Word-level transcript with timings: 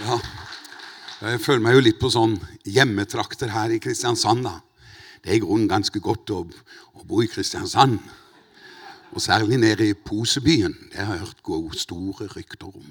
Ja. 0.00 0.16
Jeg 1.20 1.40
føler 1.44 1.60
meg 1.60 1.74
jo 1.76 1.82
litt 1.84 1.98
på 2.00 2.08
sånn 2.08 2.38
hjemmetrakter 2.64 3.50
her 3.52 3.72
i 3.74 3.80
Kristiansand. 3.82 4.46
da. 4.46 4.54
Det 5.20 5.34
er 5.34 5.36
i 5.36 5.42
grunnen 5.44 5.68
ganske 5.68 6.00
godt 6.00 6.32
å, 6.32 6.40
å 6.96 7.04
bo 7.04 7.20
i 7.20 7.28
Kristiansand. 7.28 7.98
Og 9.10 9.20
særlig 9.20 9.58
nede 9.60 9.90
i 9.90 9.94
Posebyen. 9.94 10.72
Det 10.92 11.04
har 11.04 11.18
jeg 11.18 11.26
hørt 11.26 11.42
gode, 11.44 11.76
store 11.76 12.30
rykter 12.32 12.70
om. 12.70 12.86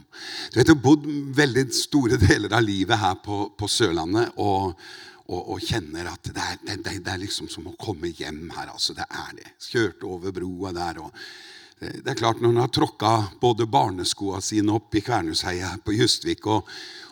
Du 0.52 0.60
vet, 0.60 0.68
Jeg 0.68 0.76
har 0.76 0.84
bodd 0.84 1.08
veldig 1.36 1.66
store 1.74 2.20
deler 2.22 2.54
av 2.54 2.62
livet 2.68 3.02
her 3.02 3.18
på, 3.24 3.48
på 3.58 3.68
Sørlandet 3.72 4.36
og, 4.38 4.76
og, 5.26 5.40
og, 5.56 5.60
kjenner 5.64 6.12
at 6.12 6.30
det 6.30 6.44
er, 6.44 6.60
det, 6.68 7.00
det 7.00 7.14
er, 7.14 7.24
liksom 7.24 7.50
som 7.50 7.72
å 7.72 7.78
komme 7.80 8.12
hjem 8.14 8.52
her. 8.54 8.70
altså 8.70 8.94
Det 8.94 9.08
er 9.10 9.32
det. 9.40 9.56
Kjørte 9.72 10.06
over 10.06 10.36
broa 10.36 10.76
der. 10.76 11.02
og 11.02 11.16
det, 11.80 11.92
det 12.04 12.14
er 12.14 12.20
klart 12.20 12.42
Når 12.42 12.54
en 12.54 12.62
har 12.64 12.72
tråkka 12.76 13.14
både 13.42 13.68
barneskoa 13.70 14.42
sine 14.44 14.76
opp 14.76 14.96
i 14.96 15.04
Kvernusheia 15.06 15.76
på 15.84 15.96
Justvik 15.96 16.48
og, 16.48 16.70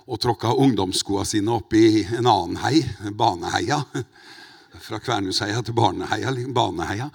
og 0.08 0.22
tråkka 0.24 0.54
ungdomsskoa 0.54 1.26
sine 1.26 1.56
opp 1.56 1.74
i 1.78 2.04
en 2.04 2.28
annen 2.28 2.62
hei, 2.64 2.82
Baneheia 3.12 3.82
Fra 4.88 5.00
Kvernusheia 5.02 5.64
til 5.66 5.76
Baneheia, 5.78 6.34
Baneheia 6.54 7.12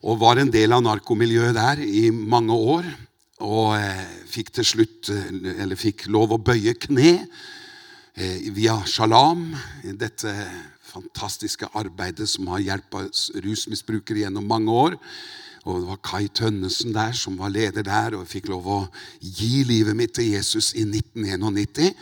og 0.00 0.20
var 0.20 0.40
en 0.40 0.50
del 0.52 0.72
av 0.72 0.84
narkomiljøet 0.84 1.56
der 1.56 1.82
i 1.84 2.08
mange 2.10 2.56
år. 2.56 2.86
Og 3.44 3.74
eh, 3.76 4.04
fikk 4.28 4.52
til 4.56 4.66
slutt 4.68 5.10
eh, 5.12 5.28
eller 5.60 5.80
fikk 5.80 6.06
lov 6.12 6.34
å 6.36 6.40
bøye 6.40 6.74
kne 6.80 7.12
eh, 7.18 8.48
via 8.56 8.78
Shalam, 8.88 9.50
dette 10.00 10.32
fantastiske 10.90 11.68
arbeidet 11.78 12.28
som 12.28 12.48
har 12.52 12.64
hjulpet 12.64 13.44
rusmisbrukere 13.44 14.24
gjennom 14.24 14.48
mange 14.48 14.72
år. 14.86 14.96
Og 15.66 15.80
Det 15.80 15.88
var 15.90 16.00
Kai 16.04 16.28
Tønnesen 16.28 16.94
der 16.94 17.12
som 17.12 17.36
var 17.38 17.52
leder 17.52 17.84
der, 17.84 18.16
og 18.16 18.28
fikk 18.28 18.48
lov 18.48 18.66
å 18.66 18.80
gi 19.20 19.64
livet 19.68 19.96
mitt 19.96 20.14
til 20.16 20.30
Jesus 20.32 20.72
i 20.74 20.86
1991. 20.86 21.92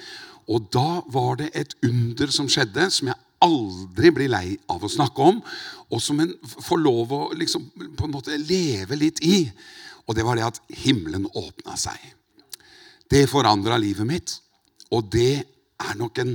Og 0.48 0.68
da 0.72 1.02
var 1.10 1.40
det 1.40 1.50
et 1.58 1.74
under 1.84 2.30
som 2.32 2.48
skjedde, 2.48 2.88
som 2.94 3.10
jeg 3.10 3.18
aldri 3.44 4.12
blir 4.15 4.30
lei 4.30 4.56
av 4.70 4.82
å 4.82 4.90
snakke 4.90 5.26
om, 5.32 5.42
og 5.90 6.02
som 6.02 6.20
en 6.23 6.32
får 6.45 6.80
lov 6.82 7.12
å 7.15 7.20
liksom, 7.38 7.66
på 7.98 8.06
en 8.06 8.15
måte 8.15 8.38
leve 8.38 8.98
litt 8.98 9.23
i. 9.26 9.45
Og 10.06 10.16
det 10.16 10.24
var 10.24 10.38
det 10.38 10.46
at 10.46 10.62
himmelen 10.84 11.28
åpna 11.28 11.76
seg. 11.78 11.98
Det 13.09 13.28
forandra 13.28 13.78
livet 13.80 14.09
mitt. 14.09 14.34
Og 14.95 15.10
det 15.12 15.45
er 15.78 15.95
nok 15.98 16.18
en 16.22 16.34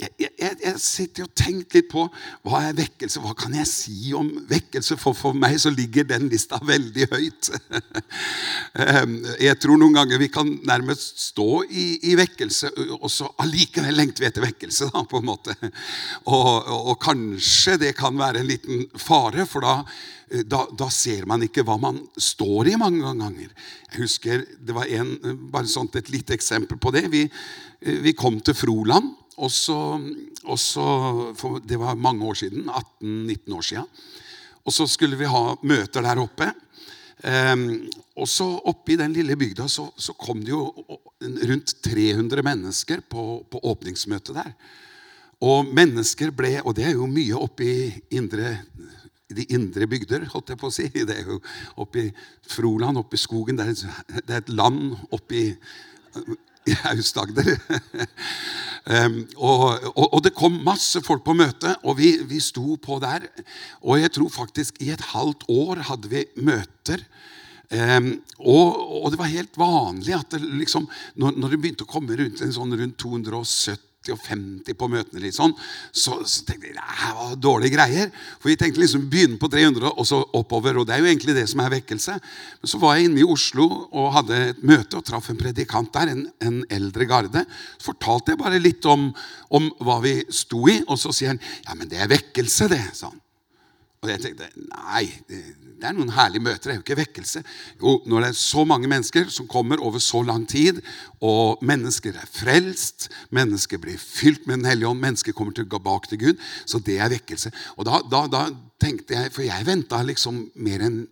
jeg, 0.00 0.30
jeg, 0.38 0.56
jeg 0.64 0.80
sitter 0.80 1.26
og 1.26 1.32
tenker 1.36 1.80
litt 1.80 1.88
på 1.90 2.04
hva 2.46 2.60
er 2.68 2.76
vekkelse. 2.78 3.20
Hva 3.22 3.34
kan 3.38 3.54
jeg 3.56 3.68
si 3.68 4.12
om 4.16 4.28
vekkelse? 4.48 4.96
For 5.00 5.16
for 5.16 5.36
meg 5.36 5.58
så 5.60 5.72
ligger 5.74 6.06
den 6.08 6.28
lista 6.32 6.60
veldig 6.72 7.08
høyt. 7.12 7.50
Ehm, 8.80 9.18
jeg 9.42 9.58
tror 9.60 9.80
noen 9.80 9.98
ganger 9.98 10.20
vi 10.22 10.30
kan 10.32 10.50
nærmest 10.68 11.20
stå 11.30 11.64
i, 11.68 11.86
i 12.12 12.16
vekkelse, 12.18 12.72
og 13.00 13.08
så 13.12 13.28
allikevel 13.42 13.98
lengter 13.98 14.24
vi 14.24 14.30
etter 14.30 14.46
vekkelse. 14.46 14.90
Da, 14.94 15.04
på 15.10 15.20
en 15.20 15.28
måte. 15.28 15.56
Og, 16.24 16.48
og, 16.48 16.80
og, 16.92 16.96
kanskje 17.02 17.76
det 17.80 17.94
kan 17.98 18.16
være 18.18 18.42
en 18.42 18.50
liten 18.50 18.86
fare, 19.00 19.46
for 19.48 19.64
da, 19.64 19.76
da, 20.46 20.64
da, 20.78 20.90
ser 20.94 21.26
man 21.28 21.44
ikke 21.44 21.64
hva 21.66 21.76
man 21.80 22.00
står 22.20 22.72
i 22.72 22.78
mange 22.80 23.14
ganger. 23.20 23.50
Jeg 23.90 24.04
husker 24.04 24.44
det 24.58 24.76
var 24.76 24.90
en, 24.90 25.16
bare 25.52 25.70
sånt 25.70 25.98
et 25.98 26.12
lite 26.12 26.36
eksempel 26.36 26.78
på 26.80 26.92
det. 26.94 27.08
Vi, 27.12 27.24
vi 27.80 28.16
kom 28.16 28.38
til 28.44 28.56
Froland. 28.56 29.16
Og 29.40 29.50
så, 29.50 29.78
så 30.56 30.86
Det 31.64 31.78
var 31.80 31.96
mange 31.96 32.24
år 32.24 32.34
siden. 32.34 32.68
18-19 32.68 33.56
år 33.56 33.62
siden. 33.62 33.86
Og 34.64 34.72
så 34.72 34.86
skulle 34.86 35.16
vi 35.16 35.28
ha 35.30 35.54
møter 35.62 36.04
der 36.04 36.20
oppe. 36.20 36.50
Um, 37.20 37.88
og 38.16 38.28
så 38.28 38.46
Oppe 38.70 38.94
i 38.94 38.96
den 38.96 39.12
lille 39.12 39.36
bygda 39.36 39.66
så, 39.68 39.90
så, 39.96 40.14
kom 40.16 40.40
det 40.40 40.54
jo 40.54 40.62
rundt 41.20 41.74
300 41.84 42.42
mennesker 42.42 43.02
på, 43.04 43.44
på 43.50 43.60
åpningsmøtet 43.72 44.36
der. 44.36 44.54
Og 45.44 45.68
mennesker 45.68 46.32
ble 46.36 46.58
Og 46.64 46.74
det 46.76 46.86
er 46.88 46.96
jo 46.96 47.08
mye 47.08 47.36
oppe 47.36 47.64
i 47.64 47.76
indre, 48.16 48.54
de 49.30 49.44
indre 49.52 49.86
bygder, 49.88 50.26
holdt 50.32 50.52
jeg 50.52 50.60
på 50.60 50.68
å 50.68 50.74
si. 50.74 50.88
Det 51.08 51.16
er 51.16 51.28
jo 51.28 51.40
oppe 51.80 52.06
i 52.06 52.12
Froland, 52.48 53.00
oppe 53.00 53.16
i 53.16 53.24
skogen. 53.24 53.60
Det 53.60 53.68
er, 53.68 54.00
det 54.20 54.36
er 54.36 54.42
et 54.42 54.54
land 54.54 54.96
oppe 55.12 55.44
i 56.68 56.76
Aust-Agder. 56.90 57.54
um, 58.94 59.16
og, 59.36 59.64
og, 59.94 60.06
og, 60.06 60.20
det 60.26 60.34
kom 60.36 60.60
masse 60.66 61.02
folk 61.04 61.24
på 61.26 61.36
møte, 61.38 61.74
og 61.84 61.98
vi, 62.00 62.14
vi 62.28 62.40
sto 62.44 62.76
på 62.82 63.00
der. 63.02 63.26
Og 63.84 64.00
jeg 64.02 64.14
tror 64.16 64.32
faktisk 64.34 64.80
i 64.84 64.92
et 64.94 65.10
halvt 65.12 65.46
år 65.48 65.84
hadde 65.90 66.12
vi 66.12 66.24
møter. 66.44 67.04
Um, 67.70 68.16
og, 68.38 68.80
og, 69.04 69.12
det 69.12 69.20
var 69.20 69.30
helt 69.30 69.60
vanlig 69.60 70.16
at 70.16 70.34
det 70.34 70.42
liksom, 70.42 70.88
når, 71.22 71.36
når 71.38 71.54
det 71.54 71.60
begynte 71.62 71.86
å 71.86 71.92
komme 71.92 72.18
rundt, 72.18 72.42
en 72.42 72.56
sånn 72.56 72.74
rundt 72.74 72.98
270 72.98 73.78
40 73.78 73.89
og 74.08 74.16
50 74.24 74.76
på 74.80 74.88
møtene, 74.88 75.20
litt 75.20 75.36
sånn, 75.36 75.52
så, 75.92 76.22
så 76.24 76.44
tenkte 76.48 76.70
vi 76.70 76.72
det 76.72 77.10
var 77.18 77.34
dårlige 77.36 77.74
greier. 77.74 78.08
For 78.40 78.48
vi 78.48 78.56
tenkte 78.56 78.80
liksom 78.80 79.04
begynne 79.12 79.36
på 79.40 79.50
300 79.52 79.90
og 79.90 80.08
så 80.08 80.22
oppover. 80.38 80.78
Og 80.80 80.88
det 80.88 80.96
er 80.96 81.02
jo 81.04 81.10
egentlig 81.10 81.36
det 81.36 81.44
som 81.50 81.60
er 81.60 81.74
vekkelse. 81.74 82.16
Men 82.62 82.72
så 82.72 82.80
var 82.80 82.96
jeg 82.96 83.10
inne 83.10 83.20
i 83.20 83.28
Oslo 83.28 83.66
og 83.90 84.12
hadde 84.16 84.40
et 84.48 84.62
møte 84.64 84.96
og 84.96 85.04
traff 85.04 85.28
en 85.28 85.40
predikant 85.40 85.92
der, 85.92 86.14
en, 86.14 86.24
en 86.40 86.62
eldre 86.72 87.08
garde. 87.10 87.44
Så 87.76 87.90
fortalte 87.90 88.32
jeg 88.32 88.40
bare 88.40 88.62
litt 88.62 88.88
om, 88.88 89.10
om, 89.52 89.68
hva 89.84 90.00
vi 90.04 90.16
sto 90.32 90.64
i, 90.72 90.80
og 90.88 90.96
så 91.00 91.12
sier 91.12 91.34
han 91.34 91.42
ja, 91.66 91.76
men 91.76 91.90
det 91.90 92.00
er 92.00 92.14
vekkelse, 92.16 92.72
det. 92.72 92.84
sa 92.96 93.12
han. 93.12 93.20
Og 94.00 94.08
jeg 94.08 94.22
tenkte 94.22 94.46
nei, 94.56 95.02
det, 95.28 95.38
er 95.84 95.92
noen 95.92 96.14
herlige 96.16 96.40
møter. 96.40 96.70
Det 96.70 96.72
er 96.72 96.78
jo 96.78 96.84
ikke 96.86 96.96
vekkelse. 97.02 97.42
Jo, 97.82 97.98
når 98.08 98.22
det 98.24 98.28
er 98.30 98.38
så 98.40 98.62
mange 98.64 98.88
mennesker 98.88 99.28
som 99.28 99.48
kommer 99.50 99.82
over 99.84 100.00
så 100.00 100.22
lang 100.24 100.46
tid, 100.48 100.80
og 101.20 101.60
mennesker 101.68 102.16
er 102.16 102.30
frelst, 102.32 103.10
mennesker 103.28 103.80
blir 103.82 104.00
fylt 104.00 104.46
med 104.48 104.62
Den 104.62 104.70
hellige 104.70 104.88
ånd, 104.88 105.02
mennesker 105.04 105.36
kommer 105.36 105.52
tilbake 105.52 106.08
til 106.08 106.22
Gud, 106.22 106.40
så 106.64 106.80
det 106.80 106.96
er 106.96 107.12
vekkelse. 107.12 107.52
Og 107.76 107.84
da, 107.90 108.00
da, 108.08 108.22
da 108.32 108.46
tenkte 108.80 109.18
jeg, 109.18 109.34
For 109.36 109.44
jeg 109.44 109.68
venta 109.68 110.00
liksom 110.00 110.46
mer 110.56 110.86
enn 110.88 111.02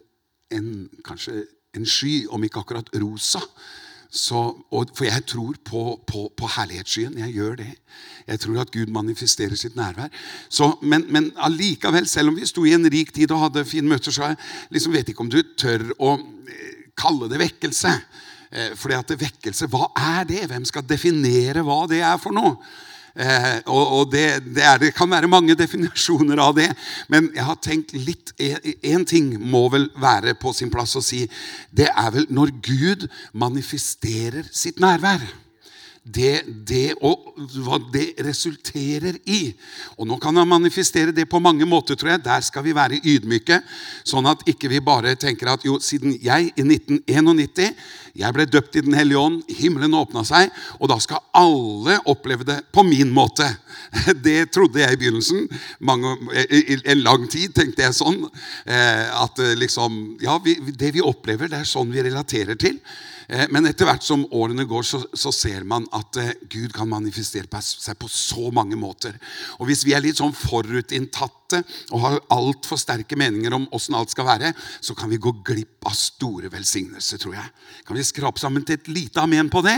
en, 0.56 0.72
kanskje 1.04 1.42
en 1.76 1.84
sky, 1.84 2.22
om 2.32 2.44
ikke 2.44 2.64
akkurat 2.64 2.88
rosa. 2.96 3.42
Så, 4.08 4.40
og, 4.72 4.92
for 4.96 5.04
jeg 5.04 5.24
tror 5.28 5.56
på, 5.64 5.82
på, 6.08 6.22
på, 6.36 6.48
herlighetsskyen. 6.56 7.18
Jeg 7.20 7.34
gjør 7.36 7.58
det. 7.60 7.72
Jeg 8.28 8.40
tror 8.40 8.62
at 8.62 8.72
Gud 8.72 8.92
manifesterer 8.92 9.56
sitt 9.56 9.76
nærvær. 9.76 10.08
Så, 10.48 10.70
men, 10.82 11.04
men 11.12 11.28
allikevel, 11.36 12.08
selv 12.08 12.32
om 12.32 12.38
vi 12.38 12.48
sto 12.48 12.64
i 12.64 12.72
en 12.76 12.88
rik 12.88 13.12
tid 13.14 13.32
og 13.36 13.42
hadde 13.44 13.66
fine 13.68 13.88
møter, 13.88 14.14
så 14.14 14.30
jeg 14.30 14.40
liksom 14.72 14.96
vet 14.96 15.12
ikke 15.12 15.26
om 15.26 15.32
du 15.32 15.42
tør 15.60 15.90
å 15.98 16.14
eh, 16.16 16.88
kalle 16.96 17.28
det 17.28 17.42
vekkelse. 17.44 17.94
Eh, 18.48 18.72
fordi 18.80 18.96
at 18.96 19.16
vekkelse, 19.20 19.68
hva 19.68 19.90
er 19.92 20.24
det? 20.28 20.46
Hvem 20.48 20.64
skal 20.68 20.88
definere 20.88 21.64
hva 21.66 21.82
det 21.90 22.00
er 22.00 22.16
for 22.22 22.32
noe? 22.36 22.56
Eh, 23.18 23.56
og, 23.66 23.84
og 23.98 24.12
det, 24.12 24.26
det, 24.46 24.62
er, 24.62 24.78
det, 24.78 24.92
kan 24.94 25.10
være 25.10 25.30
mange 25.30 25.56
definisjoner 25.62 26.38
av 26.42 26.54
det, 26.58 26.68
men 27.10 27.32
jeg 27.34 27.48
har 27.48 27.58
tenkt 27.64 27.96
litt 27.96 28.34
Én 28.38 29.02
ting 29.08 29.32
må 29.50 29.64
vel 29.72 29.88
være 29.98 30.36
på 30.38 30.52
sin 30.54 30.70
plass 30.70 30.94
å 30.98 31.02
si. 31.02 31.24
Det 31.74 31.88
er 31.90 32.12
vel 32.14 32.28
når 32.30 32.52
Gud 32.62 33.08
manifesterer 33.34 34.46
sitt 34.54 34.78
nærvær 34.82 35.24
det, 36.14 36.42
det, 36.68 36.94
og 37.04 37.34
hva 37.64 37.78
det 37.92 38.06
resulterer 38.24 39.18
i. 39.28 39.52
Og 39.98 40.08
Nå 40.08 40.18
kan 40.22 40.36
han 40.40 40.48
manifestere 40.48 41.14
det 41.14 41.28
på 41.30 41.40
mange 41.42 41.66
måter, 41.68 41.98
tror 41.98 42.14
jeg. 42.14 42.24
Der 42.24 42.44
skal 42.44 42.64
vi 42.66 42.76
være 42.76 43.00
ydmyke. 43.02 43.60
Sånn 44.08 44.28
at 44.30 44.44
ikke 44.48 44.70
vi 44.72 44.82
bare 44.84 45.14
tenker 45.20 45.52
at 45.52 45.66
jo, 45.66 45.78
siden 45.82 46.16
jeg 46.22 46.52
i 46.54 46.66
1991 46.66 47.74
jeg 48.18 48.34
ble 48.34 48.46
døpt 48.50 48.78
i 48.78 48.82
Den 48.82 48.96
hellige 48.98 49.20
ånd, 49.20 49.42
himmelen 49.60 49.94
åpna 49.94 50.24
seg, 50.26 50.50
og 50.78 50.90
da 50.90 50.96
skal 51.02 51.22
alle 51.38 51.98
oppleve 52.10 52.46
det 52.46 52.58
på 52.74 52.82
min 52.86 53.12
måte. 53.14 53.46
Det 54.26 54.50
trodde 54.54 54.80
jeg 54.82 54.96
i 54.96 54.98
begynnelsen. 55.00 55.46
Mange, 55.86 56.16
en 56.48 57.04
lang 57.04 57.28
tid 57.30 57.54
tenkte 57.56 57.84
jeg 57.84 57.96
sånn. 57.96 58.24
Eh, 58.66 59.04
at 59.22 59.38
eh, 59.42 59.54
liksom, 59.58 60.18
ja, 60.22 60.38
vi, 60.42 60.56
det 60.74 60.90
vi 60.96 61.04
opplever, 61.04 61.50
det 61.50 61.62
er 61.62 61.68
sånn 61.68 61.92
vi 61.94 62.02
relaterer 62.04 62.58
til. 62.58 62.80
Eh, 63.28 63.44
men 63.52 63.66
etter 63.68 63.84
hvert 63.84 64.04
som 64.04 64.22
årene 64.32 64.64
går, 64.68 64.82
så, 64.88 65.02
så, 65.12 65.32
ser 65.34 65.64
man 65.68 65.84
at 65.96 66.16
eh, 66.20 66.30
Gud 66.48 66.72
kan 66.72 66.88
manifestere 66.88 67.60
seg 67.60 67.98
på 68.00 68.08
så 68.08 68.48
mange 68.54 68.76
måter. 68.80 69.18
Og 69.60 69.68
Hvis 69.68 69.84
vi 69.84 69.92
er 69.92 70.00
litt 70.04 70.20
sånn 70.20 70.32
forutinntatte 70.32 71.60
og 71.92 72.02
har 72.06 72.16
altfor 72.32 72.80
sterke 72.80 73.16
meninger 73.20 73.52
om 73.56 73.68
åssen 73.76 73.96
alt 73.98 74.14
skal 74.14 74.30
være, 74.30 74.54
så 74.80 74.96
kan 74.96 75.12
vi 75.12 75.20
gå 75.20 75.34
glipp 75.44 75.84
av 75.88 75.96
store 75.96 76.48
velsignelser, 76.52 77.20
tror 77.20 77.36
jeg. 77.36 77.48
Kan 77.84 78.00
vi 78.00 78.08
skrape 78.08 78.40
sammen 78.40 78.64
til 78.64 78.80
et 78.80 78.88
lite 78.88 79.20
amen 79.20 79.52
på 79.52 79.60
det? 79.66 79.76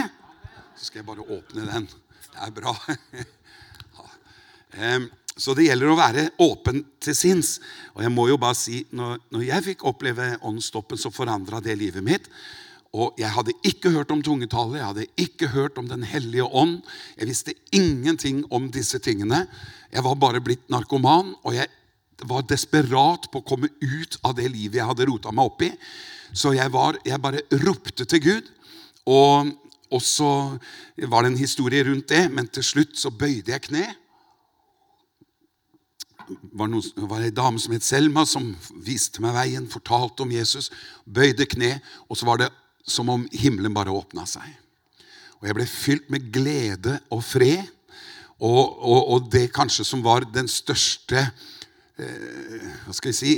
Så 0.78 0.88
skal 0.88 1.02
jeg 1.02 1.10
bare 1.10 1.26
åpne 1.26 1.66
den. 1.66 1.90
Det 2.30 2.46
er 2.46 2.54
bra. 2.54 2.72
Så 5.40 5.54
det 5.56 5.64
gjelder 5.66 5.90
å 5.90 5.98
være 5.98 6.28
åpen 6.44 6.82
til 7.02 7.16
sinns. 7.16 7.58
Og 7.96 8.02
jeg 8.04 8.12
må 8.12 8.26
jo 8.28 8.36
bare 8.40 8.58
si, 8.58 8.82
når, 8.94 9.18
når 9.32 9.46
jeg 9.46 9.66
fikk 9.70 9.86
oppleve 9.88 10.34
åndsstoppen, 10.46 11.00
så 11.00 11.10
forandra 11.14 11.62
det 11.64 11.78
livet 11.80 12.04
mitt. 12.04 12.28
Og 12.90 13.14
jeg 13.20 13.30
hadde 13.30 13.54
ikke 13.66 13.92
hørt 13.94 14.10
om 14.10 14.22
tungetallet, 14.22 14.80
jeg 14.80 14.88
hadde 14.88 15.06
ikke 15.22 15.50
hørt 15.52 15.78
om 15.78 15.88
Den 15.88 16.02
hellige 16.02 16.44
ånd. 16.44 16.80
Jeg 17.18 17.28
visste 17.30 17.54
ingenting 17.72 18.44
om 18.50 18.70
disse 18.70 18.98
tingene. 18.98 19.46
Jeg 19.92 20.04
var 20.04 20.14
bare 20.18 20.40
blitt 20.42 20.66
narkoman, 20.70 21.34
og 21.44 21.54
jeg 21.54 21.68
var 22.26 22.42
desperat 22.42 23.30
på 23.30 23.40
å 23.40 23.46
komme 23.46 23.70
ut 23.80 24.18
av 24.26 24.34
det 24.36 24.50
livet 24.50 24.80
jeg 24.80 24.88
hadde 24.90 25.06
rota 25.08 25.30
meg 25.32 25.52
opp 25.52 25.62
i. 25.62 25.70
Så 26.34 26.52
jeg, 26.54 26.70
var, 26.74 26.98
jeg 27.06 27.22
bare 27.22 27.42
ropte 27.62 28.04
til 28.04 28.22
Gud. 28.22 28.50
Og, 29.06 29.54
og 29.90 30.02
så 30.02 30.58
var 31.10 31.22
det 31.22 31.32
en 31.32 31.40
historie 31.40 31.86
rundt 31.86 32.10
det, 32.10 32.26
men 32.30 32.50
til 32.50 32.66
slutt 32.66 32.98
så 32.98 33.10
bøyde 33.14 33.54
jeg 33.54 33.68
kne. 33.70 33.86
Det 36.30 36.54
var, 37.10 37.22
en 37.22 37.34
dame 37.34 37.58
som 37.58 37.74
het 37.74 37.86
Selma, 37.86 38.22
som 38.26 38.52
viste 38.86 39.22
meg 39.22 39.34
veien, 39.34 39.70
fortalte 39.70 40.22
om 40.22 40.34
Jesus. 40.34 40.70
Bøyde 41.06 41.46
kne, 41.50 41.78
og 42.06 42.18
så 42.18 42.28
var 42.28 42.42
det 42.42 42.50
som 42.92 43.08
om 43.12 43.26
himmelen 43.32 43.74
bare 43.74 43.94
åpna 43.94 44.26
seg. 44.28 44.46
Og 45.40 45.48
jeg 45.48 45.56
ble 45.56 45.66
fylt 45.68 46.10
med 46.12 46.28
glede 46.32 46.98
og 47.12 47.22
fred. 47.24 47.62
Og, 48.40 48.60
og, 48.80 49.00
og 49.14 49.30
det 49.32 49.50
kanskje 49.52 49.84
som 49.84 50.02
var 50.04 50.24
den 50.32 50.46
største 50.48 51.20
eh, 51.20 52.68
Hva 52.86 52.94
skal 52.96 53.10
jeg 53.10 53.18
si 53.18 53.34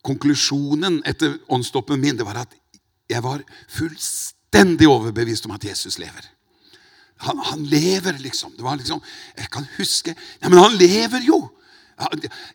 Konklusjonen 0.00 1.02
etter 1.04 1.34
åndsstoppen 1.52 2.00
min, 2.00 2.16
det 2.16 2.24
var 2.24 2.38
at 2.46 2.54
jeg 3.10 3.20
var 3.20 3.42
fullstendig 3.68 4.88
overbevist 4.88 5.44
om 5.44 5.52
at 5.52 5.66
Jesus 5.66 5.98
lever. 6.00 6.24
Han, 7.26 7.42
han 7.50 7.66
lever, 7.68 8.16
liksom. 8.22 8.54
Det 8.56 8.64
var 8.64 8.78
liksom 8.80 9.02
Jeg 9.36 9.50
kan 9.52 9.66
huske 9.76 10.14
Ja, 10.40 10.48
men 10.48 10.58
han 10.58 10.78
lever 10.80 11.26
jo! 11.26 11.42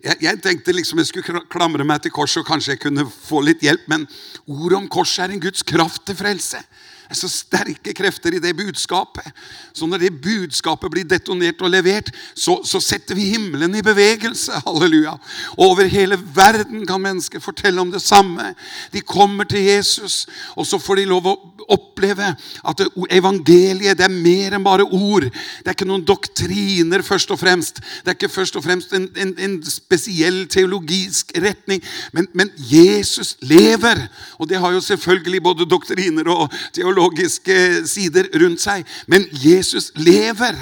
Jeg, 0.03 0.17
jeg, 0.21 0.39
tenkte 0.41 0.73
liksom 0.73 1.01
jeg 1.01 1.09
skulle 1.11 1.43
klamre 1.51 1.85
meg 1.87 2.01
til 2.03 2.13
korset 2.15 2.41
og 2.41 2.49
kanskje 2.49 2.75
jeg 2.75 2.83
kunne 2.87 3.05
få 3.09 3.43
litt 3.45 3.63
hjelp, 3.65 3.85
men 3.91 4.07
ordet 4.45 4.79
om 4.79 4.89
korset 4.91 5.25
er 5.25 5.35
en 5.35 5.43
Guds 5.43 5.65
kraft 5.67 6.05
til 6.07 6.17
frelse. 6.17 6.61
Er 7.09 7.17
så 7.17 7.29
sterke 7.29 7.93
krefter 7.95 8.35
i 8.35 8.41
det 8.41 8.55
budskapet. 8.57 9.27
Så 9.73 9.87
når 9.87 10.05
det 10.05 10.21
budskapet 10.21 10.91
blir 10.91 11.07
detonert 11.09 11.61
og 11.61 11.71
levert, 11.73 12.11
så, 12.33 12.59
så 12.65 12.81
setter 12.83 13.17
vi 13.17 13.29
himmelen 13.33 13.75
i 13.75 13.83
bevegelse. 13.85 14.59
Halleluja. 14.65 15.17
Over 15.57 15.89
hele 15.91 16.17
verden 16.35 16.85
kan 16.87 17.01
mennesker 17.01 17.43
fortelle 17.43 17.81
om 17.81 17.91
det 17.91 18.01
samme. 18.01 18.53
De 18.93 19.01
kommer 19.01 19.43
til 19.49 19.65
Jesus, 19.65 20.25
og 20.55 20.67
så 20.67 20.79
får 20.81 21.01
de 21.01 21.09
lov 21.09 21.29
å 21.29 21.35
oppleve 21.71 22.27
at 22.65 22.81
evangeliet 23.13 23.97
det 23.97 24.05
er 24.05 24.13
mer 24.13 24.55
enn 24.55 24.65
bare 24.65 24.85
ord. 24.85 25.27
Det 25.29 25.69
er 25.69 25.75
ikke 25.75 25.87
noen 25.89 26.05
doktriner, 26.05 27.03
først 27.05 27.31
og 27.33 27.39
fremst. 27.41 27.81
Det 28.03 28.13
er 28.13 28.17
ikke 28.17 28.33
først 28.33 28.57
og 28.59 28.65
fremst 28.65 28.93
en, 28.97 29.07
en, 29.21 29.33
en 29.41 29.57
spesiell 29.69 30.45
teologisk 30.51 31.33
retning. 31.41 31.83
Men, 32.13 32.29
men, 32.33 32.51
Jesus 32.55 33.35
lever. 33.45 34.05
Og 34.39 34.49
det 34.49 34.59
har 34.61 34.73
jo 34.73 34.81
selvfølgelig 34.83 35.43
både 35.43 35.69
doktriner 35.69 36.29
og 36.31 36.53
teologiske 36.95 37.87
sider 37.87 38.29
rundt 38.39 38.61
seg. 38.61 38.85
Men 39.07 39.25
Jesus 39.31 39.91
lever. 39.95 40.55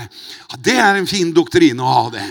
Det 0.61 0.75
er 0.77 0.99
en 0.99 1.07
fin 1.09 1.31
doktrine 1.33 1.81
å 1.81 1.93
ha 1.93 2.03
det. 2.13 2.25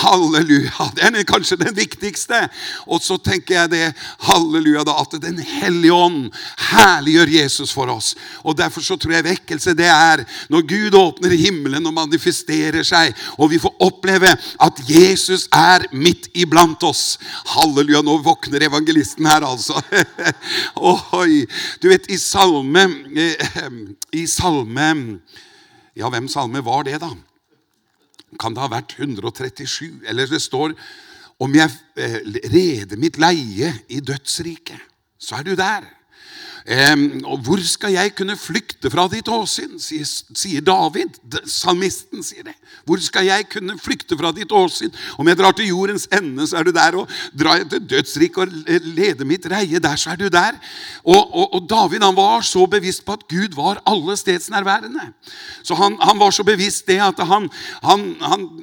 Halleluja. 0.00 0.90
Det 0.96 1.10
er 1.10 1.26
kanskje 1.28 1.58
den 1.60 1.74
viktigste. 1.76 2.46
Og 2.88 3.02
så 3.04 3.18
tenker 3.20 3.58
jeg 3.58 3.72
det, 3.74 3.84
halleluja, 4.28 4.84
da, 4.86 4.96
at 5.02 5.16
Den 5.20 5.38
hellige 5.38 5.92
ånd 5.92 6.32
herliggjør 6.70 7.32
Jesus 7.36 7.72
for 7.72 7.90
oss. 7.92 8.14
Og 8.44 8.56
Derfor 8.56 8.84
så 8.84 8.96
tror 8.96 9.16
jeg 9.16 9.26
vekkelse 9.26 9.74
det 9.76 9.88
er 9.90 10.24
når 10.52 10.64
Gud 10.68 10.96
åpner 10.96 11.34
himmelen 11.36 11.86
og 11.88 11.94
manifesterer 11.96 12.84
seg, 12.86 13.14
og 13.36 13.50
vi 13.52 13.60
får 13.60 13.74
oppleve 13.84 14.32
at 14.32 14.80
Jesus 14.88 15.46
er 15.52 15.86
midt 15.92 16.30
iblant 16.36 16.82
oss. 16.86 17.18
Halleluja, 17.52 18.02
nå 18.04 18.18
våkner 18.24 18.66
evangelisten 18.68 19.28
her, 19.28 19.44
altså. 19.44 19.80
Oi, 21.20 21.44
Du 21.82 21.88
vet, 21.90 22.08
i 22.12 22.18
salme 22.20 22.86
eh, 23.16 23.45
I 24.20 24.26
salme 24.30 25.20
Ja, 25.96 26.10
hvem 26.12 26.28
salme 26.28 26.60
var 26.64 26.84
det, 26.84 27.00
da? 27.00 27.10
Kan 28.40 28.54
det 28.56 28.60
ha 28.60 28.68
vært 28.68 28.96
137? 28.98 30.02
Eller 30.04 30.28
det 30.28 30.42
står 30.44 30.74
om 31.40 31.52
jeg 31.56 31.72
eh, 32.00 32.20
reder 32.52 33.00
mitt 33.00 33.18
leie 33.20 33.72
i 33.92 34.00
dødsriket, 34.00 34.80
så 35.20 35.38
er 35.38 35.46
du 35.46 35.54
der. 35.56 35.84
Og 36.66 37.38
hvor 37.46 37.60
skal 37.62 37.92
jeg 37.94 38.10
kunne 38.18 38.34
flykte 38.34 38.90
fra 38.90 39.04
ditt 39.10 39.28
åsyn, 39.30 39.76
sier, 39.78 40.62
David. 40.66 41.14
Salmisten 41.46 42.24
sier 42.26 42.48
det. 42.48 42.56
Hvor 42.86 42.98
skal 43.02 43.28
jeg 43.28 43.46
kunne 43.52 43.76
flykte 43.78 44.18
fra 44.18 44.32
ditt 44.34 44.50
åsyn? 44.50 44.90
Om 45.14 45.30
jeg 45.30 45.38
drar 45.38 45.54
til 45.54 45.70
jordens 45.70 46.08
ende, 46.10 46.46
så 46.46 46.58
er 46.58 46.66
du 46.66 46.72
der. 46.74 46.98
Og 46.98 47.12
drar 47.38 47.60
jeg 47.60 47.68
til 47.70 47.84
dødsriket 47.92 48.42
og 48.42 48.88
leder 48.96 49.28
mitt 49.28 49.46
reie, 49.50 49.78
der 49.82 49.94
så 50.00 50.16
er 50.16 50.18
du 50.18 50.26
der. 50.26 50.58
Og, 51.04 51.22
og, 51.22 51.54
og, 51.54 51.68
David 51.70 52.02
han 52.02 52.16
var 52.18 52.42
så 52.46 52.66
bevisst 52.70 53.04
på 53.06 53.14
at 53.14 53.22
Gud 53.30 53.54
var 53.54 53.78
alle 53.86 54.16
stedsnærværende. 54.18 55.06
Så 55.62 55.78
han, 55.78 55.94
han, 56.02 56.18
var 56.18 56.34
så 56.34 56.42
bevisst 56.46 56.86
det 56.90 56.98
at 57.02 57.22
han, 57.26 57.46
han, 57.82 58.04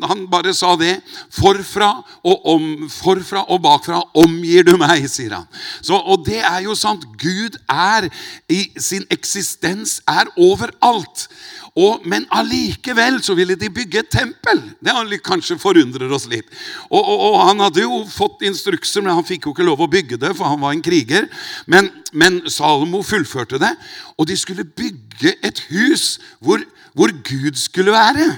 han 0.03 0.27
bare 0.31 0.53
sa 0.53 0.75
det. 0.79 0.97
Forfra 1.31 1.93
og, 2.23 2.45
om, 2.51 2.67
forfra 2.91 3.45
og 3.47 3.63
bakfra 3.63 4.03
omgir 4.19 4.67
du 4.67 4.75
meg, 4.79 5.07
sier 5.07 5.39
han. 5.39 5.47
Så, 5.79 5.95
og 5.95 6.27
det 6.27 6.41
er 6.43 6.63
jo 6.67 6.75
sant. 6.75 7.07
Gud 7.19 7.55
er 7.71 7.92
er 7.97 8.09
i 8.51 8.65
sin 8.81 9.05
eksistens 9.13 9.99
er 10.09 10.31
overalt. 10.37 11.27
Og, 11.73 12.03
men 12.05 12.27
allikevel 12.29 13.17
så 13.25 13.33
ville 13.33 13.55
de 13.57 13.69
bygge 13.73 14.03
et 14.03 14.11
tempel. 14.13 14.59
Det 14.83 15.21
kanskje 15.25 15.57
forundrer 15.57 16.11
oss 16.13 16.27
litt. 16.29 16.45
Og, 16.91 17.01
og, 17.01 17.19
og, 17.31 17.37
Han 17.47 17.63
hadde 17.65 17.81
jo 17.81 18.03
fått 18.09 18.45
instrukser, 18.45 19.01
men 19.01 19.15
han 19.15 19.25
fikk 19.25 19.47
jo 19.47 19.55
ikke 19.55 19.65
lov 19.65 19.81
å 19.81 19.89
bygge 19.89 20.19
det, 20.21 20.35
for 20.37 20.51
han 20.51 20.61
var 20.61 20.75
en 20.75 20.85
kriger. 20.85 21.25
Men, 21.65 21.89
men 22.13 22.43
Salomo 22.45 23.01
fullførte 23.01 23.57
det, 23.61 23.73
og 24.17 24.29
de 24.29 24.37
skulle 24.37 24.67
bygge 24.69 25.33
et 25.41 25.65
hus 25.71 26.19
hvor, 26.39 26.61
hvor 26.93 27.13
Gud 27.25 27.57
skulle 27.57 27.95
være. 27.95 28.29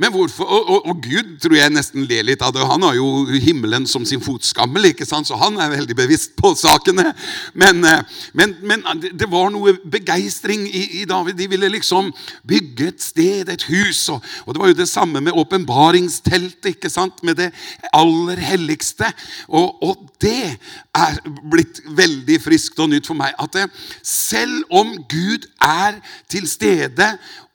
Men 0.00 0.12
hvorfor, 0.14 0.44
og, 0.48 0.68
og, 0.70 0.86
og, 0.88 1.02
Gud 1.04 1.34
tror 1.42 1.56
jeg 1.58 1.72
nesten 1.74 2.06
ler 2.08 2.24
litt 2.24 2.42
av 2.44 2.54
det. 2.54 2.62
Han 2.64 2.84
har 2.86 2.96
jo 2.96 3.26
himmelen 3.44 3.84
som 3.90 4.06
sin 4.08 4.22
fotskammel, 4.24 4.88
ikke 4.88 5.04
sant? 5.08 5.28
så 5.28 5.36
han 5.36 5.58
er 5.60 5.74
veldig 5.74 5.96
bevisst 5.98 6.32
på 6.38 6.54
sakene. 6.56 7.10
Men, 7.58 7.84
eh, 7.84 8.00
men, 8.38 8.54
men 8.64 8.84
det 9.02 9.28
var 9.30 9.52
noe 9.52 9.74
begeistring 9.92 10.64
i, 10.64 11.02
i, 11.02 11.04
David. 11.08 11.36
De 11.36 11.50
ville 11.52 11.68
liksom 11.74 12.08
bygge 12.48 12.88
et 12.88 13.04
sted, 13.04 13.52
et 13.52 13.66
hus. 13.68 14.06
Og, 14.14 14.24
og 14.46 14.54
det 14.54 14.62
var 14.62 14.72
jo 14.72 14.78
det 14.80 14.88
samme 14.88 15.20
med 15.20 15.36
åpenbaringsteltet, 15.44 16.72
ikke 16.72 16.92
sant? 16.92 17.20
med 17.22 17.36
det 17.42 17.50
aller 17.92 18.40
helligste. 18.40 19.12
Og, 19.52 20.08
det 20.22 20.56
er 20.92 21.20
blitt 21.24 21.80
veldig 21.96 22.36
friskt 22.44 22.80
og 22.84 22.90
nytt 22.92 23.08
for 23.08 23.16
meg. 23.16 23.32
At 23.40 23.54
det, 23.56 23.68
selv 24.04 24.66
om 24.68 24.92
Gud 25.08 25.48
er 25.64 25.96
til 26.30 26.44
stede 26.50 27.06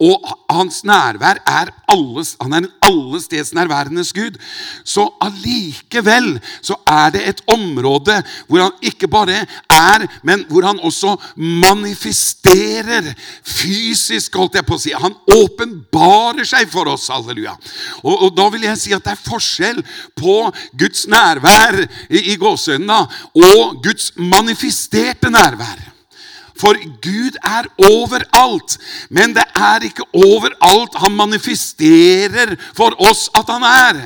og 0.01 0.25
hans 0.53 0.83
nærvær 0.85 1.39
er 1.49 1.71
alles, 1.89 2.35
han 2.41 2.53
er 2.53 2.65
en 2.65 2.71
allestedsnærværendes 2.85 4.11
Gud. 4.13 4.37
Så 4.85 5.07
allikevel 5.21 6.35
så 6.61 6.77
er 6.85 7.13
det 7.13 7.23
et 7.29 7.41
område 7.49 8.19
hvor 8.47 8.61
han 8.61 8.75
ikke 8.81 9.09
bare 9.09 9.39
er, 9.73 10.05
men 10.23 10.45
hvor 10.49 10.65
han 10.65 10.79
også 10.79 11.15
manifesterer 11.37 13.13
fysisk, 13.41 14.37
holdt 14.37 14.57
jeg 14.59 14.65
på 14.65 14.77
å 14.77 14.81
si. 14.81 14.93
Han 14.93 15.17
åpenbarer 15.33 16.45
seg 16.45 16.69
for 16.73 16.89
oss. 16.93 17.09
Halleluja. 17.13 17.55
Og, 18.03 18.27
og 18.27 18.35
da 18.37 18.49
vil 18.53 18.65
jeg 18.67 18.81
si 18.81 18.93
at 18.93 19.05
det 19.05 19.13
er 19.13 19.25
forskjell 19.25 19.81
på 20.17 20.37
Guds 20.77 21.07
nærvær 21.09 21.83
i, 22.09 22.33
i 22.33 22.37
gåseøynene 22.37 23.01
og 23.37 23.83
Guds 23.83 24.11
manifesterte 24.17 25.29
nærvær. 25.31 25.97
For 26.57 26.73
Gud 27.01 27.37
er 27.45 27.67
overalt. 27.85 28.77
Men 29.13 29.35
det 29.35 29.45
er 29.55 29.85
ikke 29.85 30.05
overalt 30.13 30.97
han 30.97 31.13
manifesterer 31.17 32.55
for 32.77 32.95
oss 33.09 33.27
at 33.37 33.49
han 33.51 33.65
er. 33.67 33.99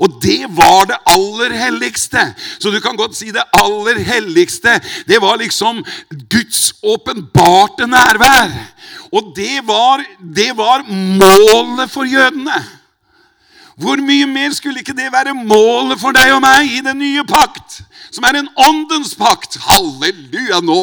Og 0.00 0.16
det 0.22 0.46
var 0.56 0.88
det 0.88 0.98
aller 1.12 1.52
helligste. 1.58 2.22
Så 2.58 2.72
du 2.72 2.80
kan 2.80 2.96
godt 2.96 3.16
si 3.18 3.30
det 3.34 3.44
aller 3.52 4.00
helligste. 4.04 4.78
Det 5.08 5.20
var 5.20 5.36
liksom 5.36 5.84
Guds 6.32 6.72
åpenbarte 6.82 7.86
nærvær. 7.86 8.56
Og 9.12 9.32
det 9.36 9.60
var, 9.68 10.04
det 10.20 10.50
var 10.56 10.84
målet 10.88 11.90
for 11.90 12.08
jødene. 12.08 12.77
Hvor 13.78 14.00
mye 14.02 14.26
mer 14.26 14.54
skulle 14.56 14.82
ikke 14.82 14.96
det 14.96 15.06
være 15.14 15.36
målet 15.38 16.00
for 16.00 16.14
deg 16.16 16.32
og 16.34 16.40
meg 16.42 16.66
i 16.74 16.80
den 16.82 16.98
nye 16.98 17.22
pakt? 17.28 17.78
Som 18.10 18.24
er 18.26 18.40
en 18.40 18.48
åndens 18.58 19.12
pakt. 19.14 19.54
Halleluja! 19.62 20.58
Nå 20.64 20.78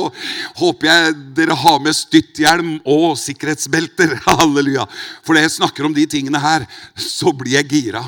håper 0.62 0.88
jeg 0.88 1.16
dere 1.36 1.58
har 1.60 1.82
med 1.84 1.98
stytthjelm 1.98 2.78
og 2.88 3.18
sikkerhetsbelter. 3.20 4.16
Halleluja! 4.30 4.86
For 5.26 5.36
når 5.36 5.48
jeg 5.48 5.56
snakker 5.58 5.90
om 5.90 5.96
de 5.98 6.06
tingene 6.08 6.40
her, 6.40 6.64
så 6.96 7.34
blir 7.36 7.58
jeg 7.58 7.68
gira. 7.74 8.06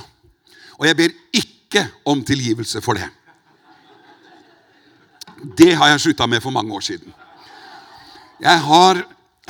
Og 0.79 0.87
jeg 0.87 0.99
ber 1.01 1.17
ikke 1.35 1.83
om 2.07 2.23
tilgivelse 2.23 2.79
for 2.85 2.95
det. 2.95 3.09
Det 5.57 5.73
har 5.75 5.91
jeg 5.91 6.05
slutta 6.05 6.29
med 6.31 6.41
for 6.41 6.55
mange 6.55 6.71
år 6.73 6.85
siden. 6.85 7.11
Jeg, 8.39 8.61
har, 8.69 9.03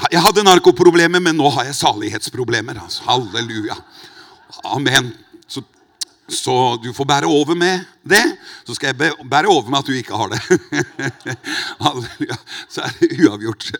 jeg 0.09 0.23
hadde 0.23 0.47
narkoproblemer, 0.49 1.21
men 1.21 1.37
nå 1.37 1.53
har 1.53 1.69
jeg 1.69 1.77
salighetsproblemer. 1.77 2.81
Altså. 2.87 3.05
Halleluja. 3.05 3.77
Amen. 4.65 5.13
Så, 6.27 6.75
du 6.83 6.91
får 6.93 7.05
bære 7.07 7.27
over 7.31 7.55
med 7.55 7.85
det. 8.03 8.23
Så 8.67 8.75
skal 8.75 8.91
jeg 8.91 9.13
bære 9.29 9.47
over 9.47 9.69
med 9.71 9.79
at 9.79 9.87
du 9.87 9.93
ikke 9.95 10.15
har 10.15 10.27
det. 10.33 10.41
Så 12.73 12.81
er 12.83 12.91
det 12.99 13.07
uavgjort. 13.23 13.71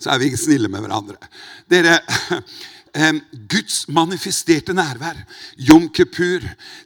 Så 0.00 0.10
er 0.12 0.18
vi 0.20 0.36
snille 0.36 0.68
med 0.68 0.80
hverandre. 0.84 1.16
Dere, 1.70 1.98
Guds 3.48 3.84
manifesterte 3.88 4.74
nærvær. 4.74 5.16
Jom 5.58 5.88
kippur. 5.88 6.40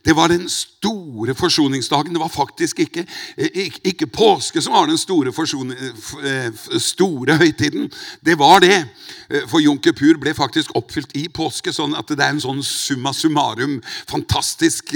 Det 0.04 0.16
var 0.16 0.28
den 0.28 0.48
store 0.48 1.34
forsoningsdagen. 1.34 2.12
Det 2.12 2.20
var 2.20 2.28
faktisk 2.28 2.78
ikke, 2.78 3.06
eh, 3.38 3.48
ikke, 3.54 3.80
ikke 3.84 4.06
påske 4.06 4.62
som 4.62 4.72
var 4.72 4.86
den 4.86 4.98
store, 4.98 5.28
eh, 5.28 6.52
store 6.78 7.36
høytiden. 7.36 7.92
Det 8.24 8.38
var 8.38 8.58
det. 8.60 8.88
Eh, 9.30 9.48
for 9.48 9.58
Jom 9.58 9.78
kippur 9.78 10.18
ble 10.20 10.34
faktisk 10.34 10.70
oppfylt 10.74 11.16
i 11.16 11.28
påske. 11.28 11.72
sånn 11.72 11.96
at 11.96 12.08
det 12.08 12.20
er 12.20 12.30
en 12.30 12.40
sånn 12.40 12.62
summa 12.62 13.12
summarum, 13.12 13.82
fantastisk 14.06 14.92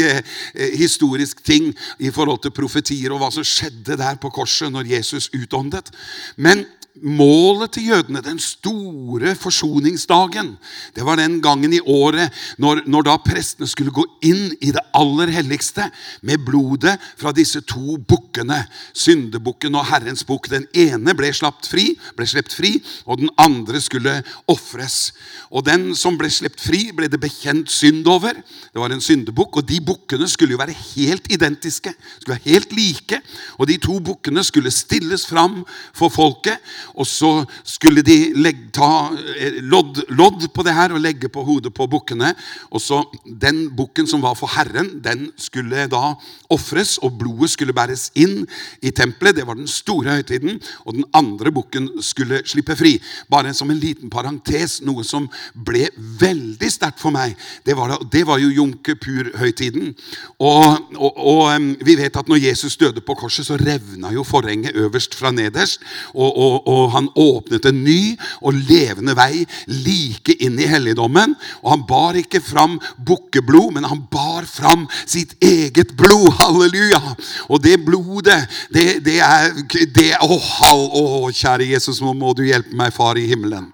historisk 0.77 1.43
ting 1.45 1.75
i 1.99 2.11
forhold 2.11 2.43
til 2.43 2.51
profetier 2.51 3.13
og 3.13 3.21
hva 3.21 3.33
som 3.33 3.43
skjedde 3.43 3.97
der 3.97 4.17
på 4.17 4.31
korset 4.31 4.71
når 4.73 4.87
Jesus 4.87 5.29
utåndet. 5.33 5.91
Men 6.37 6.67
målet 7.03 7.75
til 7.77 7.91
jødene, 7.91 8.23
den 8.25 8.39
store 8.41 9.35
forsoningsdagen, 9.39 10.55
det 10.97 11.05
var 11.05 11.19
den 11.21 11.41
gangen 11.43 11.73
i 11.73 11.81
året 11.81 12.33
når, 12.59 12.83
når, 12.87 13.07
da 13.07 13.17
prestene 13.23 13.69
skulle 13.69 13.95
gå 13.95 14.05
inn 14.27 14.55
i 14.61 14.73
det 14.75 14.83
aller 14.97 15.31
helligste 15.35 15.89
med 16.27 16.45
blodet 16.47 16.97
fra 17.19 17.33
disse 17.37 17.61
to 17.69 17.99
bukkene, 17.99 18.63
syndebukken 18.97 19.77
og 19.77 19.87
Herrens 19.91 20.25
bukk. 20.27 20.49
Den 20.53 20.67
ene 20.77 21.15
ble 21.17 21.33
slapt 21.37 21.69
fri, 21.71 21.91
ble 22.17 22.27
sluppet 22.29 22.57
fri, 22.57 22.73
og 23.05 23.21
den 23.23 23.33
andre 23.41 23.81
skulle 23.83 24.19
ofres. 24.51 25.13
Og 25.51 25.67
den 25.67 25.91
som 25.99 26.19
ble 26.19 26.31
sluppet 26.33 26.65
fri, 26.65 26.83
ble 26.97 27.11
det 27.13 27.21
bekjent 27.23 27.71
synd 27.73 28.07
over. 28.11 28.37
Det 28.73 28.81
var 28.81 28.95
en 28.95 29.05
syndebukk, 29.05 29.61
og 29.61 29.69
de 29.69 29.81
bukkene 29.85 30.29
skulle 30.31 30.57
jo 30.57 30.63
være 30.63 30.77
helt 30.97 31.29
identiske, 31.33 31.93
skulle 32.19 32.37
være 32.37 32.55
helt 32.57 32.75
like. 32.77 33.21
Og 33.61 33.69
de 33.71 33.79
to 33.83 33.99
bukkene 34.01 34.45
skulle 34.47 34.75
stilles 34.75 35.27
fram 35.29 35.63
for 35.97 36.13
folket. 36.13 36.61
Og 36.95 37.07
så 37.09 37.31
skulle 37.67 38.05
de 38.07 38.33
legge, 38.37 38.71
ta 38.77 39.11
eh, 39.37 39.61
lodd, 39.65 40.05
lodd, 40.15 40.47
på 40.55 40.65
det 40.67 40.75
her 40.77 40.95
og 40.95 41.03
legge 41.03 41.31
på 41.33 41.45
hodet 41.47 41.73
på 41.75 41.89
bukkene. 41.91 42.33
Og 42.71 42.83
så 42.83 43.03
Den 43.27 43.67
bukken 43.77 44.07
som 44.07 44.23
var 44.23 44.37
for 44.39 44.51
Herren, 44.53 45.01
den 45.03 45.31
skulle 45.37 45.87
da 45.91 46.15
ofres, 46.53 46.97
og 47.03 47.19
blodet 47.19 47.51
skulle 47.53 47.75
bæres 47.77 48.11
inn 48.15 48.45
i 48.83 48.93
tempelet. 48.95 49.37
Det 49.37 49.47
var 49.47 49.59
den 49.59 49.69
store 49.71 50.19
høytiden. 50.19 50.61
Og 50.85 50.99
den 50.99 51.07
andre 51.17 51.53
bukken 51.53 51.89
skulle 52.05 52.43
slippe 52.47 52.77
fri. 52.79 52.97
Bare 53.31 53.55
som 53.55 53.71
en 53.71 53.81
liten 53.81 54.11
parentes, 54.13 54.81
noe 54.87 55.05
som 55.05 55.29
ble 55.55 55.89
veldig 56.21 56.71
sterkt 56.73 57.03
for 57.03 57.15
meg, 57.15 57.37
det 57.67 57.77
var, 57.77 57.97
det 58.13 58.25
var 58.29 58.41
jo 58.43 58.53
Jom 58.55 58.75
Kippur-høytiden. 58.85 59.93
Og, 60.39 60.93
og, 60.97 61.21
og, 61.21 61.69
vi 61.87 61.97
vet 61.99 62.17
at 62.17 62.29
når 62.29 62.45
Jesus 62.49 62.79
døde 62.81 63.03
på 63.05 63.17
korset, 63.19 63.49
så 63.49 63.59
revna 63.61 64.13
jo 64.15 64.25
forhenget 64.27 64.77
øverst 64.77 65.15
fra 65.17 65.33
nederst. 65.35 65.83
og, 66.15 66.69
og 66.69 66.76
og 66.77 66.93
han 66.93 67.09
åpnet 67.17 67.67
en 67.69 67.83
ny 67.85 68.01
og 68.41 68.57
levende 68.69 69.15
vei 69.17 69.45
like 69.71 70.37
inn 70.45 70.59
i 70.61 70.69
helligdommen. 70.71 71.35
Og 71.63 71.71
han 71.73 71.85
bar 71.89 72.19
ikke 72.21 72.43
fram 72.45 72.79
bukkeblod, 73.09 73.73
men 73.77 73.89
han 73.89 74.05
bar 74.13 74.47
fram 74.49 74.87
sitt 75.05 75.37
eget 75.45 75.95
blod. 75.99 76.29
Halleluja! 76.41 77.01
Og 77.49 77.63
det 77.65 77.79
blodet, 77.87 78.43
det, 78.75 78.87
det 79.07 79.19
er 79.25 79.53
det, 79.95 80.11
å, 80.23 80.37
å, 80.37 81.05
kjære 81.33 81.71
Jesus, 81.73 82.03
nå 82.05 82.15
må 82.17 82.35
du 82.37 82.45
hjelpe 82.47 82.77
meg, 82.77 82.95
far 82.97 83.19
i 83.19 83.27
himmelen. 83.31 83.71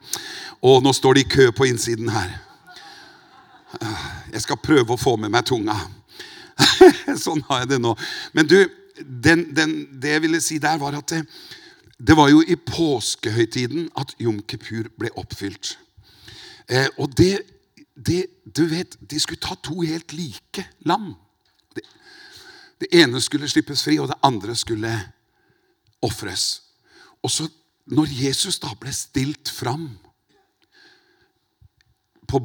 Og 0.63 0.83
nå 0.85 0.93
står 0.95 1.19
det 1.19 1.27
i 1.27 1.33
kø 1.37 1.51
på 1.57 1.67
innsiden 1.67 2.13
her. 2.15 2.31
Jeg 4.33 4.45
skal 4.45 4.61
prøve 4.61 4.95
å 4.95 5.01
få 5.01 5.17
med 5.21 5.33
meg 5.33 5.47
tunga. 5.49 5.75
sånn 7.25 7.43
har 7.49 7.65
jeg 7.65 7.75
det 7.75 7.81
nå. 7.83 7.95
Men 8.37 8.49
du, 8.49 8.59
den, 9.01 9.49
den, 9.57 9.75
det 10.01 10.17
jeg 10.17 10.25
ville 10.27 10.41
si 10.45 10.61
der, 10.63 10.79
var 10.81 10.97
at 10.99 11.15
det, 11.15 11.23
det 12.07 12.17
var 12.17 12.31
jo 12.31 12.43
i 12.43 12.57
påskehøytiden 12.57 13.91
at 13.99 14.15
Jom 14.19 14.41
Kippur 14.43 14.89
ble 14.99 15.11
oppfylt. 15.17 15.77
Eh, 16.69 16.89
og 16.99 17.17
det, 17.17 17.43
det, 17.95 18.27
Du 18.57 18.67
vet, 18.67 18.97
de 19.11 19.21
skulle 19.21 19.41
ta 19.41 19.55
to 19.55 19.81
helt 19.81 20.13
like 20.13 20.67
lam. 20.81 21.15
Det, 21.75 21.83
det 22.81 22.89
ene 22.93 23.21
skulle 23.21 23.49
slippes 23.49 23.85
fri, 23.85 23.99
og 23.99 24.09
det 24.09 24.19
andre 24.23 24.57
skulle 24.57 24.91
ofres. 26.03 26.63
Og 27.23 27.31
så, 27.31 27.49
når 27.87 28.11
Jesus 28.11 28.59
da 28.59 28.75
ble 28.81 28.93
stilt 28.93 29.49
fram 29.49 29.93
på, 32.27 32.41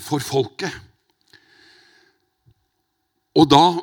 for 0.00 0.18
folket 0.18 0.72
Og 3.34 3.48
da 3.48 3.80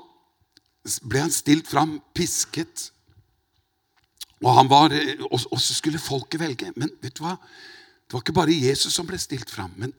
ble 1.10 1.22
han 1.24 1.34
stilt 1.34 1.68
fram, 1.70 1.98
pisket 2.14 2.92
og, 4.44 4.70
var, 4.70 4.94
og, 5.32 5.60
så 5.60 5.74
skulle 5.76 6.00
folket 6.00 6.40
velge. 6.40 6.72
Men 6.76 6.92
vet 7.02 7.18
du 7.18 7.26
hva? 7.26 7.36
det 8.10 8.16
var 8.16 8.24
ikke 8.24 8.34
bare 8.34 8.54
Jesus 8.58 8.96
som 8.98 9.06
ble 9.06 9.20
stilt 9.22 9.52
fram. 9.54 9.70
Men 9.78 9.92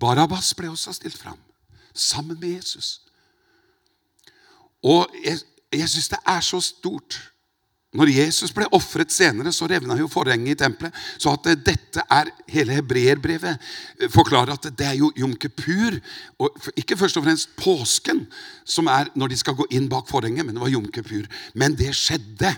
Barabas 0.00 0.54
ble 0.56 0.70
også 0.72 0.94
stilt 0.96 1.18
fram, 1.18 1.36
sammen 1.92 2.38
med 2.40 2.54
Jesus. 2.54 3.02
Og 4.80 5.10
jeg, 5.24 5.42
jeg 5.74 5.90
syns 5.92 6.08
det 6.08 6.22
er 6.24 6.40
så 6.46 6.60
stort 6.64 7.18
når 7.96 8.10
Jesus 8.12 8.52
ble 8.52 8.66
ofret 8.76 9.12
senere, 9.12 9.48
så 9.52 9.66
revna 9.68 9.96
jo 9.96 10.10
forhenget 10.12 10.52
i 10.52 10.58
tempelet. 10.60 10.96
Så 11.16 11.32
at 11.32 11.46
dette 11.64 12.02
er 12.04 12.28
hele 12.52 12.76
hebreerbrevet 12.76 13.54
eh, 13.56 14.10
forklarer 14.12 14.52
at 14.54 14.68
det 14.76 14.86
er 14.86 14.98
jo 14.98 15.08
Jom 15.16 15.32
Kippur, 15.40 15.96
og 16.36 16.68
ikke 16.76 16.98
først 17.00 17.16
og 17.16 17.24
fremst 17.24 17.54
påsken, 17.56 18.26
som 18.64 18.90
er 18.92 19.08
når 19.16 19.32
de 19.32 19.40
skal 19.40 19.56
gå 19.56 19.68
inn 19.72 19.88
bak 19.88 20.08
forhenget, 20.08 20.44
men 20.44 20.56
det 20.56 20.64
var 20.66 20.72
Jom 20.72 20.90
Kippur. 20.92 21.24
Men 21.56 21.76
det 21.80 21.94
skjedde 21.96 22.52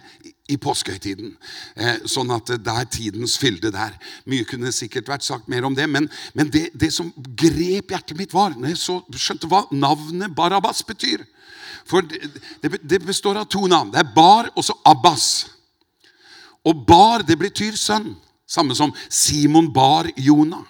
i 0.51 0.57
påskehøytiden. 0.61 1.35
Eh, 1.77 2.01
sånn 2.11 2.33
at 2.35 2.51
det 2.51 2.75
er 2.75 2.89
tidens 2.91 3.37
fylde 3.41 3.73
der. 3.75 3.95
Mye 4.31 4.47
kunne 4.49 4.73
sikkert 4.75 5.11
vært 5.11 5.27
sagt 5.27 5.51
mer 5.51 5.67
om 5.69 5.77
det, 5.77 5.87
men, 5.91 6.09
men 6.35 6.51
det, 6.53 6.69
det, 6.75 6.93
som 6.95 7.13
grep 7.17 7.95
hjertet 7.95 8.19
mitt, 8.19 8.35
var 8.35 8.57
når 8.57 8.75
jeg 8.75 8.83
så, 8.83 8.99
skjønte 9.15 9.51
hva 9.51 9.65
navnet 9.71 10.35
Barabas 10.37 10.83
betyr. 10.87 11.25
For 11.89 12.05
det, 12.05 12.81
det 12.83 13.01
består 13.07 13.41
av 13.41 13.49
to 13.51 13.65
navn. 13.71 13.93
Det 13.95 14.03
er 14.03 14.13
Bar 14.15 14.51
og 14.55 14.67
så 14.67 14.77
Abbas. 14.87 15.31
Og 16.67 16.85
Bar, 16.87 17.25
det 17.27 17.39
betyr 17.41 17.79
sønn. 17.79 18.13
Samme 18.51 18.75
som 18.75 18.91
Simon 19.09 19.69
bar 19.73 20.09
Jonah. 20.19 20.67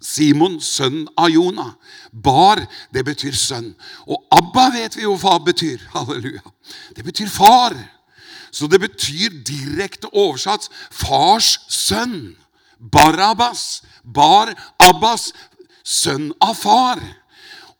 Simon, 0.00 0.56
sønn 0.64 1.04
av 1.16 1.28
Jonah. 1.30 1.74
Bar, 2.10 2.62
det 2.90 3.04
betyr 3.04 3.36
sønn. 3.36 3.70
Og 4.08 4.24
Abba 4.32 4.70
vet 4.74 4.96
vi 4.96 5.04
jo 5.04 5.14
hva 5.20 5.36
betyr. 5.44 5.82
Halleluja. 5.94 6.42
Det 6.96 7.04
betyr 7.04 7.28
far. 7.30 7.76
Så 8.52 8.66
det 8.66 8.80
betyr 8.82 9.42
direkte 9.46 10.10
oversatt 10.12 10.68
fars 10.90 11.58
sønn. 11.68 12.36
Barabas. 12.80 13.82
Bar 14.04 14.54
Abbas, 14.80 15.30
sønn 15.84 16.30
av 16.40 16.56
far. 16.56 17.00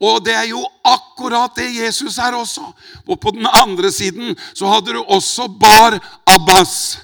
Og 0.00 0.22
det 0.24 0.32
er 0.32 0.48
jo 0.48 0.62
akkurat 0.86 1.56
det 1.56 1.68
Jesus 1.74 2.16
er 2.18 2.36
også. 2.36 2.64
Og 3.08 3.20
på 3.20 3.32
den 3.36 3.46
andre 3.46 3.92
siden 3.92 4.36
så 4.54 4.70
hadde 4.72 4.96
du 4.96 5.02
også 5.02 5.48
Bar 5.60 5.98
Abbas. 6.26 7.00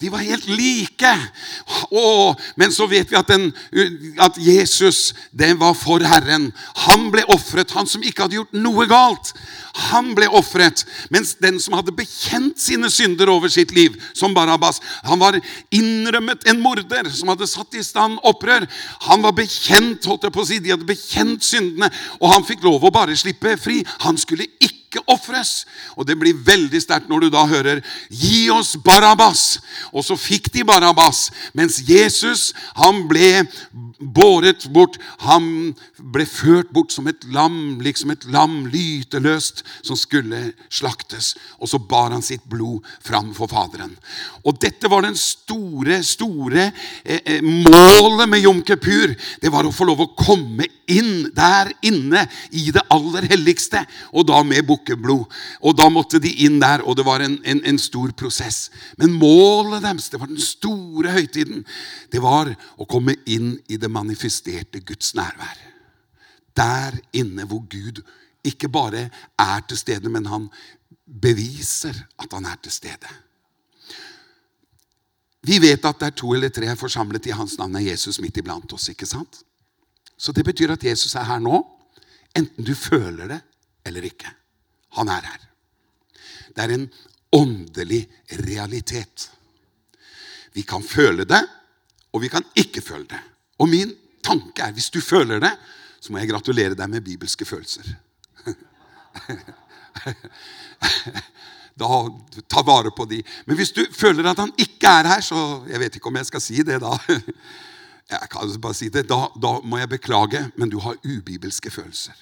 De 0.00 0.08
var 0.08 0.24
helt 0.24 0.46
like. 0.48 1.12
Å, 1.92 2.04
men 2.56 2.72
så 2.72 2.86
vet 2.88 3.10
vi 3.10 3.18
at, 3.18 3.28
den, 3.28 3.50
at 4.16 4.38
Jesus 4.40 5.10
den 5.36 5.58
var 5.60 5.74
for 5.76 6.00
Herren. 6.00 6.48
Han 6.86 7.10
ble 7.12 7.26
ofret, 7.28 7.74
han 7.76 7.88
som 7.90 8.04
ikke 8.04 8.24
hadde 8.24 8.38
gjort 8.38 8.56
noe 8.56 8.86
galt. 8.88 9.34
Han 9.92 10.14
ble 10.16 10.26
ofret. 10.34 10.82
Mens 11.12 11.34
den 11.42 11.60
som 11.62 11.76
hadde 11.78 11.94
bekjent 11.94 12.58
sine 12.60 12.88
synder 12.90 13.30
over 13.30 13.52
sitt 13.52 13.74
liv, 13.76 13.94
som 14.16 14.34
Barabbas 14.34 14.80
Han 15.04 15.20
var 15.20 15.38
innrømmet 15.70 16.46
en 16.50 16.60
morder 16.62 17.10
som 17.14 17.30
hadde 17.30 17.48
satt 17.48 17.76
i 17.76 17.84
stand 17.84 18.18
opprør. 18.26 18.66
Han 19.06 19.22
var 19.22 19.36
bekjent, 19.36 20.06
holdt 20.08 20.26
jeg 20.26 20.34
på 20.34 20.42
å 20.42 20.48
si, 20.48 20.58
de 20.64 20.72
hadde 20.74 20.88
bekjent 20.88 21.44
syndene, 21.44 21.90
og 22.20 22.32
han 22.32 22.46
fikk 22.46 22.64
lov 22.66 22.84
å 22.84 22.94
bare 22.94 23.16
slippe 23.18 23.56
fri. 23.60 23.80
Han 24.04 24.18
skulle 24.20 24.48
ofres. 25.10 25.64
Og 25.96 26.06
det 26.08 26.16
blir 26.20 26.38
veldig 26.46 26.80
sterkt 26.82 27.10
når 27.10 27.26
du 27.26 27.28
da 27.34 27.44
hører 27.46 27.82
'Gi 28.10 28.50
oss 28.50 28.76
Barabas'. 28.76 29.60
Og 29.92 30.04
så 30.04 30.16
fikk 30.16 30.52
de 30.52 30.64
Barabas, 30.64 31.30
mens 31.54 31.80
Jesus 31.86 32.52
han 32.76 33.06
ble 33.08 33.46
båret 34.00 34.66
bort. 34.72 34.98
Han 35.26 35.74
ble 35.98 36.24
ført 36.26 36.70
bort 36.72 36.92
som 36.92 37.08
et 37.10 37.24
lam, 37.32 37.80
liksom 37.82 38.10
et 38.14 38.24
lam 38.32 38.66
lyteløst 38.72 39.64
som 39.82 39.98
skulle 39.98 40.52
slaktes. 40.72 41.34
Og 41.60 41.68
så 41.68 41.78
bar 41.78 42.10
han 42.14 42.24
sitt 42.24 42.44
blod 42.50 42.86
fram 43.04 43.34
for 43.36 43.50
Faderen. 43.50 43.92
Og 44.44 44.58
dette 44.60 44.88
var 44.90 45.04
den 45.04 45.16
store, 45.18 46.00
store 46.06 46.70
eh, 47.04 47.20
eh, 47.24 47.42
målet 47.42 48.28
med 48.28 48.44
Jom 48.44 48.62
Kepur. 48.66 49.14
Det 49.40 49.52
var 49.52 49.66
å 49.66 49.74
få 49.74 49.88
lov 49.88 50.04
å 50.04 50.12
komme 50.16 50.68
inn 50.90 51.28
der 51.36 51.70
inne 51.86 52.24
i 52.56 52.70
det 52.74 52.82
aller 52.92 53.28
helligste, 53.30 53.82
og 54.16 54.26
da 54.30 54.40
med 54.46 54.66
bukkeblod. 55.00 55.26
Og 55.62 55.76
da 55.76 55.88
måtte 55.90 56.20
de 56.20 56.30
inn 56.44 56.60
der, 56.60 56.82
og 56.84 56.96
det 56.96 57.04
var 57.04 57.20
en, 57.20 57.38
en, 57.44 57.64
en 57.64 57.78
stor 57.78 58.12
prosess. 58.12 58.70
Men 58.98 59.12
målet 59.12 59.82
deres, 59.82 60.10
det 60.10 60.20
var 60.20 60.28
den 60.28 60.40
store 60.40 61.12
høytiden, 61.12 61.64
det 62.10 62.20
var 62.20 62.54
å 62.76 62.86
komme 62.86 63.16
inn 63.26 63.58
i 63.68 63.76
det 63.76 63.90
manifesterte 63.90 64.80
Guds 64.80 65.14
nærvær. 65.14 65.58
Der 66.56 66.98
inne 67.12 67.46
hvor 67.46 67.62
Gud 67.70 68.02
ikke 68.44 68.68
bare 68.68 69.10
er 69.38 69.60
til 69.68 69.78
stede, 69.78 70.08
men 70.08 70.26
han 70.26 70.48
beviser 71.04 71.96
at 72.18 72.32
han 72.32 72.46
er 72.46 72.58
til 72.62 72.72
stede. 72.72 73.10
Vi 75.42 75.56
vet 75.58 75.84
at 75.84 76.00
det 76.00 76.06
er 76.10 76.18
to 76.20 76.34
eller 76.34 76.52
tre 76.52 76.68
forsamlet 76.76 77.26
i 77.30 77.32
hans 77.32 77.56
navn 77.58 77.78
er 77.78 77.86
Jesus 77.86 78.20
midt 78.20 78.36
iblant 78.36 78.72
oss. 78.76 78.90
ikke 78.92 79.08
sant? 79.08 79.40
Så 80.20 80.32
det 80.36 80.44
betyr 80.44 80.74
at 80.74 80.84
Jesus 80.84 81.14
er 81.16 81.24
her 81.24 81.40
nå, 81.40 81.62
enten 82.36 82.64
du 82.64 82.74
føler 82.76 83.28
det 83.28 83.40
eller 83.88 84.04
ikke. 84.04 84.28
Han 84.98 85.08
er 85.08 85.26
her. 85.26 85.40
Det 86.56 86.64
er 86.64 86.74
en 86.74 86.88
åndelig 87.32 88.08
realitet. 88.46 89.30
Vi 90.52 90.62
kan 90.66 90.82
føle 90.82 91.24
det, 91.24 91.42
og 92.12 92.22
vi 92.24 92.28
kan 92.28 92.44
ikke 92.58 92.82
føle 92.82 93.06
det. 93.10 93.20
Og 93.58 93.68
min 93.68 93.92
tanke 94.24 94.62
er 94.62 94.72
hvis 94.74 94.90
du 94.90 95.00
føler 95.00 95.40
det, 95.40 95.52
så 96.00 96.12
må 96.12 96.18
jeg 96.18 96.28
gratulere 96.32 96.74
deg 96.74 96.90
med 96.90 97.04
bibelske 97.04 97.44
følelser. 97.44 97.84
da 101.80 101.88
Ta 102.48 102.62
vare 102.66 102.90
på 102.96 103.04
de. 103.08 103.22
Men 103.46 103.56
hvis 103.56 103.72
du 103.76 103.84
føler 103.92 104.30
at 104.30 104.38
han 104.38 104.52
ikke 104.58 104.88
er 104.88 105.08
her, 105.14 105.20
så 105.20 105.64
Jeg 105.68 105.80
vet 105.80 105.94
ikke 105.94 106.08
om 106.08 106.16
jeg 106.16 106.26
skal 106.26 106.40
si 106.40 106.62
det 106.62 106.80
da. 106.80 106.98
Jeg 108.10 108.28
kan 108.30 108.60
bare 108.60 108.74
si 108.74 108.88
det. 108.88 109.08
Da, 109.08 109.28
da 109.42 109.60
må 109.62 109.78
jeg 109.78 109.88
beklage, 109.88 110.50
men 110.58 110.70
du 110.70 110.80
har 110.82 110.96
ubibelske 111.06 111.70
følelser. 111.70 112.12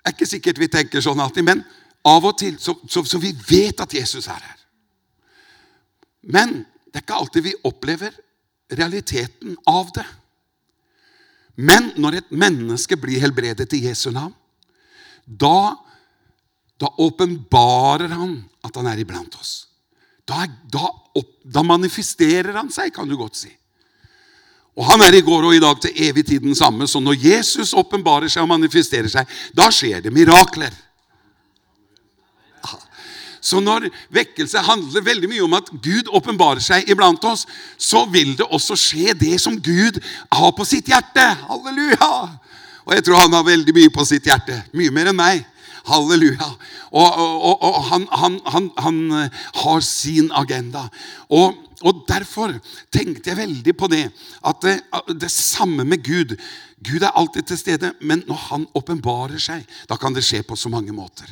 Det 0.00 0.08
er 0.08 0.16
ikke 0.16 0.30
sikkert 0.30 0.60
vi 0.60 0.70
tenker 0.72 1.04
sånn 1.04 1.20
alltid, 1.20 1.44
men 1.44 1.62
av 2.08 2.24
og 2.24 2.38
til 2.40 2.56
så, 2.60 2.74
så, 2.88 3.02
så 3.04 3.20
vi 3.20 3.34
vet 3.48 3.80
at 3.84 3.92
Jesus 3.94 4.28
er 4.32 4.40
her. 4.40 4.56
Men 6.32 6.62
det 6.88 7.00
er 7.00 7.04
ikke 7.04 7.20
alltid 7.20 7.44
vi 7.44 7.54
opplever 7.68 8.16
realiteten 8.72 9.56
av 9.68 9.92
det. 9.94 10.06
Men 11.60 11.90
når 12.00 12.20
et 12.20 12.32
menneske 12.32 12.96
blir 13.00 13.20
helbredet 13.20 13.68
i 13.76 13.84
Jesu 13.84 14.08
navn, 14.14 14.32
da, 15.24 15.76
da 16.80 16.88
åpenbarer 17.04 18.14
han 18.16 18.38
at 18.64 18.78
han 18.78 18.88
er 18.90 19.02
iblant 19.02 19.36
oss. 19.38 19.52
Da, 20.24 20.46
da, 20.70 20.90
da, 21.44 21.62
manifesterer 21.66 22.54
han 22.56 22.70
seg, 22.72 22.92
kan 22.94 23.08
du 23.10 23.16
godt 23.18 23.38
si. 23.38 23.50
Og 24.78 24.86
Han 24.86 25.02
er 25.02 25.14
i 25.18 25.24
går 25.24 25.48
og 25.48 25.54
i 25.54 25.62
dag 25.62 25.80
til 25.82 25.96
evig 26.08 26.26
tid 26.26 26.40
den 26.40 26.54
samme. 26.54 26.86
Så 26.88 27.00
når 27.00 27.18
Jesus 27.18 27.74
åpenbarer 27.74 28.28
seg 28.28 28.44
og 28.44 28.52
manifesterer 28.52 29.10
seg, 29.10 29.26
da 29.56 29.70
skjer 29.74 30.00
det 30.04 30.12
mirakler. 30.14 30.70
Så 33.40 33.60
når 33.60 33.88
vekkelse 34.12 34.60
handler 34.66 35.04
veldig 35.04 35.28
mye 35.30 35.44
om 35.46 35.54
at 35.56 35.70
Gud 35.82 36.10
åpenbarer 36.12 36.60
seg 36.60 36.88
iblant 36.92 37.24
oss, 37.24 37.46
så 37.80 38.04
vil 38.12 38.34
det 38.36 38.46
også 38.46 38.76
skje 38.76 39.14
det 39.16 39.38
som 39.40 39.56
Gud 39.56 39.96
har 40.32 40.52
på 40.52 40.66
sitt 40.68 40.90
hjerte. 40.92 41.24
Halleluja! 41.48 42.10
Og 42.84 42.94
jeg 42.94 43.06
tror 43.06 43.22
han 43.22 43.38
har 43.38 43.46
veldig 43.48 43.74
mye 43.76 43.92
på 43.94 44.04
sitt 44.04 44.28
hjerte. 44.28 44.60
Mye 44.76 44.92
mer 44.92 45.10
enn 45.10 45.18
meg. 45.18 45.42
Halleluja. 45.88 46.50
Og, 46.90 47.06
og, 47.06 47.62
og, 47.64 47.80
han, 47.88 48.06
han, 48.12 48.38
han, 48.52 48.68
han, 48.76 49.00
eh, 49.22 49.42
har 49.62 49.80
sin 49.86 50.30
agenda. 50.36 50.84
Og, 51.32 51.56
derfor 52.08 52.52
tenkte 52.92 53.30
jeg 53.30 53.38
veldig 53.38 53.74
på 53.76 53.88
det. 53.88 54.04
At 54.44 54.60
det, 54.64 54.76
det 55.16 55.30
samme 55.32 55.84
med 55.88 56.04
Gud. 56.04 56.36
Gud 56.84 57.02
er 57.02 57.16
alltid 57.16 57.48
til 57.48 57.58
stede, 57.58 57.92
men 58.00 58.24
når 58.28 58.40
han 58.50 58.66
åpenbarer 58.76 59.40
seg, 59.40 59.64
da 59.88 59.96
kan 60.00 60.16
det 60.16 60.24
skje 60.26 60.42
på 60.44 60.56
så 60.56 60.72
mange 60.72 60.92
måter. 60.92 61.28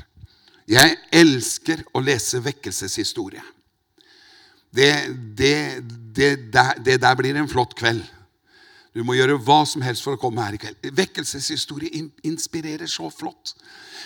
Jeg 0.68 0.96
elsker 1.16 1.84
å 1.96 2.02
lese 2.04 2.42
vekkelseshistorie. 2.44 3.44
Det, 4.68 4.90
det, 5.36 5.80
det, 6.16 6.32
det, 6.84 6.98
der 7.00 7.16
blir 7.16 7.36
en 7.40 7.48
flott 7.48 7.72
kveld. 7.76 8.02
Du 8.92 9.00
må 9.06 9.16
gjøre 9.16 9.38
hva 9.40 9.62
som 9.68 9.84
helst 9.84 10.04
for 10.04 10.16
å 10.16 10.20
komme 10.20 10.44
her 10.44 10.56
i 10.56 10.60
kveld. 10.60 10.90
Vekkelseshistorie 10.96 12.08
inspirerer 12.28 12.88
så 12.90 13.08
flott. 13.12 13.54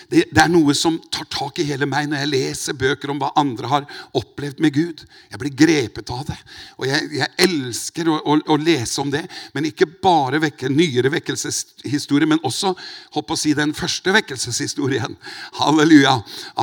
Det, 0.09 0.25
det, 0.31 0.41
er 0.43 0.51
noe 0.51 0.75
som 0.77 0.97
tar 1.13 1.27
tak 1.31 1.59
i 1.61 1.65
hele 1.67 1.87
meg 1.89 2.09
når 2.09 2.23
jeg 2.23 2.31
leser 2.31 2.77
bøker 2.77 3.11
om 3.13 3.19
hva 3.21 3.31
andre 3.39 3.69
har 3.71 3.87
opplevd 4.17 4.61
med 4.63 4.75
Gud. 4.75 5.03
Jeg 5.31 5.41
blir 5.41 5.55
grepet 5.63 6.11
av 6.13 6.23
det. 6.27 6.37
Og 6.79 6.87
jeg, 6.89 7.09
jeg 7.19 7.29
elsker 7.45 8.09
å, 8.11 8.19
å, 8.19 8.37
å, 8.53 8.57
lese 8.61 9.01
om 9.03 9.11
det. 9.13 9.23
Men 9.55 9.69
ikke 9.69 9.89
bare 10.03 10.41
vekke, 10.43 10.71
nyere 10.71 11.11
vekkelseshistorie, 11.13 12.29
men 12.29 12.41
også 12.45 12.73
hopp 13.15 13.33
å 13.33 13.39
si, 13.39 13.55
den 13.57 13.75
første 13.77 14.15
vekkelseshistorien. 14.15 15.17
Halleluja. 15.59 16.17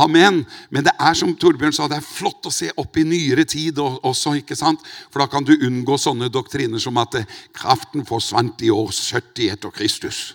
Amen. 0.05 0.43
Men 0.71 0.89
det 0.89 0.97
er 0.99 1.19
som 1.19 1.35
Torbjørn 1.37 1.77
sa, 1.77 1.89
det 1.91 2.01
er 2.01 2.07
flott 2.07 2.51
å 2.51 2.55
se 2.55 2.71
opp 2.81 3.01
i 3.01 3.07
nyere 3.07 3.47
tid 3.49 3.81
også. 3.81 4.37
ikke 4.41 4.59
sant? 4.59 4.85
For 5.11 5.25
da 5.25 5.31
kan 5.31 5.47
du 5.47 5.57
unngå 5.57 5.99
sånne 6.01 6.31
doktriner 6.33 6.83
som 6.83 6.99
at 7.01 7.21
eh, 7.21 7.39
kraften 7.57 8.07
forsvant 8.09 8.63
i 8.67 8.73
år 8.75 8.93
70 8.95 9.55
etter 9.55 9.75
Kristus. 9.75 10.31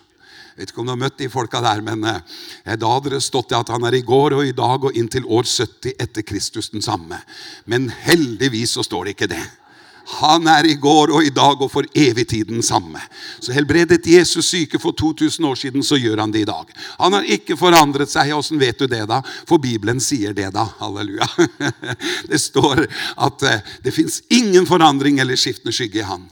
Jeg 0.55 0.61
vet 0.61 0.69
ikke 0.71 0.79
om 0.79 0.87
du 0.87 0.93
har 0.93 0.99
møtt 1.01 1.17
de 1.19 1.27
folka 1.27 1.59
der, 1.59 1.81
men 1.83 2.05
eh, 2.07 2.75
da 2.79 2.93
hadde 2.93 3.11
det 3.11 3.17
stått 3.25 3.51
at 3.57 3.73
han 3.73 3.83
er 3.83 3.97
i 3.97 4.05
går 4.07 4.37
og 4.37 4.47
i 4.47 4.53
dag 4.55 4.85
og 4.87 4.95
inntil 4.95 5.27
år 5.27 5.43
70 5.43 5.97
etter 5.99 6.23
Kristus 6.23 6.71
den 6.71 6.85
samme. 6.85 7.19
Men 7.67 7.89
heldigvis 7.91 8.77
så 8.77 8.85
står 8.87 9.03
det 9.03 9.15
ikke 9.17 9.27
det. 9.33 9.43
Han 10.05 10.45
er 10.47 10.67
i 10.69 10.75
går 10.77 11.09
og 11.15 11.25
i 11.25 11.31
dag 11.33 11.61
og 11.65 11.71
for 11.73 11.87
evig 11.97 12.27
tid 12.29 12.51
den 12.51 12.61
samme. 12.63 13.01
Så 13.41 13.55
helbredet 13.55 14.05
Jesus 14.05 14.51
syke 14.51 14.77
for 14.81 14.93
2000 14.93 15.47
år 15.49 15.57
siden, 15.57 15.83
så 15.83 15.97
gjør 15.97 16.21
han 16.21 16.33
det 16.33 16.43
i 16.43 16.49
dag. 16.49 16.69
Han 16.99 17.17
har 17.17 17.25
ikke 17.25 17.57
forandret 17.57 18.11
seg. 18.11 18.29
Åssen 18.35 18.61
vet 18.61 18.77
du 18.79 18.85
det, 18.91 19.01
da? 19.09 19.21
For 19.49 19.61
Bibelen 19.61 20.01
sier 20.03 20.35
det, 20.37 20.51
da. 20.53 20.67
Halleluja. 20.81 21.25
Det 22.29 22.39
står 22.41 22.83
at 23.21 23.43
eh, 23.45 23.73
det 23.83 23.93
fins 23.93 24.19
ingen 24.33 24.65
forandring 24.67 25.19
eller 25.21 25.37
skiftende 25.39 25.73
skygge 25.75 26.01
i 26.01 26.05
Han. 26.05 26.25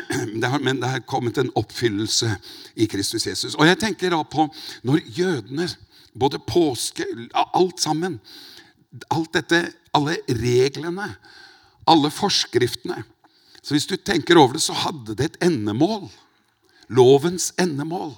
Men 0.66 0.80
det 0.80 0.90
har 0.90 1.06
kommet 1.06 1.38
en 1.38 1.50
oppfyllelse 1.58 2.30
i 2.74 2.86
Kristus 2.90 3.26
Jesus. 3.26 3.54
Og 3.54 3.66
jeg 3.68 3.78
tenker 3.80 4.14
da 4.14 4.22
på 4.26 4.48
når 4.86 5.02
jødene, 5.14 5.68
både 6.14 6.42
påske, 6.44 7.06
alt 7.32 7.80
sammen 7.80 8.20
Alt 9.08 9.32
dette, 9.32 9.58
alle 9.96 10.18
reglene, 10.28 11.06
alle 11.88 12.10
forskriftene 12.12 12.98
så 13.62 13.76
hvis 13.76 13.86
du 13.86 13.96
tenker 13.96 14.38
over 14.38 14.56
det, 14.58 14.62
så 14.64 14.74
hadde 14.74 15.14
det 15.14 15.28
et 15.30 15.44
endemål. 15.46 16.08
Lovens 16.90 17.52
endemål. 17.60 18.10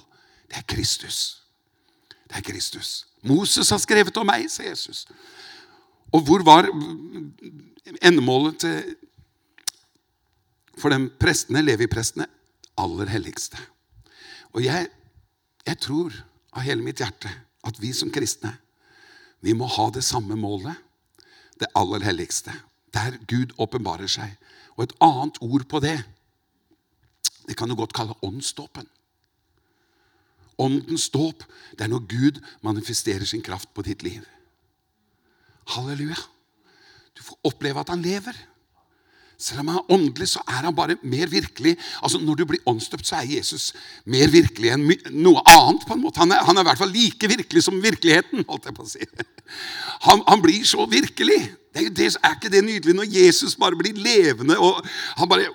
Det 0.49 0.57
er 0.57 0.67
Kristus. 0.69 1.41
Det 2.25 2.39
er 2.39 2.45
Kristus. 2.45 3.05
Moses 3.25 3.69
har 3.69 3.81
skrevet 3.81 4.17
om 4.17 4.27
meg, 4.29 4.47
sier 4.49 4.71
Jesus. 4.71 5.05
Og 6.13 6.25
hvor 6.25 6.45
var 6.45 6.69
endemålet 8.01 8.59
til 8.61 8.95
for 10.75 10.91
de 10.91 11.07
prestene, 11.21 11.61
Levi-prestene? 11.63 12.27
Aller 12.81 13.07
helligste. 13.07 13.59
Og 14.51 14.65
jeg, 14.65 14.89
jeg 15.63 15.79
tror 15.79 16.15
av 16.55 16.65
hele 16.65 16.83
mitt 16.83 16.99
hjerte 16.99 17.31
at 17.65 17.79
vi 17.79 17.93
som 17.95 18.11
kristne 18.13 18.51
vi 19.45 19.53
må 19.53 19.67
ha 19.69 19.89
det 19.93 20.01
samme 20.03 20.35
målet, 20.39 20.73
det 21.61 21.69
aller 21.77 22.03
helligste, 22.03 22.51
der 22.95 23.19
Gud 23.29 23.53
åpenbarer 23.61 24.09
seg. 24.09 24.33
Og 24.75 24.83
et 24.83 24.95
annet 25.03 25.39
ord 25.41 25.65
på 25.71 25.79
det, 25.83 25.97
det 27.47 27.57
kan 27.57 27.69
du 27.69 27.75
godt 27.77 27.93
kalle 27.95 28.17
åndsdåpen. 28.25 28.87
Åndens 30.57 31.09
dåp, 31.11 31.43
det 31.75 31.85
er 31.85 31.91
når 31.91 32.07
Gud 32.07 32.41
manifesterer 32.63 33.25
sin 33.27 33.43
kraft 33.43 33.73
på 33.75 33.83
ditt 33.85 34.03
liv. 34.03 34.23
Halleluja. 35.75 36.17
Du 37.15 37.23
får 37.23 37.39
oppleve 37.51 37.79
at 37.79 37.91
han 37.91 38.03
lever. 38.03 38.37
Selv 39.37 39.59
om 39.59 39.67
han 39.67 39.81
er 39.81 39.91
åndelig, 39.91 40.29
så 40.31 40.41
er 40.47 40.63
han 40.63 40.75
bare 40.75 40.95
mer 41.03 41.27
virkelig. 41.27 41.75
Altså 42.03 42.19
Når 42.19 42.35
du 42.35 42.45
blir 42.45 42.63
åndsdøpt, 42.65 43.07
så 43.07 43.15
er 43.19 43.35
Jesus 43.35 43.73
mer 44.05 44.31
virkelig 44.31 44.71
enn 44.71 44.85
noe 45.11 45.43
annet. 45.43 45.83
på 45.87 45.93
en 45.93 46.01
måte. 46.01 46.19
Han 46.23 46.31
er, 46.31 46.43
han 46.43 46.57
er 46.57 46.63
i 46.63 46.69
hvert 46.69 46.79
fall 46.79 46.93
like 46.93 47.27
virkelig 47.27 47.63
som 47.63 47.81
virkeligheten. 47.83 48.45
holdt 48.47 48.65
jeg 48.65 48.75
på 48.75 48.85
å 48.85 48.89
si. 48.89 49.07
Han, 50.07 50.23
han 50.27 50.41
blir 50.41 50.63
så 50.63 50.85
virkelig. 50.87 51.41
Det 51.75 51.85
er, 51.85 51.89
det, 51.89 52.05
er 52.23 52.35
ikke 52.37 52.55
det 52.55 52.63
nydelig 52.63 52.95
når 52.95 53.07
Jesus 53.11 53.55
bare 53.59 53.75
blir 53.75 53.97
levende? 53.99 54.57
og 54.57 54.85
han 55.17 55.29
bare 55.29 55.49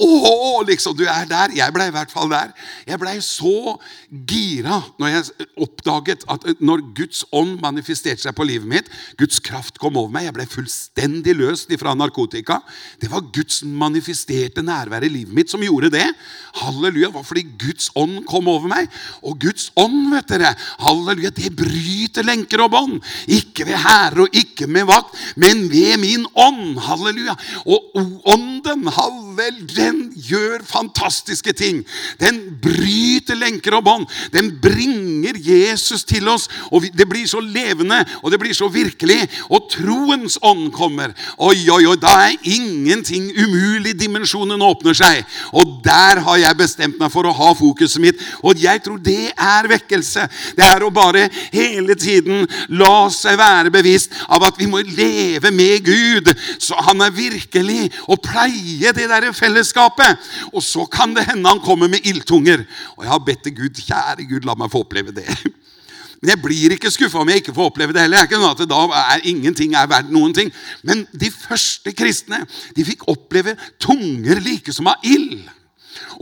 å, 0.00 0.62
liksom, 0.66 0.96
du 0.96 1.04
er 1.06 1.26
der. 1.28 1.52
Jeg 1.54 1.72
ble 1.74 1.86
i 1.90 1.92
hvert 1.94 2.10
fall 2.10 2.30
der. 2.32 2.52
Jeg 2.88 2.98
blei 3.00 3.18
så 3.22 3.76
gira 4.08 4.80
når 5.00 5.12
jeg 5.12 5.48
oppdaget 5.62 6.24
at 6.32 6.46
når 6.64 6.82
Guds 6.96 7.22
ånd 7.34 7.58
manifesterte 7.62 8.24
seg 8.24 8.34
på 8.36 8.46
livet 8.48 8.68
mitt, 8.68 8.88
Guds 9.20 9.38
kraft 9.44 9.78
kom 9.82 9.98
over 10.00 10.12
meg, 10.14 10.26
jeg 10.26 10.36
ble 10.38 10.46
fullstendig 10.48 11.36
løst 11.38 11.70
fra 11.80 11.94
narkotika. 11.98 12.60
Det 13.00 13.10
var 13.12 13.28
Guds 13.34 13.60
manifesterte 13.68 14.64
nærvær 14.64 15.04
i 15.06 15.12
livet 15.12 15.36
mitt 15.36 15.52
som 15.52 15.62
gjorde 15.62 15.92
det. 15.94 16.08
Halleluja. 16.62 17.12
Var 17.12 17.28
fordi 17.28 17.44
Guds 17.60 17.90
ånd 17.98 18.22
kom 18.28 18.48
over 18.50 18.72
meg. 18.72 18.88
Og 19.22 19.36
Guds 19.44 19.70
ånd, 19.78 20.08
vet 20.14 20.32
dere, 20.32 20.54
halleluja, 20.82 21.34
det 21.36 21.52
bryter 21.58 22.26
lenker 22.26 22.64
og 22.64 22.72
bånd. 22.74 22.98
Ikke 23.30 23.68
ved 23.68 23.80
hære 23.84 24.26
og 24.26 24.40
ikke 24.40 24.66
med 24.70 24.88
vakt, 24.88 25.14
men 25.36 25.66
ved 25.72 26.00
min 26.02 26.26
ånd. 26.32 26.80
Halleluja. 26.88 27.36
Og 27.68 27.92
ånden, 28.32 28.88
halleluja 28.88 29.81
den 29.82 30.12
gjør 30.14 30.62
fantastiske 30.66 31.52
ting. 31.56 31.82
Den 32.20 32.38
bryter 32.62 33.38
lenker 33.38 33.76
og 33.78 33.84
bånd. 33.86 34.06
Den 34.34 34.52
bringer 34.62 35.38
Jesus 35.38 36.04
til 36.08 36.28
oss. 36.28 36.48
og 36.70 36.86
Det 36.92 37.08
blir 37.08 37.26
så 37.26 37.40
levende, 37.40 38.02
og 38.22 38.30
det 38.30 38.40
blir 38.40 38.54
så 38.54 38.68
virkelig. 38.68 39.20
Og 39.50 39.70
troens 39.72 40.38
ånd 40.42 40.70
kommer. 40.74 41.14
Oi, 41.38 41.68
oi, 41.70 41.86
oi, 41.86 41.96
Da 41.96 42.12
er 42.28 42.36
ingenting 42.42 43.30
umulig. 43.38 43.94
Dimensjonen 43.98 44.62
åpner 44.62 44.94
seg. 44.94 45.24
Og 45.52 45.80
der 45.84 46.20
har 46.20 46.38
jeg 46.38 46.58
bestemt 46.58 46.98
meg 47.00 47.12
for 47.12 47.26
å 47.26 47.34
ha 47.36 47.52
fokuset 47.54 48.02
mitt. 48.02 48.22
Og 48.42 48.58
jeg 48.58 48.82
tror 48.84 48.98
det 49.02 49.32
er 49.32 49.70
vekkelse. 49.70 50.28
Det 50.56 50.66
er 50.66 50.82
å 50.82 50.92
bare 50.92 51.28
hele 51.52 51.94
tiden 51.94 52.46
la 52.68 53.08
seg 53.10 53.38
være 53.38 53.72
bevisst 53.72 54.12
av 54.28 54.44
at 54.46 54.58
vi 54.58 54.68
må 54.70 54.82
leve 54.82 55.50
med 55.50 55.84
Gud. 55.86 56.32
Så 56.58 56.76
han 56.86 57.00
er 57.00 57.10
virkelig 57.10 57.90
Og 58.08 58.18
pleie 58.22 58.92
det 58.94 59.08
der 59.08 59.22
nære 59.22 59.34
fellesskapet. 59.72 60.18
Og 60.52 60.62
så 60.62 60.86
kan 60.86 61.14
det 61.14 61.26
hende 61.30 61.48
han 61.48 61.60
kommer 61.60 61.88
med 61.88 62.04
ildtunger. 62.04 62.64
Og 62.96 63.04
jeg 63.04 63.10
har 63.12 63.18
bedt 63.18 63.42
til 63.42 63.56
Gud, 63.56 63.82
kjære 63.82 64.28
Gud, 64.28 64.44
la 64.44 64.54
meg 64.54 64.70
få 64.70 64.84
oppleve 64.84 65.12
det. 65.12 65.26
Men 66.22 66.30
jeg 66.30 66.42
blir 66.42 66.72
ikke 66.76 66.90
skuffa 66.90 67.18
om 67.18 67.28
jeg 67.28 67.42
ikke 67.42 67.54
får 67.54 67.72
oppleve 67.72 67.92
det 67.92 68.02
heller. 68.04 68.22
Det 68.22 68.22
er 68.22 68.30
ikke 68.30 68.42
noe 68.42 68.54
at 68.54 68.68
da 68.70 68.82
er 69.16 69.24
Ingenting 69.26 69.74
er 69.74 69.88
verdt 69.90 70.12
noen 70.12 70.34
ting. 70.34 70.52
Men 70.82 71.06
de 71.12 71.30
første 71.34 71.92
kristne 71.92 72.44
de 72.76 72.84
fikk 72.86 73.08
oppleve 73.10 73.56
tunger 73.80 74.38
like 74.40 74.72
som 74.72 74.86
av 74.86 75.02
ild. 75.02 75.42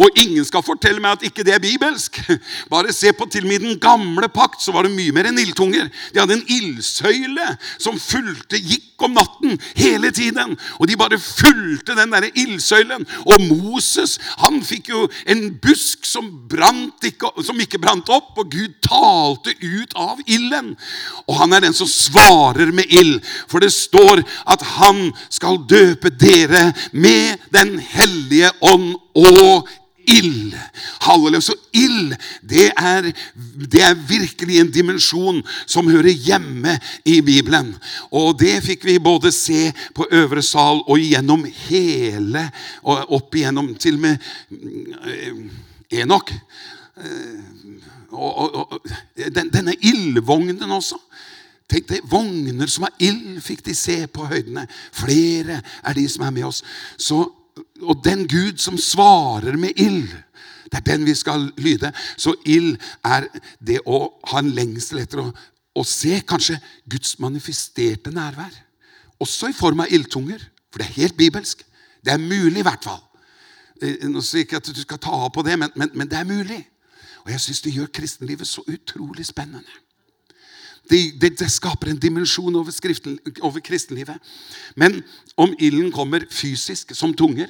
Og 0.00 0.16
ingen 0.16 0.44
skal 0.46 0.64
fortelle 0.64 1.02
meg 1.02 1.18
at 1.18 1.26
ikke 1.28 1.44
det 1.44 1.52
er 1.52 1.60
bibelsk. 1.60 2.16
Bare 2.72 2.94
se 2.96 3.12
på 3.12 3.28
til 3.28 3.44
og 3.44 3.52
med 3.52 3.66
den 3.66 3.76
gamle 3.80 4.30
pakt, 4.32 4.62
så 4.64 4.72
var 4.72 4.88
det 4.88 4.94
mye 4.94 5.12
mer 5.12 5.28
enn 5.28 5.40
ildtunger. 5.42 5.90
De 6.14 6.22
hadde 6.22 6.38
en 6.38 6.48
ildsøyle 6.56 7.50
som 7.76 8.00
fulgte, 8.00 8.56
gikk 8.56 9.04
om 9.04 9.20
natten 9.40 9.58
hele 9.74 10.10
tiden. 10.10 10.58
Og 10.78 10.88
de 10.88 10.96
bare 10.96 11.18
fulgte 11.18 11.96
den 11.96 12.12
derre 12.12 12.30
ildsøylen. 12.34 13.06
Og 13.26 13.40
Moses 13.48 14.18
han 14.38 14.62
fikk 14.64 14.88
jo 14.88 15.08
en 15.26 15.58
busk 15.62 16.04
som, 16.04 16.48
ikke, 17.04 17.30
som 17.44 17.60
ikke 17.60 17.78
brant 17.78 18.08
opp, 18.08 18.36
og 18.38 18.50
Gud 18.50 18.74
talte 18.82 19.54
ut 19.62 19.94
av 19.96 20.18
ilden. 20.26 20.76
Og 21.26 21.36
han 21.40 21.52
er 21.52 21.60
den 21.60 21.74
som 21.74 21.88
svarer 21.88 22.72
med 22.72 22.84
ild, 22.90 23.20
for 23.48 23.60
det 23.60 23.72
står 23.72 24.22
at 24.46 24.62
han 24.78 25.10
skal 25.30 25.62
døpe 25.68 26.10
dere 26.10 26.72
med 26.92 27.38
Den 27.50 27.78
hellige 27.78 28.50
ånd 28.60 28.94
og 29.14 29.68
ild. 30.06 30.54
Halleluja. 31.00 31.40
Så 31.40 31.54
ild, 31.72 32.14
det 32.42 32.70
er, 32.76 33.10
det 33.72 33.82
er 33.82 33.94
virkelig 34.08 34.60
en 34.60 34.72
dimensjon 34.72 35.42
som 35.66 35.90
hører 35.90 36.10
hjemme 36.10 36.76
i 37.04 37.20
Bibelen. 37.20 37.74
Og 38.10 38.38
det 38.40 38.60
fikk 38.64 38.86
vi 38.88 38.98
både 39.02 39.32
se 39.34 39.70
på 39.94 40.06
øvre 40.10 40.42
sal 40.42 40.82
og 40.86 40.98
gjennom 40.98 41.46
hele 41.68 42.46
og 42.82 43.16
Opp 43.20 43.34
igjennom 43.34 43.74
til 43.80 43.98
og 43.98 44.04
med 44.04 44.30
eh, 44.50 46.00
Enok. 46.00 46.32
Og, 48.10 48.38
og, 48.38 48.72
og, 48.72 48.86
den, 49.34 49.50
denne 49.52 49.74
ildvognen 49.80 50.70
også. 50.70 50.98
Tenk 51.70 51.86
deg, 51.86 52.06
Vogner 52.10 52.70
som 52.70 52.88
har 52.88 52.94
ild, 52.98 53.38
fikk 53.44 53.62
de 53.68 53.74
se 53.78 54.02
på 54.10 54.26
høydene. 54.26 54.64
Flere 54.96 55.60
er 55.86 55.94
de 55.94 56.06
som 56.10 56.24
er 56.26 56.34
med 56.34 56.48
oss. 56.48 56.64
Så 56.98 57.22
og 57.82 58.02
den 58.04 58.26
Gud 58.28 58.58
som 58.62 58.78
svarer 58.78 59.56
med 59.60 59.78
ild, 59.80 60.08
det 60.70 60.78
er 60.78 60.86
den 60.86 61.06
vi 61.06 61.14
skal 61.18 61.48
lyde. 61.58 61.90
Så 62.16 62.34
ild 62.46 62.76
er 63.04 63.26
det 63.58 63.80
å 63.86 64.04
ha 64.30 64.42
en 64.42 64.52
lengsel 64.54 65.02
etter 65.02 65.24
å, 65.24 65.26
å 65.74 65.84
se 65.86 66.20
kanskje 66.22 66.60
Guds 66.90 67.16
manifesterte 67.22 68.12
nærvær. 68.14 68.52
Også 69.20 69.50
i 69.50 69.56
form 69.56 69.82
av 69.84 69.92
ildtunger, 69.92 70.42
for 70.70 70.80
det 70.80 70.88
er 70.88 71.00
helt 71.02 71.18
bibelsk. 71.18 71.64
Det 72.04 72.14
er 72.14 72.22
mulig, 72.22 72.60
i 72.62 72.66
hvert 72.66 72.86
fall. 72.86 73.02
Eh, 73.82 74.06
nå 74.08 74.22
sier 74.24 74.46
ikke 74.46 74.60
at 74.60 74.70
du 74.70 74.80
skal 74.80 75.00
ta 75.02 75.12
av 75.26 75.32
på 75.34 75.44
det, 75.44 75.58
men, 75.58 75.72
men, 75.74 75.90
men 75.94 76.08
det 76.08 76.20
er 76.20 76.28
mulig. 76.28 76.62
Og 77.24 77.32
jeg 77.34 77.42
syns 77.44 77.64
det 77.64 77.74
gjør 77.74 77.90
kristenlivet 77.92 78.48
så 78.48 78.64
utrolig 78.70 79.26
spennende. 79.28 79.80
Det, 80.90 80.98
det, 81.22 81.36
det, 81.38 81.50
skaper 81.52 81.92
en 81.92 82.00
dimensjon 82.02 82.56
over, 82.58 82.74
over 83.46 83.62
kristenlivet. 83.62 84.18
Men 84.74 85.00
om 85.38 85.54
ilden 85.58 85.92
kommer 85.94 86.26
fysisk, 86.30 86.94
som 86.94 87.14
tunger 87.14 87.48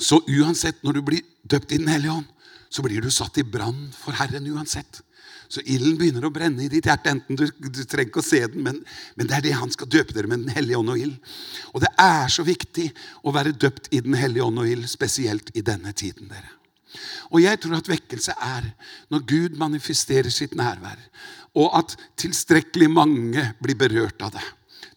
Så 0.00 0.16
uansett, 0.24 0.78
når 0.80 0.96
du 0.96 1.00
blir 1.04 1.24
døpt 1.44 1.74
i 1.74 1.78
Den 1.78 1.90
hellige 1.92 2.14
ånd, 2.14 2.28
så 2.72 2.80
blir 2.80 3.02
du 3.04 3.10
satt 3.12 3.36
i 3.36 3.44
brann 3.44 3.90
for 3.92 4.16
Herren 4.16 4.46
uansett. 4.48 5.02
Så 5.50 5.60
ilden 5.66 5.98
begynner 5.98 6.24
å 6.24 6.30
brenne 6.32 6.62
i 6.64 6.70
ditt 6.70 6.86
hjerte. 6.86 7.10
enten 7.10 7.36
Du, 7.36 7.44
du 7.50 7.82
trenger 7.82 8.08
ikke 8.08 8.22
å 8.22 8.24
se 8.24 8.40
den, 8.46 8.62
men, 8.64 8.78
men, 9.18 9.26
det 9.26 9.36
er 9.36 9.44
det 9.44 9.56
han 9.58 9.72
skal 9.74 9.90
døpe 9.90 10.14
dere 10.16 10.30
med 10.30 10.46
Den 10.46 10.54
hellige 10.54 10.78
ånd 10.78 10.94
og 10.94 11.02
ild. 11.02 11.34
Og 11.74 11.84
det 11.84 11.90
er 12.00 12.30
så 12.32 12.46
viktig 12.46 12.86
å 13.26 13.34
være 13.34 13.52
døpt 13.52 13.90
i 13.90 14.00
Den 14.06 14.16
hellige 14.16 14.46
ånd 14.46 14.62
og 14.62 14.70
ild, 14.70 14.88
spesielt 14.88 15.52
i 15.52 15.66
denne 15.66 15.92
tiden. 15.92 16.30
dere. 16.30 16.59
Og 17.30 17.42
jeg 17.42 17.60
tror 17.60 17.78
at 17.78 17.90
vekkelse 17.90 18.34
er 18.34 18.70
når 19.12 19.26
Gud 19.28 19.58
manifesterer 19.60 20.30
sitt 20.32 20.56
nærvær, 20.58 20.98
og 21.58 21.78
at 21.78 21.96
tilstrekkelig 22.20 22.90
mange 22.92 23.44
blir 23.62 23.78
berørt 23.78 24.22
av 24.22 24.34
det. 24.36 24.46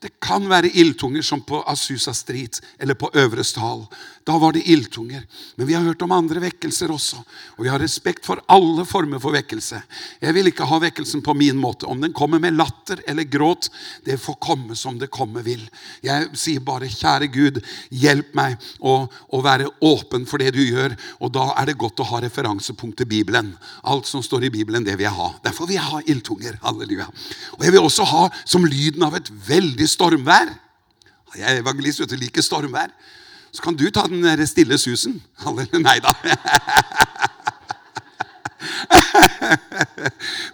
Det 0.03 0.17
kan 0.19 0.43
være 0.51 0.73
ildtunger 0.75 1.23
som 1.23 1.41
på 1.47 1.61
Asusa 1.71 2.11
Street 2.13 2.59
eller 2.79 2.97
på 2.99 3.07
Øvre 3.15 3.43
Stal. 3.47 3.85
Da 4.27 4.37
var 4.39 4.53
det 4.55 4.63
ildtunger. 4.67 5.23
Men 5.55 5.67
vi 5.67 5.73
har 5.73 5.83
hørt 5.83 6.01
om 6.01 6.11
andre 6.11 6.41
vekkelser 6.43 6.91
også. 6.91 7.19
Og 7.57 7.65
vi 7.65 7.69
har 7.71 7.79
respekt 7.79 8.25
for 8.27 8.39
alle 8.51 8.85
former 8.87 9.19
for 9.19 9.35
vekkelse. 9.35 9.81
Jeg 10.23 10.35
vil 10.35 10.47
ikke 10.51 10.67
ha 10.67 10.79
vekkelsen 10.79 11.23
på 11.23 11.35
min 11.35 11.59
måte. 11.59 11.87
Om 11.87 12.03
den 12.03 12.15
kommer 12.15 12.39
med 12.39 12.55
latter 12.55 12.99
eller 13.07 13.27
gråt, 13.27 13.69
det 14.03 14.19
får 14.19 14.39
komme 14.43 14.75
som 14.79 14.99
det 14.99 15.11
komme 15.11 15.43
vil. 15.43 15.63
Jeg 16.03 16.29
sier 16.39 16.63
bare, 16.63 16.91
kjære 16.91 17.27
Gud, 17.31 17.59
hjelp 17.91 18.31
meg 18.35 18.55
å, 18.79 19.05
å 19.07 19.41
være 19.43 19.67
åpen 19.83 20.27
for 20.27 20.43
det 20.43 20.53
du 20.55 20.61
gjør. 20.63 20.95
Og 21.23 21.31
da 21.35 21.49
er 21.59 21.71
det 21.71 21.79
godt 21.79 22.03
å 22.03 22.09
ha 22.13 22.21
referansepunkt 22.23 22.99
til 22.99 23.11
Bibelen. 23.11 23.53
Alt 23.87 24.07
som 24.07 24.23
står 24.23 24.47
i 24.47 24.53
Bibelen, 24.55 24.87
det 24.87 24.95
vil 24.99 25.07
jeg 25.07 25.19
ha. 25.19 25.29
Derfor 25.43 25.67
vil 25.67 25.79
jeg 25.79 25.89
ha 25.89 26.03
ildtunger. 26.07 26.59
Halleluja. 26.63 27.09
Og 27.59 27.67
jeg 27.67 27.75
vil 27.75 27.83
også 27.83 28.07
ha 28.11 28.23
som 28.43 28.67
lyden 28.67 29.03
av 29.03 29.19
et 29.19 29.31
veldig 29.47 29.91
stormvær. 29.93 30.51
Jeg 31.37 31.49
er 31.49 31.61
evangelist, 31.61 32.03
vet 32.03 32.13
du, 32.13 32.19
liker 32.21 32.45
stormvær. 32.45 32.91
Så 33.53 33.61
kan 33.61 33.77
du 33.77 33.85
ta 33.93 34.07
den 34.09 34.25
der 34.25 34.41
stille 34.49 34.77
susen. 34.81 35.21
Nei 35.87 35.99
da. 36.03 36.13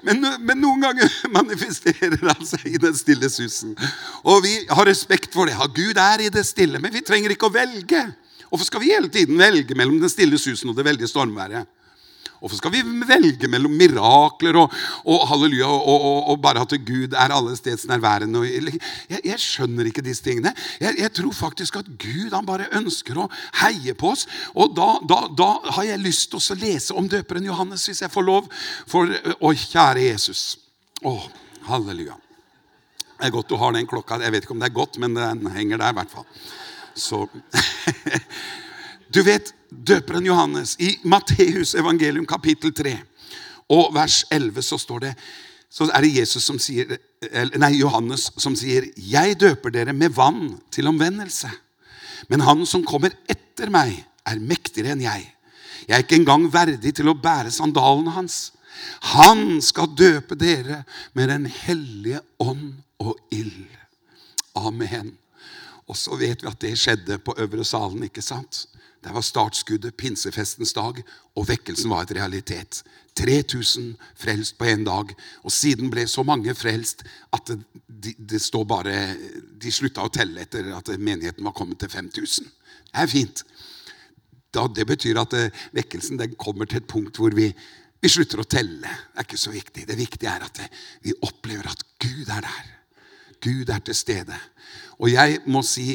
Men, 0.05 0.23
men, 0.41 0.57
noen 0.61 0.81
ganger 0.81 1.11
manifesterer 1.37 2.17
han 2.23 2.45
seg 2.47 2.65
i 2.71 2.81
den 2.81 2.95
stille 2.97 3.29
susen. 3.31 3.75
Og 4.23 4.41
vi 4.45 4.55
har 4.69 4.87
respekt 4.89 5.35
for 5.35 5.49
det. 5.49 5.57
Ja, 5.57 5.67
Gud 5.67 5.99
er 6.01 6.23
i 6.25 6.31
det 6.33 6.45
stille, 6.47 6.81
men 6.81 6.93
vi 6.93 7.03
trenger 7.05 7.33
ikke 7.35 7.49
å 7.49 7.53
velge. 7.53 8.01
Hvorfor 8.49 8.65
skal 8.65 8.83
vi 8.83 8.93
hele 8.93 9.11
tiden 9.13 9.37
velge 9.39 9.77
mellom 9.77 9.99
den 10.01 10.11
stille 10.11 10.39
susen 10.41 10.71
og 10.71 10.77
det 10.77 10.87
veldige 10.87 11.11
stormværet? 11.11 11.69
Hvorfor 12.39 12.55
skal 12.55 12.71
vi 12.71 12.81
velge 13.07 13.49
mellom 13.51 13.73
mirakler 13.75 14.55
og, 14.61 14.75
og 15.11 15.25
halleluja 15.27 15.67
og, 15.67 15.89
og, 15.89 16.19
og, 16.31 16.37
bare 16.43 16.63
at 16.63 16.75
Gud 16.87 17.11
er 17.11 17.33
alle 17.35 17.55
steds 17.59 17.83
nærværende? 17.89 18.45
Jeg, 18.47 19.19
jeg, 19.25 19.39
skjønner 19.43 19.89
ikke 19.89 20.03
disse 20.05 20.23
tingene. 20.23 20.53
Jeg, 20.79 20.95
jeg, 21.01 21.11
tror 21.19 21.35
faktisk 21.35 21.81
at 21.81 21.89
Gud 21.99 22.31
han 22.31 22.47
bare 22.47 22.69
ønsker 22.79 23.19
å 23.19 23.27
heie 23.59 23.95
på 23.97 24.13
oss. 24.13 24.23
Og 24.55 24.71
da, 24.77 24.87
da, 25.09 25.19
da 25.35 25.49
har 25.75 25.89
jeg 25.89 26.03
lyst 26.05 26.31
til 26.31 26.39
å 26.39 26.59
lese 26.61 26.95
om 26.95 27.11
døperen 27.11 27.49
Johannes, 27.49 27.83
hvis 27.89 28.05
jeg 28.05 28.13
får 28.13 28.27
lov. 28.29 28.47
For, 28.87 29.11
å, 29.35 29.51
kjære 29.51 30.07
Jesus. 30.07 30.45
Å, 31.03 31.17
halleluja. 31.67 32.15
Det 33.19 33.27
er 33.27 33.35
godt 33.35 33.51
du 33.51 33.59
har 33.59 33.75
den 33.75 33.87
klokka. 33.89 34.21
Jeg 34.23 34.31
vet 34.31 34.47
ikke 34.47 34.55
om 34.55 34.63
det 34.63 34.71
er 34.71 34.79
godt, 34.79 34.99
men 35.03 35.17
den 35.17 35.51
henger 35.51 35.83
der 35.83 35.91
i 35.91 35.99
hvert 35.99 36.15
fall. 36.15 36.27
Så 36.95 37.25
Du 39.09 39.23
vet, 39.25 39.53
døperen 39.69 40.25
Johannes 40.25 40.75
i 40.79 40.93
Matteus 41.03 41.73
evangelium 41.77 42.27
kapittel 42.29 42.73
3 42.75 42.93
og 43.73 43.93
vers 43.93 44.23
11 44.33 44.61
så 44.65 44.77
står 44.81 45.05
det 45.07 45.13
så 45.69 45.85
er 45.93 46.01
det 46.01 46.15
Jesus 46.15 46.45
som 46.49 46.57
sier, 46.61 46.95
nei, 47.61 47.75
Johannes 47.77 48.31
som 48.41 48.55
sier, 48.57 48.87
'Jeg 48.97 49.37
døper 49.37 49.69
dere 49.69 49.93
med 49.93 50.09
vann 50.09 50.57
til 50.71 50.87
omvendelse.' 50.89 51.51
'Men 52.27 52.41
han 52.41 52.65
som 52.65 52.85
kommer 52.85 53.13
etter 53.29 53.69
meg, 53.69 54.03
er 54.25 54.39
mektigere 54.39 54.91
enn 54.93 55.05
jeg.' 55.05 55.29
'Jeg 55.87 55.95
er 55.95 56.01
ikke 56.01 56.15
engang 56.15 56.49
verdig 56.53 56.95
til 56.95 57.09
å 57.09 57.13
bære 57.13 57.51
sandalene 57.51 58.11
hans.' 58.11 58.51
'Han 59.01 59.61
skal 59.61 59.93
døpe 59.93 60.35
dere 60.35 60.83
med 61.13 61.29
Den 61.29 61.45
hellige 61.45 62.21
ånd 62.39 62.81
og 62.99 63.17
ild.' 63.31 63.77
Amen. 64.55 65.17
Og 65.87 65.97
så 65.97 66.17
vet 66.17 66.41
vi 66.41 66.47
at 66.47 66.61
det 66.61 66.77
skjedde 66.77 67.17
på 67.17 67.33
Øvre 67.37 67.65
Salen, 67.65 68.03
ikke 68.03 68.21
sant? 68.21 68.65
Det 69.03 69.13
var 69.15 69.23
startskuddet, 69.23 69.95
pinsefestens 69.95 70.73
dag, 70.75 70.97
og 71.39 71.47
vekkelsen 71.47 71.91
var 71.91 72.03
et 72.03 72.15
realitet. 72.17 72.81
3000 73.15 73.93
frelst 74.19 74.57
på 74.59 74.67
én 74.67 74.83
dag. 74.83 75.13
Og 75.43 75.51
siden 75.51 75.91
ble 75.91 76.03
så 76.07 76.23
mange 76.27 76.55
frelst 76.55 77.05
at 77.35 77.47
det, 77.47 77.59
de, 77.87 78.13
det 78.19 78.41
står 78.43 78.65
bare 78.67 78.95
De 79.59 79.71
slutta 79.71 80.03
å 80.03 80.11
telle 80.11 80.43
etter 80.43 80.67
at 80.75 80.91
menigheten 80.99 81.47
var 81.47 81.55
kommet 81.55 81.79
til 81.79 81.91
5000. 81.91 82.51
Det 82.91 83.03
er 83.03 83.11
fint. 83.11 83.43
Da, 84.51 84.67
det 84.67 84.87
betyr 84.89 85.19
at 85.21 85.35
eh, 85.37 85.63
vekkelsen 85.77 86.19
kommer 86.39 86.65
til 86.65 86.81
et 86.81 86.89
punkt 86.89 87.19
hvor 87.21 87.35
vi, 87.37 87.47
vi, 88.01 88.09
slutter 88.09 88.41
å 88.41 88.47
telle. 88.49 88.87
Det 88.87 89.21
er 89.21 89.27
ikke 89.27 89.41
så 89.41 89.53
viktig. 89.53 89.87
Det 89.87 89.99
viktige 89.99 90.31
er 90.31 90.43
at 90.47 90.59
det, 90.59 90.69
vi 91.05 91.15
opplever 91.21 91.69
at 91.71 91.83
Gud 92.01 92.27
er 92.27 92.47
der. 92.47 92.71
Gud 93.39 93.69
er 93.71 93.83
til 93.85 93.95
stede. 93.95 94.39
Og 94.99 95.11
jeg 95.11 95.39
må 95.47 95.63
si 95.63 95.91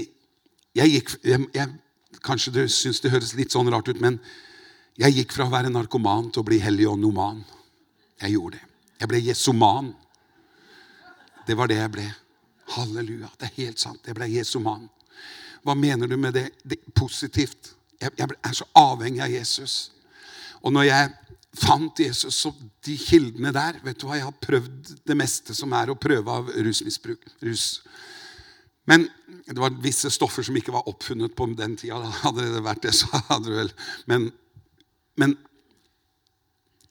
jeg, 0.75 0.91
gikk, 0.91 1.17
jeg, 1.23 1.45
jeg 1.55 1.69
Kanskje 2.25 2.55
du 2.55 2.63
syns 2.73 3.03
det 3.05 3.13
høres 3.13 3.35
litt 3.37 3.53
sånn 3.53 3.69
rart 3.73 3.91
ut, 3.91 4.01
men 4.01 4.19
jeg 5.01 5.17
gikk 5.19 5.35
fra 5.37 5.49
å 5.49 5.53
være 5.53 5.73
narkoman 5.73 6.31
til 6.33 6.45
å 6.45 6.47
bli 6.47 6.61
helionoman. 6.63 7.43
Jeg 8.23 8.37
gjorde 8.37 8.61
det. 8.61 8.69
Jeg 9.03 9.11
ble 9.11 9.21
jesoman. 9.27 9.91
Det 11.45 11.57
var 11.59 11.69
det 11.69 11.81
jeg 11.81 11.93
ble. 11.93 12.05
Halleluja. 12.77 13.29
Det 13.39 13.49
er 13.49 13.59
helt 13.59 13.83
sant. 13.83 14.07
Jeg 14.07 14.17
ble 14.17 14.31
jesoman. 14.33 14.87
Hva 15.65 15.75
mener 15.77 16.09
du 16.09 16.17
med 16.21 16.37
det? 16.37 16.47
det 16.65 16.79
positivt. 16.95 17.75
Jeg, 18.01 18.15
jeg 18.17 18.29
er 18.31 18.57
så 18.57 18.69
avhengig 18.79 19.23
av 19.25 19.35
Jesus. 19.35 19.77
Og 20.63 20.73
når 20.73 20.89
jeg 20.89 21.13
fant 21.61 22.01
Jesus 22.01 22.41
og 22.49 22.59
de 22.85 22.97
kildene 22.99 23.53
der 23.55 23.77
Vet 23.85 24.01
du 24.01 24.09
hva, 24.09 24.17
Jeg 24.19 24.27
har 24.27 24.41
prøvd 24.43 24.95
det 25.07 25.17
meste 25.19 25.55
som 25.55 25.73
er 25.77 25.93
å 25.93 25.99
prøve 25.99 26.39
av 26.41 26.51
rusmisbruk. 26.55 27.27
Rus. 27.45 27.67
Men 28.85 29.09
det 29.47 29.59
var 29.61 29.77
visse 29.85 30.11
stoffer 30.13 30.45
som 30.45 30.57
ikke 30.57 30.73
var 30.75 30.89
oppfunnet 30.89 31.35
på 31.37 31.47
den 31.57 31.77
tida. 31.81 32.01
Hadde 32.25 32.47
det 32.55 32.65
vært 32.65 32.85
det, 32.85 32.95
så 32.97 33.09
hadde 33.31 33.51
det 33.51 33.59
vel 33.59 33.75
Men, 34.11 34.31
men 35.21 35.37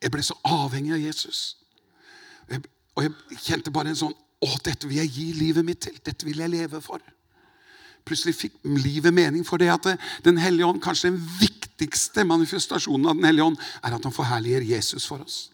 jeg 0.04 0.12
ble 0.12 0.24
så 0.26 0.36
avhengig 0.44 0.94
av 0.98 1.04
Jesus. 1.04 1.42
Jeg, 2.50 2.64
og 2.96 3.06
jeg 3.06 3.42
kjente 3.46 3.74
bare 3.74 3.94
en 3.94 4.00
sånn 4.06 4.16
Å, 4.44 4.48
dette 4.66 4.90
vil 4.90 5.00
jeg 5.00 5.12
gi 5.16 5.26
livet 5.38 5.64
mitt 5.64 5.80
til. 5.86 5.96
Dette 6.04 6.28
vil 6.28 6.42
jeg 6.44 6.52
leve 6.52 6.82
for. 6.84 7.00
Plutselig 8.04 8.36
fikk 8.36 8.58
livet 8.84 9.16
mening 9.16 9.46
for 9.48 9.62
det 9.62 9.70
at 9.72 9.88
Den 10.26 10.42
hellige 10.42 10.68
ånd, 10.68 10.82
kanskje 10.84 11.14
den 11.14 11.22
viktigste 11.40 12.26
manifestasjonen 12.28 13.08
av 13.08 13.16
Den 13.16 13.30
hellige 13.30 13.46
ånd, 13.54 13.62
er 13.80 13.96
at 13.96 14.04
han 14.04 14.16
forherliger 14.16 14.66
Jesus 14.68 15.08
for 15.08 15.24
oss. 15.24 15.53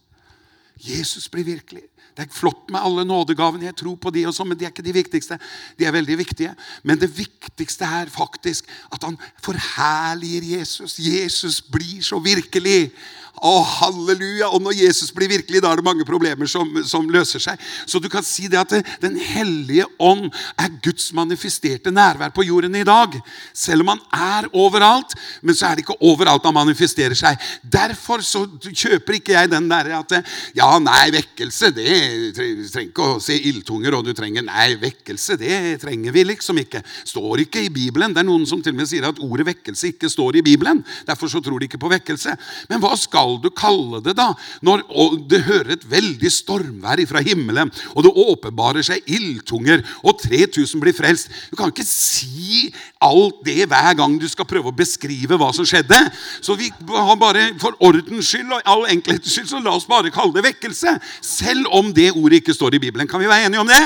Jesus 0.79 1.29
blir 1.29 1.43
virkelig. 1.43 1.83
Det 2.17 2.25
er 2.25 2.35
flott 2.35 2.71
med 2.71 2.81
alle 2.83 3.05
nådegavene, 3.07 3.69
jeg 3.69 3.77
tror 3.79 3.95
på 3.95 4.11
de 4.11 4.25
og 4.27 4.33
sånn, 4.35 4.49
men 4.51 4.57
de 4.59 4.65
er 4.67 4.73
ikke 4.73 4.83
de 4.83 4.95
viktigste. 4.95 5.37
De 5.79 5.85
er 5.87 5.93
veldig 5.95 6.17
viktige. 6.19 6.51
Men 6.83 6.99
det 6.99 7.11
viktigste 7.15 7.87
er 7.87 8.11
faktisk 8.11 8.67
at 8.91 9.05
han 9.07 9.15
forherliger 9.45 10.49
Jesus. 10.57 10.97
Jesus 10.99 11.61
blir 11.61 12.03
så 12.03 12.19
virkelig. 12.19 12.91
Å, 13.39 13.53
halleluja! 13.63 14.49
Og 14.51 14.63
når 14.63 14.77
Jesus 14.81 15.13
blir 15.15 15.31
virkelig, 15.31 15.61
da 15.63 15.71
er 15.71 15.79
det 15.79 15.87
mange 15.87 16.07
problemer 16.07 16.49
som, 16.49 16.67
som 16.87 17.07
løser 17.11 17.41
seg. 17.43 17.61
Så 17.87 18.01
du 18.03 18.09
kan 18.11 18.25
si 18.25 18.49
det 18.51 18.59
at 18.59 18.73
det, 18.73 18.81
Den 19.01 19.15
hellige 19.19 19.85
ånd 20.01 20.27
er 20.59 20.73
Guds 20.83 21.09
manifesterte 21.15 21.93
nærvær 21.93 22.33
på 22.35 22.45
jorden 22.47 22.75
i 22.75 22.85
dag. 22.87 23.15
Selv 23.55 23.85
om 23.85 23.93
han 23.93 24.03
er 24.15 24.49
overalt, 24.53 25.15
men 25.41 25.55
så 25.55 25.69
er 25.69 25.77
det 25.77 25.85
ikke 25.85 25.99
overalt 26.05 26.45
han 26.47 26.57
manifesterer 26.57 27.17
seg. 27.17 27.39
Derfor 27.63 28.23
så 28.25 28.43
kjøper 28.67 29.19
ikke 29.19 29.35
jeg 29.37 29.51
den 29.51 29.69
derre 29.71 30.01
at 30.01 30.17
ja, 30.57 30.69
nei, 30.83 31.09
vekkelse, 31.15 31.71
det 31.75 31.99
trenger 32.35 32.89
ikke 32.89 33.07
å 33.15 33.19
se 33.23 33.37
ildtunger, 33.49 33.95
og 33.95 34.07
du 34.07 34.13
trenger 34.17 34.45
Nei, 34.49 34.73
vekkelse, 34.79 35.35
det 35.39 35.55
trenger 35.81 36.13
vi 36.15 36.23
liksom 36.25 36.57
ikke. 36.61 36.81
Står 37.07 37.43
ikke 37.43 37.61
i 37.65 37.71
Bibelen. 37.73 38.13
Det 38.15 38.23
er 38.23 38.27
noen 38.27 38.47
som 38.49 38.61
til 38.63 38.73
og 38.73 38.79
med 38.79 38.89
sier 38.89 39.05
at 39.09 39.19
ordet 39.23 39.45
vekkelse 39.51 39.91
ikke 39.93 40.09
står 40.11 40.39
i 40.39 40.45
Bibelen. 40.45 40.81
Derfor 41.07 41.31
så 41.31 41.41
tror 41.43 41.59
de 41.59 41.69
ikke 41.69 41.81
på 41.81 41.91
vekkelse. 41.91 42.35
Men 42.71 42.81
hva 42.83 42.95
skal 42.97 43.28
du 43.37 43.49
kalle 43.53 44.01
det, 44.03 44.15
da? 44.17 44.31
Når 44.65 44.83
det 45.29 45.43
hører 45.45 45.75
et 45.75 45.85
veldig 45.89 46.31
stormvær 46.33 47.01
fra 47.09 47.21
himmelen, 47.25 47.71
og 47.93 48.05
det 48.05 48.13
åpenbarer 48.25 48.85
seg 48.85 49.05
ildtunger, 49.05 49.83
og 50.03 50.19
3000 50.23 50.81
blir 50.81 50.97
frelst. 50.97 51.29
Du 51.51 51.57
kan 51.59 51.71
ikke 51.71 51.85
si 51.85 52.69
alt 53.03 53.43
det 53.45 53.69
hver 53.69 53.93
gang 53.99 54.17
du 54.19 54.27
skal 54.31 54.47
prøve 54.49 54.71
å 54.71 54.75
beskrive 54.75 55.37
hva 55.39 55.51
som 55.55 55.67
skjedde. 55.67 55.99
Så 56.41 56.57
vi 56.59 56.71
har 56.89 57.21
bare, 57.21 57.51
for 57.61 57.77
ordens 57.85 58.31
skyld 58.31 58.51
og 58.57 58.65
all 58.65 58.85
enkelhets 58.89 59.31
skyld, 59.33 59.49
så 59.51 59.63
la 59.63 59.77
oss 59.77 59.87
bare 59.89 60.13
kalle 60.13 60.35
det 60.35 60.47
vekkelse. 60.49 60.97
Selv 61.21 61.69
om 61.75 61.93
det 61.95 62.11
ordet 62.15 62.41
ikke 62.41 62.57
står 62.57 62.77
i 62.77 62.83
Bibelen. 62.83 63.09
Kan 63.09 63.21
vi 63.21 63.29
være 63.29 63.49
enige 63.49 63.63
om 63.63 63.69
det? 63.69 63.83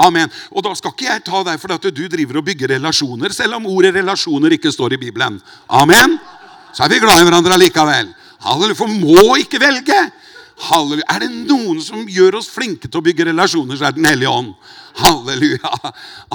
Amen. 0.00 0.30
Og 0.52 0.64
da 0.64 0.72
skal 0.76 0.94
ikke 0.94 1.08
jeg 1.08 1.24
ta 1.26 1.42
deg 1.46 1.60
for 1.60 1.74
at 1.74 1.84
du 1.84 2.04
driver 2.08 2.40
og 2.40 2.46
bygger 2.46 2.74
relasjoner, 2.76 3.34
selv 3.34 3.58
om 3.58 3.68
ordet 3.70 3.94
relasjoner 3.98 4.56
ikke 4.56 4.72
står 4.72 4.96
i 4.96 5.02
Bibelen. 5.04 5.38
Amen. 5.68 6.16
Så 6.72 6.84
er 6.84 6.92
vi 6.92 7.02
glad 7.02 7.20
i 7.20 7.26
hverandre 7.28 7.58
allikevel. 7.58 8.12
Halleluja. 8.42 8.78
For 8.78 8.90
må 8.90 9.38
ikke 9.40 9.60
velge. 9.62 9.98
Halleluja. 10.68 11.06
Er 11.10 11.24
det 11.24 11.32
noen 11.48 11.80
som 11.82 12.06
gjør 12.08 12.38
oss 12.40 12.50
flinke 12.52 12.88
til 12.88 13.00
å 13.00 13.04
bygge 13.04 13.28
relasjoner, 13.30 13.78
så 13.78 13.88
er 13.88 13.96
Den 13.96 14.08
hellige 14.10 14.30
ånd. 14.30 14.52
Halleluja. 15.00 15.72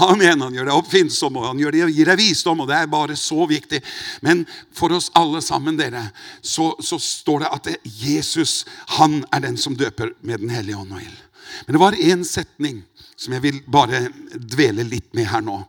Amen. 0.07 0.41
Han 0.41 0.55
gjør 0.55 0.69
deg 0.69 0.79
oppfinnsom, 0.79 1.37
og 1.37 1.47
han 1.51 1.61
det, 1.61 1.85
gir 1.93 2.11
deg 2.11 2.19
visdom, 2.19 2.63
og 2.63 2.71
det 2.71 2.79
er 2.79 2.91
bare 2.91 3.15
så 3.19 3.45
viktig. 3.49 3.81
Men 4.25 4.45
for 4.75 4.95
oss 4.97 5.11
alle 5.15 5.41
sammen, 5.45 5.77
dere, 5.79 6.07
så, 6.41 6.73
så 6.81 6.99
står 6.99 7.45
det 7.45 7.53
at 7.53 7.69
det, 7.69 7.77
Jesus 7.85 8.63
han 8.97 9.21
er 9.31 9.45
den 9.45 9.57
som 9.61 9.77
døper 9.77 10.15
med 10.21 10.43
Den 10.43 10.53
hellige 10.55 10.79
ånd 10.79 10.95
og 10.95 11.03
ild. 11.03 11.23
Men 11.65 11.77
det 11.77 11.81
var 11.81 11.95
én 11.95 12.25
setning 12.27 12.81
som 13.17 13.33
jeg 13.33 13.45
vil 13.45 13.61
bare 13.71 14.07
dvele 14.35 14.83
litt 14.85 15.13
med 15.17 15.29
her 15.31 15.41
nå. 15.45 15.61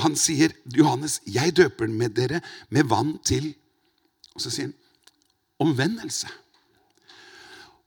Han 0.00 0.14
sier, 0.16 0.52
'Johannes, 0.72 1.20
jeg 1.28 1.52
døper 1.56 1.90
med 1.92 2.16
dere 2.16 2.40
med 2.72 2.88
vann 2.88 3.18
til' 3.20 3.52
Og 4.38 4.42
så 4.44 4.52
sier 4.54 4.68
han, 4.68 4.74
'omvendelse'. 5.60 6.32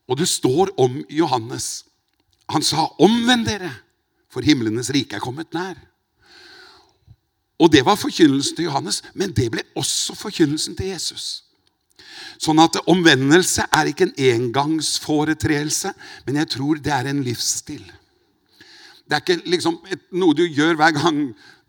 Og 0.08 0.18
det 0.18 0.28
står 0.28 0.74
om 0.78 1.06
Johannes. 1.10 1.86
Han 2.50 2.64
sa, 2.64 2.88
'Omvend 3.00 3.46
dere, 3.46 3.72
for 4.30 4.42
himlenes 4.42 4.90
rike 4.90 5.16
er 5.16 5.20
kommet 5.20 5.54
nær'. 5.54 5.88
Og 7.60 7.72
Det 7.72 7.86
var 7.86 7.96
forkynnelsen 7.96 8.56
til 8.56 8.66
Johannes, 8.66 9.04
men 9.14 9.32
det 9.32 9.52
ble 9.52 9.62
også 9.76 10.16
forkynnelsen 10.16 10.76
til 10.76 10.86
Jesus. 10.86 11.44
Sånn 12.42 12.60
at 12.60 12.80
omvendelse 12.90 13.68
er 13.70 13.92
ikke 13.92 14.08
en 14.08 14.16
engangsforetreelse, 14.18 15.94
men 16.26 16.40
jeg 16.42 16.50
tror 16.50 16.80
det 16.82 16.94
er 16.94 17.10
en 17.12 17.24
livsstil. 17.24 17.84
Det 19.06 19.18
er 19.18 19.22
ikke 19.22 19.50
liksom 19.52 19.78
et, 19.92 20.02
noe 20.12 20.34
du 20.34 20.46
gjør 20.48 20.80
hver 20.80 20.96
gang 20.96 21.20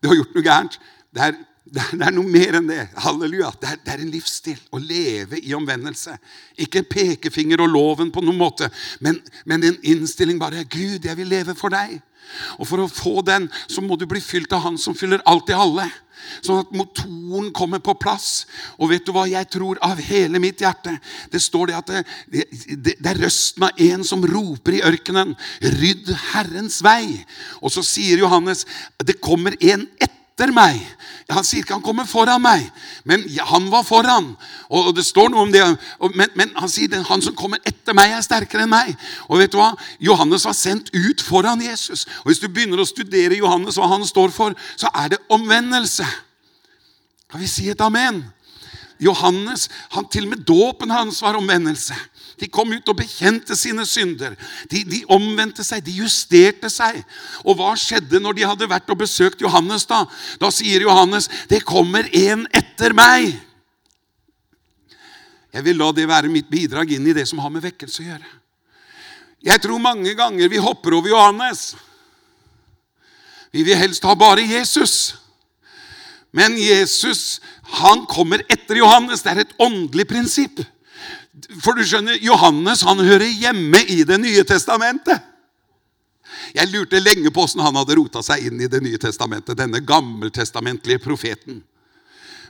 du 0.01 0.09
har 0.09 0.17
gjort 0.17 0.37
noe 0.37 0.47
gærent. 0.47 0.79
Det 1.12 1.27
er, 1.27 1.37
det 1.73 2.05
er, 2.05 2.13
noe 2.13 2.29
mer 2.29 2.59
enn 2.59 2.69
det. 2.69 2.83
Halleluja. 3.01 3.49
Det 3.61 3.71
er, 3.71 3.81
det 3.81 3.93
er, 3.95 4.05
en 4.05 4.13
livsstil 4.13 4.59
å 4.77 4.81
leve 4.83 5.41
i 5.41 5.55
omvendelse. 5.57 6.19
Ikke 6.61 6.85
pekefinger 6.85 7.63
og 7.65 7.73
loven 7.73 8.13
på 8.13 8.25
noen 8.25 8.41
måte, 8.41 8.69
men, 9.01 9.23
men 9.49 9.65
en 9.65 9.79
innstilling 9.81 10.41
bare 10.41 10.67
'Gud, 10.69 11.09
jeg 11.09 11.17
vil 11.17 11.33
leve 11.33 11.57
for 11.57 11.73
deg'. 11.73 12.01
Og 12.61 12.69
For 12.69 12.81
å 12.81 12.89
få 12.89 13.21
den 13.27 13.49
så 13.67 13.83
må 13.85 13.97
du 13.99 14.07
bli 14.09 14.21
fylt 14.23 14.53
av 14.55 14.63
Han 14.65 14.79
som 14.81 14.95
fyller 14.97 15.25
alt 15.29 15.51
i 15.51 15.57
alle. 15.59 15.89
Sånn 16.39 16.61
at 16.63 16.71
motoren 16.77 17.51
kommer 17.57 17.83
på 17.83 17.97
plass. 17.99 18.45
Og 18.79 18.93
vet 18.93 19.05
du 19.05 19.11
hva 19.13 19.27
jeg 19.29 19.49
tror 19.53 19.81
av 19.85 20.01
hele 20.01 20.41
mitt 20.43 20.63
hjerte? 20.63 20.95
Det 21.33 21.43
står 21.43 21.73
det 21.73 21.77
at 21.81 21.93
det, 22.31 22.47
det, 22.77 22.97
det 23.01 23.11
er 23.11 23.21
røsten 23.25 23.67
av 23.67 23.83
en 23.89 24.07
som 24.07 24.23
roper 24.25 24.79
i 24.79 24.85
ørkenen. 24.87 25.35
Rydd 25.81 26.13
Herrens 26.31 26.79
vei. 26.85 27.25
Og 27.61 27.75
så 27.75 27.85
sier 27.85 28.23
Johannes 28.23 28.65
det 29.03 29.19
kommer 29.25 29.59
en 29.59 29.89
etter 29.99 30.22
meg. 30.50 30.81
Han 31.31 31.46
sier 31.46 31.62
ikke 31.62 31.76
han 31.76 31.85
kommer 31.85 32.09
foran 32.09 32.42
meg, 32.42 32.64
men 33.09 33.22
han 33.46 33.68
var 33.72 33.85
foran. 33.87 34.33
Og 34.72 34.90
det 34.96 35.05
står 35.07 35.31
noe 35.33 35.46
om 35.46 35.52
det. 35.52 35.62
Men, 36.16 36.33
men 36.37 36.50
han 36.59 36.70
sier 36.70 37.05
han 37.09 37.24
som 37.24 37.37
kommer 37.38 37.62
etter 37.68 37.96
meg, 37.96 38.12
er 38.12 38.24
sterkere 38.24 38.66
enn 38.66 38.72
meg. 38.72 38.92
Og 39.31 39.38
vet 39.40 39.55
du 39.55 39.61
hva? 39.61 39.70
Johannes 40.02 40.44
var 40.48 40.57
sendt 40.59 40.90
ut 40.92 41.24
foran 41.24 41.62
Jesus. 41.62 42.05
Og 42.24 42.33
Hvis 42.33 42.42
du 42.42 42.48
begynner 42.48 42.83
å 42.83 42.88
studere 42.88 43.38
Johannes, 43.38 43.78
hva 43.78 43.88
han 43.94 44.05
står 44.09 44.35
for, 44.35 44.57
så 44.76 44.90
er 44.92 45.14
det 45.14 45.22
omvendelse. 45.33 46.07
Kan 47.33 47.40
vi 47.40 47.48
si 47.48 47.70
et 47.72 47.81
amen? 47.81 48.24
Johannes, 49.02 49.68
han, 49.94 50.07
Til 50.11 50.26
og 50.26 50.35
med 50.35 50.44
dåpen 50.46 50.90
hans 50.90 51.22
var 51.22 51.38
omvendelse. 51.38 51.96
De 52.42 52.48
kom 52.50 52.72
ut 52.74 52.88
og 52.90 52.98
bekjente 52.98 53.55
sine 53.55 53.85
synder. 53.87 54.35
De, 54.70 54.83
de, 54.83 55.05
omvendte 55.14 55.62
seg, 55.62 55.85
de 55.87 55.94
justerte 56.00 56.66
seg. 56.72 56.98
Og 57.46 57.55
hva 57.61 57.70
skjedde 57.78 58.18
når 58.18 58.35
de 58.35 58.48
hadde 58.50 58.70
vært 58.70 58.90
og 58.90 58.98
besøkt 59.05 59.44
Johannes? 59.44 59.87
Da 59.87 60.02
Da 60.40 60.50
sier 60.50 60.83
Johannes, 60.83 61.28
'Det 61.48 61.64
kommer 61.64 62.09
en 62.12 62.46
etter 62.52 62.92
meg'. 62.92 63.38
Jeg 65.52 65.64
vil 65.64 65.76
la 65.76 65.92
det 65.92 66.09
være 66.09 66.33
mitt 66.33 66.50
bidrag 66.50 66.90
inn 66.92 67.07
i 67.07 67.12
det 67.12 67.28
som 67.28 67.38
har 67.38 67.50
med 67.50 67.62
vekkelse 67.62 68.02
å 68.02 68.07
gjøre. 68.07 68.31
Jeg 69.42 69.61
tror 69.61 69.78
mange 69.78 70.14
ganger 70.14 70.48
vi 70.48 70.57
hopper 70.57 70.94
over 70.94 71.09
Johannes. 71.09 71.74
Vi 73.52 73.62
vil 73.62 73.76
helst 73.76 74.02
ha 74.02 74.14
bare 74.14 74.42
Jesus. 74.42 75.14
Men 76.33 76.57
Jesus 76.57 77.40
han 77.62 78.07
kommer 78.07 78.42
etter 78.48 78.81
Johannes. 78.81 79.22
Det 79.22 79.31
er 79.31 79.44
et 79.44 79.55
åndelig 79.59 80.09
prinsipp. 80.09 80.62
For 81.64 81.77
du 81.77 81.85
skjønner, 81.87 82.18
Johannes 82.21 82.83
han 82.85 83.01
hører 83.01 83.29
hjemme 83.29 83.81
i 83.88 84.03
Det 84.05 84.18
nye 84.21 84.45
testamentet. 84.45 85.29
Jeg 86.53 86.68
lurte 86.68 87.01
lenge 87.01 87.31
på 87.33 87.45
åssen 87.47 87.62
han 87.64 87.77
hadde 87.77 87.97
rota 87.97 88.21
seg 88.25 88.49
inn 88.49 88.61
i 88.61 88.68
Det 88.68 88.83
nye 88.85 89.01
testamentet, 89.01 89.57
denne 89.57 89.81
gammeltestamentlige 89.81 91.01
profeten. 91.01 91.62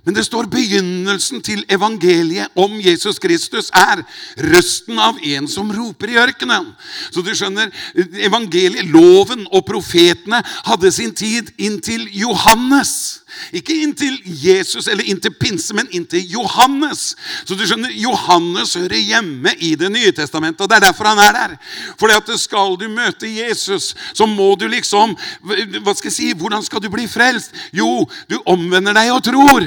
Men 0.02 0.16
det 0.16 0.24
står 0.26 0.48
begynnelsen 0.50 1.44
til 1.46 1.62
evangeliet 1.70 2.50
om 2.58 2.74
Jesus 2.82 3.20
Kristus 3.22 3.68
er 3.70 4.02
røsten 4.50 4.98
av 4.98 5.20
en 5.22 5.46
som 5.46 5.70
roper 5.70 6.10
i 6.10 6.18
ørkenen. 6.18 6.72
Så 7.14 7.22
du 7.22 7.30
skjønner, 7.38 7.70
evangeliet, 8.18 8.90
loven 8.90 9.46
og 9.52 9.62
profetene 9.68 10.42
hadde 10.66 10.90
sin 10.90 11.14
tid 11.14 11.54
inntil 11.54 12.08
Johannes. 12.18 13.21
Ikke 13.52 13.76
inntil 13.82 14.18
Jesus 14.24 14.88
eller 14.88 15.04
inntil 15.08 15.34
pinse, 15.40 15.74
men 15.74 15.88
inntil 15.90 16.24
Johannes. 16.32 17.12
Så 17.44 17.56
du 17.58 17.64
skjønner, 17.66 17.92
Johannes 17.96 18.74
hører 18.78 19.00
hjemme 19.00 19.54
i 19.58 19.74
Det 19.78 19.90
nye 19.92 20.12
testamentet, 20.12 20.60
og 20.64 20.70
det 20.70 20.78
er 20.78 20.86
derfor 20.88 21.10
han 21.10 21.22
er 21.22 21.32
der. 21.36 21.56
Fordi 22.00 22.18
at 22.18 22.32
skal 22.40 22.76
du 22.80 22.88
møte 22.92 23.28
Jesus, 23.28 23.94
så 24.14 24.26
må 24.26 24.54
du 24.60 24.68
liksom 24.70 25.16
hva 25.42 25.94
skal 25.94 26.10
jeg 26.10 26.16
si, 26.16 26.32
Hvordan 26.38 26.62
skal 26.64 26.82
du 26.82 26.90
bli 26.90 27.06
frelst? 27.08 27.54
Jo, 27.72 28.06
du 28.30 28.38
omvender 28.46 28.96
deg 28.96 29.12
og 29.12 29.24
tror. 29.26 29.66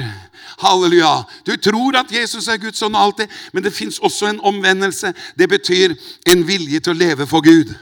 Halleluja. 0.58 1.22
Du 1.46 1.56
tror 1.56 1.98
at 2.00 2.12
Jesus 2.12 2.48
er 2.48 2.60
Guds 2.60 2.80
sønn, 2.80 2.94
og 2.94 3.02
alt 3.02 3.24
det, 3.24 3.28
men 3.52 3.64
det 3.64 3.74
fins 3.76 3.98
også 3.98 4.30
en 4.30 4.40
omvendelse. 4.40 5.12
Det 5.38 5.48
betyr 5.48 5.94
en 6.32 6.46
vilje 6.48 6.80
til 6.80 6.94
å 6.94 7.00
leve 7.00 7.26
for 7.28 7.44
Gud. 7.44 7.74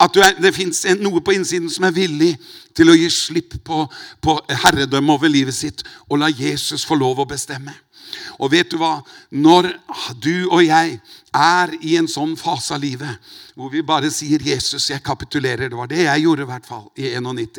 At 0.00 0.16
er, 0.20 0.34
det 0.36 0.52
fins 0.52 0.84
noe 1.00 1.22
på 1.24 1.32
innsiden 1.32 1.70
som 1.72 1.86
er 1.88 1.94
villig 1.96 2.34
til 2.76 2.92
å 2.92 2.96
gi 2.98 3.08
slipp 3.12 3.56
på, 3.64 3.86
på 4.20 4.36
herredømme 4.64 5.14
over 5.14 5.32
livet 5.32 5.56
sitt 5.56 5.84
og 6.10 6.20
la 6.20 6.28
Jesus 6.28 6.84
få 6.84 6.98
lov 7.00 7.22
å 7.22 7.28
bestemme. 7.28 7.72
Og 8.38 8.52
vet 8.52 8.68
du 8.70 8.76
hva? 8.80 9.00
Når 9.32 9.70
du 10.22 10.46
og 10.50 10.60
jeg 10.64 10.98
er 11.36 11.72
i 11.80 11.96
en 11.96 12.08
sånn 12.10 12.36
fase 12.38 12.76
av 12.76 12.84
livet 12.84 13.32
hvor 13.56 13.72
vi 13.72 13.82
bare 13.82 14.10
sier 14.12 14.42
'Jesus, 14.42 14.90
jeg 14.90 15.02
kapitulerer', 15.02 15.70
det 15.70 15.76
var 15.76 15.88
det 15.88 16.04
jeg 16.04 16.22
gjorde 16.22 16.42
i 16.42 16.50
hvert 16.50 16.66
fall 16.66 16.90
i 16.96 17.14
91. 17.16 17.56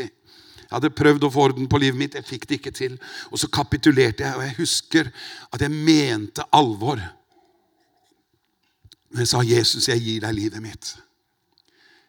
Jeg 0.68 0.76
hadde 0.76 0.90
prøvd 0.94 1.24
å 1.24 1.32
få 1.32 1.48
orden 1.48 1.68
på 1.68 1.80
livet 1.80 1.98
mitt, 1.98 2.16
jeg 2.16 2.26
fikk 2.28 2.48
det 2.48 2.60
ikke 2.60 2.72
til. 2.72 3.00
Og 3.32 3.40
så 3.40 3.48
kapitulerte 3.48 4.24
jeg, 4.24 4.36
og 4.36 4.44
jeg 4.44 4.56
husker 4.58 5.12
at 5.54 5.62
jeg 5.62 5.72
mente 5.72 6.44
alvor. 6.54 7.02
Men 9.10 9.20
jeg 9.20 9.28
sa, 9.28 9.42
'Jesus, 9.42 9.88
jeg 9.88 10.02
gir 10.02 10.22
deg 10.22 10.36
livet 10.36 10.62
mitt'. 10.62 11.07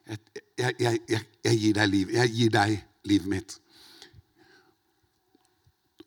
Jeg, 0.08 0.18
jeg, 0.58 1.00
jeg, 1.08 1.24
jeg 1.44 1.58
gir 1.62 1.74
deg 1.76 1.90
liv. 1.92 2.12
Jeg 2.16 2.34
gir 2.34 2.52
deg 2.54 2.78
livet 3.08 3.32
mitt. 3.32 3.58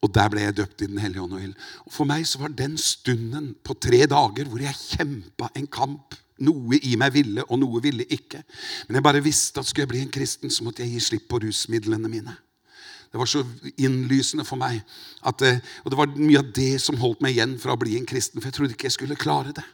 Og 0.01 0.09
der 0.13 0.31
ble 0.33 0.41
jeg 0.47 0.57
døpt 0.57 0.81
i 0.81 0.89
Den 0.89 1.01
hellige 1.01 1.21
ånd 1.21 1.37
og 1.37 1.43
ild. 1.45 1.55
Og 1.85 1.93
For 1.93 2.09
meg 2.09 2.25
så 2.27 2.41
var 2.41 2.53
den 2.57 2.77
stunden 2.81 3.53
på 3.63 3.77
tre 3.77 4.03
dager 4.09 4.49
hvor 4.49 4.63
jeg 4.63 4.77
kjempa 4.79 5.51
en 5.55 5.69
kamp. 5.69 6.17
Noe 6.41 6.79
i 6.81 6.95
meg 6.97 7.13
ville, 7.13 7.43
og 7.53 7.59
noe 7.61 7.83
ville 7.83 8.07
ikke. 8.09 8.41
Men 8.87 8.97
jeg 8.97 9.05
bare 9.05 9.21
visste 9.21 9.61
at 9.61 9.67
skulle 9.69 9.85
jeg 9.85 9.91
bli 9.91 9.99
en 10.01 10.13
kristen, 10.13 10.49
så 10.49 10.65
måtte 10.65 10.81
jeg 10.81 10.95
gi 10.95 11.03
slipp 11.05 11.27
på 11.29 11.37
rusmidlene 11.43 12.09
mine. 12.09 12.33
Det 13.11 13.19
var 13.19 13.29
så 13.29 13.43
innlysende 13.77 14.45
for 14.47 14.57
meg. 14.57 14.79
At, 15.27 15.43
og 15.83 15.93
det 15.93 15.99
var 15.99 16.15
mye 16.15 16.41
av 16.41 16.49
det 16.55 16.79
som 16.81 16.97
holdt 16.97 17.21
meg 17.21 17.35
igjen 17.35 17.57
fra 17.61 17.75
å 17.75 17.79
bli 17.79 17.99
en 17.99 18.09
kristen. 18.09 18.41
For 18.41 18.49
jeg 18.49 18.57
trodde 18.57 18.73
ikke 18.73 18.89
jeg 18.89 18.97
skulle 18.97 19.19
klare 19.19 19.53
det. 19.53 19.67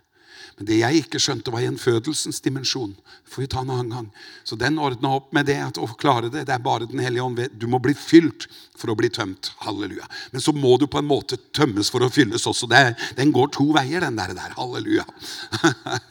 Men 0.58 0.66
det 0.66 0.80
jeg 0.80 1.04
ikke 1.04 1.20
skjønte, 1.22 1.52
var 1.54 1.62
gjenfødelsens 1.62 2.42
dimensjon. 2.42 2.96
Får 3.30 3.44
vi 3.44 3.50
ta 3.52 3.62
en 3.62 3.70
annen 3.70 3.92
gang. 3.94 4.08
Så 4.44 4.58
den 4.58 4.80
ordna 4.82 5.12
opp 5.20 5.30
med 5.36 5.46
det. 5.46 5.58
at 5.62 5.78
å 5.78 5.86
klare 6.00 6.32
Det 6.34 6.46
det 6.48 6.54
er 6.54 6.64
bare 6.64 6.88
Den 6.88 7.00
hellige 7.00 7.24
ånd. 7.24 7.40
Du 7.60 7.68
må 7.68 7.80
bli 7.80 7.94
fylt 7.94 8.48
for 8.78 8.90
å 8.90 8.96
bli 8.98 9.10
tømt. 9.10 9.52
Halleluja. 9.66 10.06
Men 10.32 10.42
så 10.42 10.54
må 10.54 10.78
du 10.78 10.88
på 10.88 11.00
en 11.02 11.08
måte 11.10 11.38
tømmes 11.54 11.90
for 11.94 12.02
å 12.06 12.10
fylles 12.14 12.46
også. 12.48 12.70
Det, 12.70 12.96
den 13.18 13.32
går 13.36 13.50
to 13.54 13.66
veier, 13.76 14.02
den 14.02 14.18
der. 14.18 14.34
der. 14.38 14.54
Halleluja. 14.58 15.06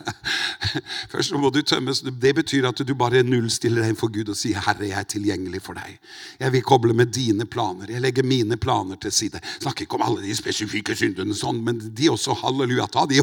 Først 1.13 1.35
må 1.39 1.51
du 1.55 1.63
tømmes. 1.63 2.03
Det 2.07 2.35
betyr 2.37 2.69
at 2.71 2.83
du 2.87 2.95
bare 2.95 3.23
nullstiller 3.27 3.87
deg 3.87 3.99
for 3.99 4.13
Gud 4.13 4.31
og 4.31 4.39
sier, 4.39 4.61
'Herre, 4.61 4.89
jeg 4.91 4.99
er 4.99 5.11
tilgjengelig 5.11 5.63
for 5.63 5.79
deg'. 5.79 5.99
Jeg 6.41 6.53
vil 6.53 6.63
koble 6.67 6.95
med 6.95 7.15
dine 7.15 7.47
planer. 7.47 7.91
Jeg 7.91 8.03
legger 8.03 8.27
mine 8.27 8.57
planer 8.57 8.99
til 9.01 9.13
side. 9.13 9.41
Snakker 9.61 9.87
ikke 9.87 9.99
om 9.99 10.07
alle 10.07 10.23
de 10.23 10.35
spesifikke 10.37 10.97
syndene, 10.97 11.35
sånn, 11.35 11.63
men 11.65 11.81
de 11.81 12.11
også. 12.11 12.35
Halleluja. 12.43 12.87
Ta 12.91 13.07
de. 13.07 13.23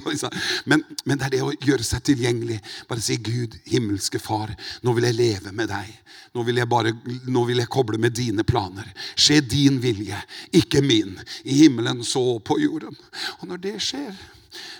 Men, 0.66 0.84
men 1.06 1.13
men 1.14 1.20
det 1.22 1.28
er 1.28 1.34
det 1.36 1.42
å 1.46 1.54
gjøre 1.54 1.86
seg 1.86 2.02
tilgjengelig. 2.10 2.56
Bare 2.90 3.02
si, 3.06 3.20
'Gud, 3.22 3.54
himmelske 3.70 4.18
Far, 4.18 4.50
nå 4.82 4.94
vil 4.98 5.06
jeg 5.06 5.20
leve 5.20 5.52
med 5.54 5.70
deg.' 5.70 6.00
Nå 6.34 6.42
vil 6.48 6.58
jeg, 6.58 6.66
bare, 6.66 6.90
nå 7.30 7.44
vil 7.46 7.60
jeg 7.62 7.70
koble 7.70 8.00
med 8.02 8.16
dine 8.18 8.42
planer. 8.42 8.88
Skje 9.14 9.38
din 9.46 9.76
vilje, 9.78 10.18
ikke 10.50 10.82
min. 10.82 11.12
I 11.46 11.60
himmelen 11.60 12.02
så 12.02 12.40
på 12.42 12.58
jorden. 12.58 12.98
Og 13.38 13.52
når 13.52 13.62
det 13.62 13.74
skjer, 13.86 14.16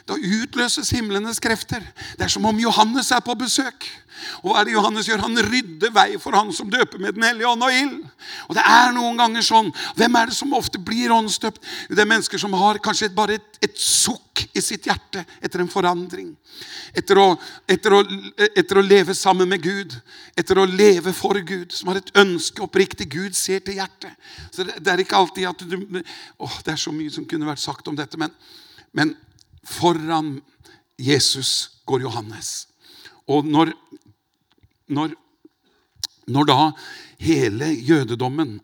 da 0.10 0.18
utløses 0.18 0.90
himlenes 0.94 1.40
krefter. 1.44 1.84
Det 2.18 2.28
er 2.28 2.34
som 2.34 2.46
om 2.46 2.60
Johannes 2.60 3.12
er 3.12 3.24
på 3.26 3.36
besøk. 3.40 3.88
Og 4.44 4.52
hva 4.52 4.62
er 4.62 4.68
det 4.68 4.76
Johannes 4.76 5.08
gjør? 5.08 5.24
Han 5.26 5.40
rydder 5.48 5.94
vei 5.94 6.18
for 6.22 6.36
han 6.38 6.52
som 6.56 6.70
døper 6.72 7.02
med 7.02 7.16
Den 7.18 7.26
hellige 7.28 7.50
ånd 7.50 7.66
og 7.66 7.74
ild. 7.74 7.98
Og 8.48 8.58
det 8.58 8.64
er 8.68 8.94
noen 8.96 9.20
ganger 9.20 9.46
sånn. 9.46 9.72
Hvem 9.98 10.20
er 10.20 10.30
det 10.30 10.38
som 10.38 10.54
ofte 10.58 10.82
blir 10.82 11.14
åndsdøpt? 11.16 11.62
Det 11.90 12.04
er 12.04 12.10
mennesker 12.10 12.42
som 12.42 12.56
har 12.58 12.82
kanskje 12.84 13.12
bare 13.16 13.40
et, 13.40 13.60
et 13.64 13.76
sukk 13.80 14.46
i 14.54 14.62
sitt 14.64 14.88
hjerte 14.90 15.26
etter 15.44 15.64
en 15.64 15.72
forandring. 15.72 16.32
Etter 16.94 17.20
å, 17.20 17.28
etter, 17.70 17.96
å, 17.98 18.02
etter 18.46 18.80
å, 18.80 18.86
leve 18.86 19.16
sammen 19.18 19.50
med 19.50 19.64
Gud. 19.64 19.96
Etter 20.38 20.62
å 20.62 20.68
leve 20.70 21.14
for 21.16 21.40
Gud. 21.42 21.74
Som 21.76 21.92
har 21.92 22.02
et 22.02 22.14
ønske 22.20 22.64
oppriktig. 22.66 23.10
Gud 23.14 23.38
ser 23.38 23.64
til 23.66 23.80
hjertet. 23.82 24.14
Så 24.52 24.68
det, 24.68 24.80
det 24.84 24.94
er 24.94 25.04
ikke 25.04 25.20
alltid 25.20 25.50
at 25.50 25.66
du 25.68 25.78
åh, 26.38 26.60
Det 26.66 26.76
er 26.76 26.82
så 26.82 26.94
mye 26.96 27.14
som 27.14 27.28
kunne 27.30 27.50
vært 27.50 27.64
sagt 27.64 27.90
om 27.90 27.98
dette. 27.98 28.20
Men, 28.22 28.34
men 28.94 29.16
foran 29.64 30.36
Jesus 31.00 31.82
går 31.86 32.06
Johannes. 32.06 32.68
Og 33.28 33.48
når 33.48 33.74
når, 34.94 35.16
når 36.28 36.48
da 36.50 36.60
hele 37.24 37.72
jødedommen 37.88 38.60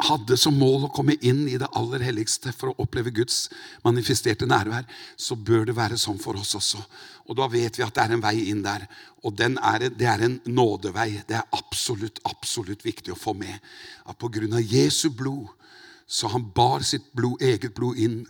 hadde 0.00 0.36
som 0.40 0.56
mål 0.56 0.86
å 0.86 0.92
komme 0.96 1.12
inn 1.20 1.42
i 1.50 1.58
det 1.60 1.68
aller 1.76 2.00
helligste 2.06 2.54
for 2.56 2.70
å 2.70 2.84
oppleve 2.86 3.12
Guds 3.12 3.50
manifesterte 3.84 4.48
nærvær, 4.48 4.86
så 5.20 5.36
bør 5.36 5.66
det 5.68 5.76
være 5.76 5.98
sånn 6.00 6.18
for 6.22 6.40
oss 6.40 6.54
også. 6.56 6.80
Og 7.28 7.36
da 7.36 7.50
vet 7.52 7.76
vi 7.76 7.84
at 7.84 7.92
det 7.96 8.06
er 8.06 8.14
en 8.16 8.24
vei 8.24 8.46
inn 8.48 8.62
der. 8.64 8.86
Og 9.28 9.36
er, 9.44 9.90
det 9.92 10.08
er 10.08 10.24
en 10.24 10.38
nådevei. 10.48 11.20
Det 11.28 11.36
er 11.36 11.52
absolutt, 11.56 12.22
absolutt 12.24 12.86
viktig 12.86 13.12
å 13.12 13.20
få 13.20 13.36
med. 13.36 13.60
At 14.08 14.16
på 14.18 14.32
grunn 14.32 14.56
av 14.56 14.64
Jesu 14.64 15.10
blod, 15.12 15.52
så 16.08 16.32
han 16.32 16.48
bar 16.56 16.80
sitt 16.82 17.12
blod, 17.12 17.44
eget 17.44 17.76
blod 17.76 18.00
inn 18.00 18.22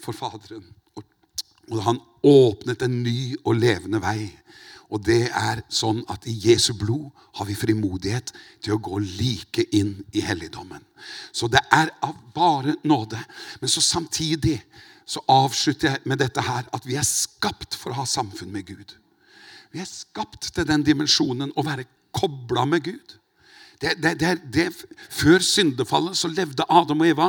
for 0.00 0.16
Faderen. 0.16 0.64
Og, 1.70 1.82
han 1.84 2.00
åpnet 2.26 2.82
en 2.82 3.02
ny 3.04 3.36
og 3.44 3.58
levende 3.60 4.00
vei 4.02 4.32
og 4.88 5.04
det 5.04 5.28
er 5.36 5.60
sånn 5.68 6.00
at 6.08 6.24
i 6.28 6.34
Jesu 6.46 6.72
blod 6.78 7.10
har 7.36 7.48
vi 7.48 7.56
frimodighet 7.56 8.32
til 8.64 8.74
å 8.74 8.80
gå 8.80 9.00
like 9.04 9.66
inn 9.76 9.98
i 10.16 10.22
helligdommen. 10.24 10.80
Så 11.32 11.48
det 11.52 11.60
er 11.74 11.92
av 12.04 12.16
bare 12.34 12.74
nåde. 12.88 13.20
Men 13.60 13.72
så 13.72 13.84
samtidig 13.84 14.56
så 15.08 15.20
avslutter 15.32 15.92
jeg 15.92 16.08
med 16.08 16.20
dette 16.22 16.44
her 16.44 16.66
at 16.72 16.88
vi 16.88 16.96
er 17.00 17.06
skapt 17.06 17.76
for 17.76 17.92
å 17.92 18.00
ha 18.00 18.08
samfunn 18.08 18.52
med 18.52 18.66
Gud. 18.68 18.96
Vi 19.72 19.84
er 19.84 19.88
skapt 19.88 20.50
til 20.54 20.66
den 20.68 20.84
dimensjonen 20.84 21.52
å 21.52 21.64
være 21.64 21.88
kobla 22.16 22.64
med 22.68 22.88
Gud. 22.88 23.16
Det, 23.78 23.92
det, 24.00 24.32
det, 24.50 24.70
før 25.12 25.44
syndefallet 25.44 26.16
så 26.18 26.32
levde 26.32 26.66
Adam 26.66 27.04
og 27.04 27.12
Eva 27.12 27.28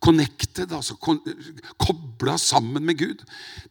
connected, 0.00 0.72
altså 0.72 0.94
kobla 1.80 2.36
sammen 2.38 2.84
med 2.84 2.98
Gud. 2.98 3.22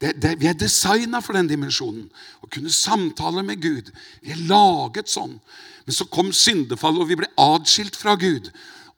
Det, 0.01 0.15
det, 0.21 0.35
vi 0.41 0.49
er 0.49 0.57
designa 0.57 1.21
for 1.23 1.37
den 1.37 1.49
dimensjonen. 1.49 2.07
Å 2.41 2.49
kunne 2.51 2.73
samtale 2.73 3.43
med 3.45 3.61
Gud. 3.63 3.91
Vi 4.25 4.33
er 4.33 4.43
laget 4.49 5.11
sånn. 5.11 5.37
Men 5.85 5.97
så 5.97 6.07
kom 6.09 6.33
syndefallet, 6.33 7.03
og 7.03 7.11
vi 7.11 7.19
ble 7.21 7.31
atskilt 7.39 7.97
fra 7.99 8.17
Gud. 8.19 8.49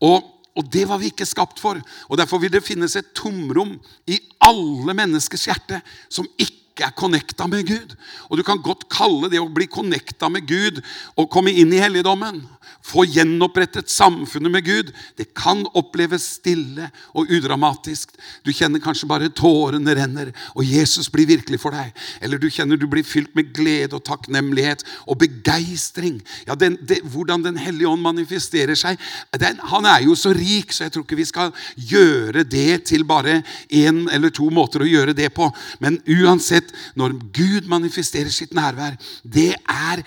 Og, 0.04 0.24
og 0.58 0.72
det 0.74 0.86
var 0.90 1.02
vi 1.02 1.12
ikke 1.12 1.28
skapt 1.28 1.62
for. 1.62 1.80
Og 2.08 2.20
Derfor 2.20 2.42
vil 2.42 2.54
det 2.54 2.66
finnes 2.66 2.96
et 2.96 3.12
tomrom 3.18 3.76
i 4.08 4.22
alle 4.48 4.96
menneskers 4.98 5.50
hjerte 5.50 5.82
som 6.08 6.30
ikke 6.38 6.67
er 6.86 6.96
connecta 6.98 7.48
med 7.48 7.68
Gud. 7.68 7.96
Og 8.30 8.38
Du 8.38 8.44
kan 8.44 8.62
godt 8.62 8.88
kalle 8.90 9.30
det 9.30 9.40
å 9.42 9.50
bli 9.50 9.68
connecta 9.68 10.30
med 10.30 10.48
Gud 10.48 10.82
og 11.16 11.32
komme 11.32 11.52
inn 11.52 11.74
i 11.74 11.82
helligdommen 11.82 12.44
få 12.88 13.04
gjenopprettet 13.06 13.90
samfunnet 13.92 14.52
med 14.52 14.66
Gud, 14.66 14.92
det 15.18 15.34
kan 15.36 15.66
oppleves 15.78 16.26
stille 16.38 16.90
og 17.18 17.32
udramatisk. 17.34 18.14
Du 18.46 18.54
kjenner 18.56 18.82
kanskje 18.84 19.10
bare 19.10 19.32
tårene 19.34 19.96
renner, 19.98 20.32
og 20.56 20.66
Jesus 20.66 21.10
blir 21.12 21.28
virkelig 21.28 21.60
for 21.62 21.76
deg. 21.76 21.92
Eller 22.24 22.40
du 22.40 22.48
kjenner 22.54 22.80
du 22.80 22.88
blir 22.90 23.06
fylt 23.08 23.34
med 23.38 23.52
glede 23.56 23.98
og 23.98 24.06
takknemlighet 24.08 24.86
og 25.06 25.20
begeistring. 25.24 26.22
Ja, 26.48 26.56
den, 26.56 26.78
det, 26.82 27.02
hvordan 27.04 27.46
Den 27.48 27.60
hellige 27.60 27.88
ånd 27.88 28.02
manifesterer 28.02 28.76
seg. 28.76 28.98
Den, 29.40 29.60
han 29.72 29.86
er 29.88 30.02
jo 30.04 30.16
så 30.18 30.34
rik, 30.36 30.74
så 30.74 30.86
jeg 30.86 30.94
tror 30.94 31.06
ikke 31.06 31.20
vi 31.20 31.28
skal 31.28 31.54
gjøre 31.76 32.44
det 32.44 32.88
til 32.90 33.06
bare 33.08 33.42
én 33.70 34.06
eller 34.12 34.34
to 34.34 34.50
måter 34.52 34.84
å 34.84 34.90
gjøre 34.90 35.16
det 35.16 35.30
på. 35.36 35.48
Men 35.84 36.00
uansett, 36.04 36.67
når 37.00 37.16
Gud 37.36 37.68
manifesterer 37.70 38.32
sitt 38.34 38.54
nærvær, 38.58 38.98
det 39.24 39.54
er 39.70 40.04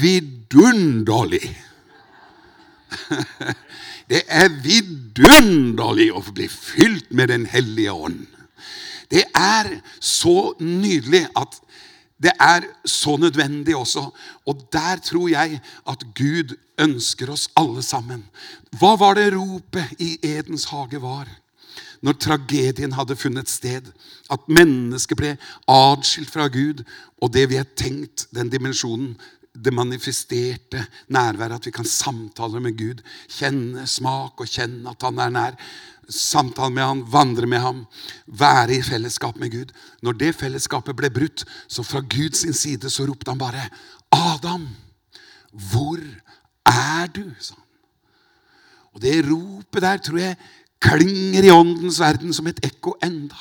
vidunderlig. 0.00 1.46
Det 4.04 4.20
er 4.28 4.50
vidunderlig 4.60 6.10
å 6.12 6.20
bli 6.36 6.44
fylt 6.52 7.08
med 7.16 7.30
Den 7.32 7.46
hellige 7.48 7.92
ånd. 7.92 8.26
Det 9.08 9.22
er 9.32 9.70
så 9.96 10.52
nydelig 10.60 11.22
at 11.40 11.56
det 12.24 12.32
er 12.40 12.66
så 12.88 13.16
nødvendig 13.20 13.76
også. 13.76 14.04
Og 14.46 14.68
der 14.72 15.00
tror 15.04 15.28
jeg 15.28 15.60
at 15.88 16.04
Gud 16.16 16.54
ønsker 16.80 17.32
oss 17.34 17.48
alle 17.56 17.82
sammen. 17.82 18.24
Hva 18.78 18.94
var 19.00 19.18
det 19.18 19.32
ropet 19.34 19.96
i 20.02 20.16
Edens 20.22 20.68
hage 20.70 21.00
var? 21.02 21.28
Når 22.04 22.18
tragedien 22.20 22.92
hadde 22.92 23.16
funnet 23.16 23.48
sted. 23.48 23.88
At 24.32 24.44
mennesket 24.48 25.18
ble 25.18 25.36
atskilt 25.70 26.32
fra 26.32 26.50
Gud. 26.52 26.84
Og 27.22 27.32
det 27.32 27.48
vi 27.50 27.60
har 27.60 27.70
tenkt, 27.78 28.26
den 28.34 28.52
dimensjonen, 28.52 29.14
det 29.54 29.72
manifesterte 29.72 30.82
nærværet, 31.08 31.60
at 31.60 31.66
vi 31.66 31.70
kan 31.70 31.86
samtale 31.86 32.60
med 32.60 32.76
Gud. 32.78 33.02
Kjenne 33.30 33.86
smak 33.86 34.40
og 34.42 34.50
kjenne 34.50 34.90
at 34.90 35.06
han 35.06 35.20
er 35.22 35.34
nær. 35.34 35.58
Samtale 36.10 36.74
med 36.74 36.84
ham, 36.84 37.04
vandre 37.12 37.46
med 37.48 37.62
ham, 37.62 37.84
være 38.26 38.76
i 38.76 38.82
fellesskap 38.82 39.38
med 39.40 39.54
Gud. 39.54 39.72
Når 40.02 40.18
det 40.20 40.34
fellesskapet 40.36 40.96
ble 40.96 41.10
brutt, 41.10 41.46
så 41.68 41.86
fra 41.86 42.02
Guds 42.02 42.44
side 42.58 42.90
så 42.90 43.06
ropte 43.06 43.30
han 43.30 43.38
bare 43.38 43.68
'Adam, 44.12 44.68
hvor 45.52 46.00
er 46.66 47.06
du?' 47.06 47.34
sa 47.40 47.54
han. 47.54 47.64
Og 48.94 49.02
det 49.02 49.24
ropet 49.30 49.82
der 49.82 49.96
tror 49.96 50.18
jeg 50.18 50.36
klinger 50.84 51.46
i 51.46 51.52
åndens 51.52 52.00
verden 52.00 52.32
som 52.36 52.48
et 52.50 52.60
ekko 52.64 52.96
enda. 53.02 53.38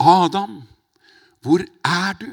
Adam, 0.00 0.62
hvor 1.44 1.64
er 1.84 2.16
du? 2.20 2.30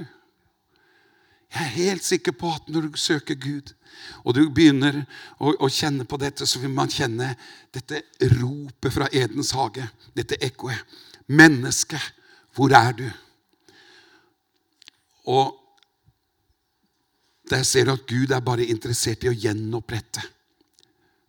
Jeg 1.47 1.63
er 1.63 1.75
helt 1.79 2.03
sikker 2.03 2.35
på 2.35 2.51
at 2.53 2.67
når 2.69 2.87
du 2.87 2.97
søker 2.99 3.35
Gud, 3.35 3.73
og 4.23 4.35
du 4.35 4.43
begynner 4.53 4.99
å, 5.39 5.53
å, 5.55 5.69
kjenne 5.71 6.05
på 6.05 6.19
dette, 6.21 6.45
så 6.45 6.59
vil 6.61 6.73
man 6.75 6.91
kjenne 6.91 7.31
dette 7.73 8.03
ropet 8.35 8.93
fra 8.93 9.07
Edens 9.15 9.53
hage, 9.57 9.87
dette 10.15 10.37
ekkoet. 10.43 10.83
Menneske, 11.27 11.99
hvor 12.55 12.75
er 12.75 12.93
du? 12.99 13.07
Og 15.27 15.55
der 17.49 17.63
ser 17.63 17.87
du 17.87 17.95
at 17.95 18.05
Gud 18.07 18.31
er 18.31 18.43
bare 18.43 18.67
interessert 18.67 19.23
i 19.23 19.31
å 19.31 19.35
gjenopprette 19.35 20.23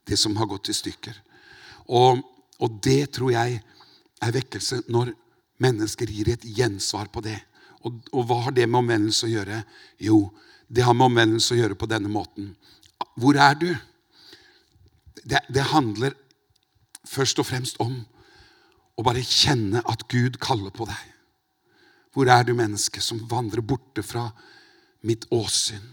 det 0.08 0.18
som 0.18 0.36
har 0.38 0.50
gått 0.50 0.70
i 0.72 0.76
stykker. 0.76 1.14
Og, 1.88 2.20
og 2.60 2.80
det 2.84 3.12
tror 3.16 3.32
jeg 3.32 3.60
er 4.18 4.34
vekkelse 4.34 4.82
når 4.92 5.12
mennesker 5.62 6.10
gir 6.10 6.32
et 6.32 6.44
gjensvar 6.44 7.10
på 7.12 7.22
det. 7.24 7.38
Og, 7.86 8.00
og 8.12 8.26
hva 8.28 8.42
har 8.46 8.56
det 8.56 8.66
med 8.68 8.82
omvendelse 8.82 9.26
å 9.28 9.32
gjøre? 9.32 9.62
Jo, 10.02 10.22
det 10.68 10.84
har 10.84 10.96
med 10.96 11.08
omvendelse 11.10 11.54
å 11.54 11.60
gjøre 11.60 11.78
på 11.78 11.88
denne 11.90 12.10
måten. 12.12 12.52
Hvor 13.18 13.38
er 13.40 13.58
du? 13.58 13.70
Det, 15.24 15.40
det 15.48 15.70
handler 15.72 16.16
først 17.08 17.40
og 17.40 17.48
fremst 17.48 17.78
om 17.82 18.00
å 18.98 19.04
bare 19.06 19.22
kjenne 19.22 19.82
at 19.86 20.04
Gud 20.10 20.40
kaller 20.42 20.74
på 20.74 20.86
deg. 20.88 21.04
Hvor 22.14 22.30
er 22.32 22.42
du, 22.46 22.54
menneske 22.56 23.02
som 23.04 23.20
vandrer 23.30 23.62
borte 23.62 24.02
fra 24.02 24.26
mitt 25.06 25.28
åsyn? 25.34 25.84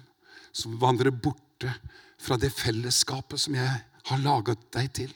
Som 0.56 0.80
vandrer 0.82 1.14
borte 1.14 1.74
fra 2.18 2.38
det 2.42 2.50
fellesskapet 2.56 3.42
som 3.42 3.58
jeg 3.58 3.70
har 4.10 4.24
laget 4.24 4.62
deg 4.74 4.90
til? 4.96 5.14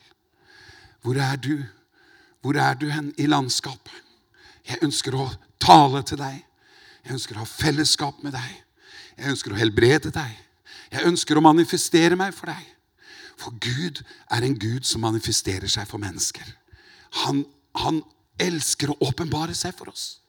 Hvor 1.01 1.17
er 1.17 1.35
du? 1.35 1.57
Hvor 2.41 2.55
er 2.59 2.73
du 2.79 2.89
hen 2.89 3.13
i 3.17 3.27
landskapet? 3.27 3.95
Jeg 4.67 4.83
ønsker 4.85 5.15
å 5.15 5.29
tale 5.59 6.03
til 6.07 6.19
deg. 6.19 6.43
Jeg 7.05 7.15
ønsker 7.15 7.37
å 7.37 7.43
ha 7.43 7.49
fellesskap 7.49 8.23
med 8.23 8.35
deg. 8.35 8.51
Jeg 9.17 9.33
ønsker 9.33 9.53
å 9.53 9.59
helbrede 9.59 10.11
deg. 10.15 10.35
Jeg 10.91 11.05
ønsker 11.07 11.37
å 11.37 11.43
manifestere 11.43 12.17
meg 12.19 12.33
for 12.35 12.51
deg. 12.51 12.63
For 13.39 13.55
Gud 13.63 14.01
er 14.31 14.45
en 14.45 14.57
Gud 14.59 14.87
som 14.87 15.03
manifesterer 15.05 15.71
seg 15.71 15.87
for 15.87 16.01
mennesker. 16.01 16.47
Han, 17.23 17.43
han 17.79 18.01
elsker 18.39 18.91
å 18.91 18.97
åpenbare 19.09 19.55
seg 19.55 19.75
for 19.77 19.91
oss. 19.91 20.19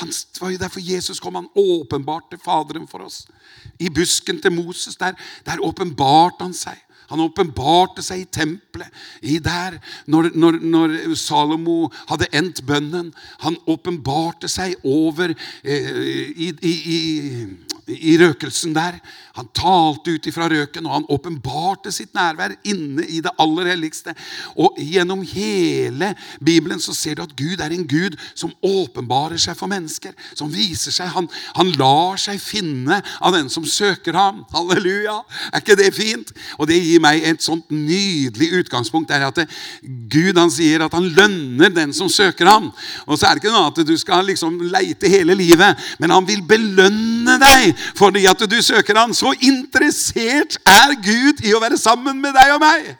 Han, 0.00 0.08
det 0.08 0.40
var 0.40 0.52
jo 0.52 0.60
derfor 0.60 0.80
Jesus 0.84 1.20
kom. 1.20 1.36
Han 1.36 1.50
åpenbarte 1.58 2.38
Faderen 2.40 2.88
for 2.88 3.04
oss. 3.04 3.26
I 3.80 3.90
busken 3.92 4.40
til 4.40 4.54
Moses 4.54 4.96
der, 5.00 5.16
der 5.44 5.64
åpenbarte 5.64 6.46
han 6.46 6.56
seg. 6.56 6.78
Han 7.12 7.22
åpenbarte 7.26 8.04
seg 8.04 8.24
i 8.24 8.30
tempelet. 8.32 8.88
I 9.20 9.38
der, 9.42 9.78
når, 10.10 10.32
når, 10.34 10.58
når, 10.64 10.96
Salomo 11.18 11.90
hadde 12.08 12.30
endt 12.32 12.64
bønnen. 12.68 13.12
Han 13.44 13.58
åpenbarte 13.70 14.50
seg 14.50 14.78
over 14.82 15.34
eh, 15.34 15.92
i, 16.32 16.48
i, 16.50 16.72
i 16.96 17.00
i 17.88 18.14
røkelsen 18.20 18.74
der. 18.76 18.98
Han 19.36 19.48
talte 19.56 20.14
ut 20.14 20.26
ifra 20.28 20.46
røken, 20.50 20.86
og 20.86 20.94
han 20.94 21.06
åpenbarte 21.10 21.92
sitt 21.94 22.12
nærvær 22.14 22.54
inne 22.68 23.04
i 23.08 23.22
det 23.24 23.32
aller 23.40 23.70
helligste. 23.72 24.14
Og 24.60 24.76
gjennom 24.78 25.22
hele 25.26 26.12
Bibelen 26.44 26.80
så 26.82 26.94
ser 26.94 27.16
du 27.16 27.24
at 27.24 27.34
Gud 27.36 27.62
er 27.64 27.72
en 27.72 27.86
Gud 27.88 28.18
som 28.34 28.52
åpenbarer 28.62 29.40
seg 29.40 29.56
for 29.58 29.70
mennesker. 29.72 30.12
Som 30.38 30.52
viser 30.52 30.94
seg. 30.94 31.10
Han, 31.16 31.28
han 31.56 31.72
lar 31.80 32.20
seg 32.20 32.40
finne 32.42 33.00
av 33.20 33.34
den 33.36 33.48
som 33.52 33.66
søker 33.66 34.16
ham. 34.18 34.44
Halleluja! 34.54 35.18
Er 35.50 35.64
ikke 35.64 35.78
det 35.80 35.90
fint? 35.96 36.34
Og 36.60 36.68
det 36.70 36.78
gir 36.82 37.02
meg 37.02 37.24
et 37.26 37.42
sånt 37.42 37.72
nydelig 37.72 38.52
utgangspunkt. 38.62 39.10
Er 39.10 39.26
at 39.30 39.42
det, 39.42 39.48
Gud 40.12 40.38
han 40.38 40.52
sier 40.52 40.86
at 40.86 40.94
han 40.96 41.08
lønner 41.16 41.72
den 41.72 41.96
som 41.96 42.10
søker 42.12 42.50
ham. 42.52 42.70
Og 43.06 43.16
så 43.16 43.28
er 43.28 43.36
det 43.36 43.44
ikke 43.44 43.56
noe 43.56 43.72
at 43.72 43.82
du 43.86 43.94
skal 43.98 44.28
liksom 44.28 44.60
leite 44.72 45.10
hele 45.10 45.34
livet, 45.38 45.80
men 45.98 46.12
han 46.12 46.26
vil 46.28 46.44
belønne 46.46 47.38
deg 47.40 47.71
fordi 47.98 48.26
at 48.30 48.44
du 48.50 48.58
søker 48.62 48.98
han. 48.98 49.14
Så 49.14 49.34
interessert 49.40 50.58
er 50.66 50.96
Gud 51.02 51.44
i 51.46 51.54
å 51.54 51.62
være 51.62 51.80
sammen 51.80 52.20
med 52.22 52.36
deg 52.36 52.56
og 52.56 52.62
meg. 52.62 52.92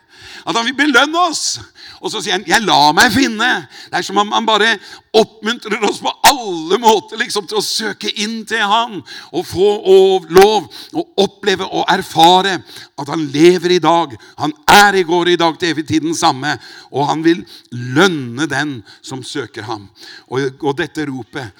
At 0.46 0.56
han 0.56 0.66
vil 0.66 0.78
belønne 0.78 1.28
oss. 1.28 1.60
Og 2.02 2.10
så 2.10 2.18
sier 2.18 2.34
han 2.34 2.44
'jeg 2.46 2.66
lar 2.66 2.92
meg 2.92 3.12
finne'. 3.12 3.66
Det 3.90 3.98
er 3.98 4.02
som 4.02 4.18
om 4.18 4.32
han 4.32 4.46
bare 4.46 4.78
oppmuntrer 5.14 5.84
oss 5.84 6.00
på 6.00 6.10
alle 6.24 6.78
måter 6.78 7.16
liksom, 7.16 7.46
til 7.46 7.58
å 7.58 7.62
søke 7.62 8.10
inn 8.18 8.44
til 8.44 8.58
han 8.58 9.02
og 9.32 9.46
få 9.46 10.26
lov 10.28 10.66
å 10.94 11.04
oppleve 11.16 11.64
og 11.64 11.84
erfare 11.88 12.62
at 12.98 13.08
han 13.08 13.26
lever 13.26 13.70
i 13.70 13.78
dag. 13.78 14.16
Han 14.38 14.52
er 14.66 14.94
i 14.94 15.02
går 15.02 15.28
i 15.28 15.36
dag 15.36 15.58
til 15.58 15.68
evig 15.68 15.86
tid 15.86 16.00
den 16.00 16.14
samme. 16.14 16.58
Og 16.90 17.06
han 17.06 17.22
vil 17.22 17.44
lønne 17.70 18.46
den 18.46 18.82
som 19.02 19.22
søker 19.22 19.62
ham. 19.62 19.88
Og, 20.28 20.58
og 20.62 20.76
dette 20.76 21.06
ropet 21.06 21.52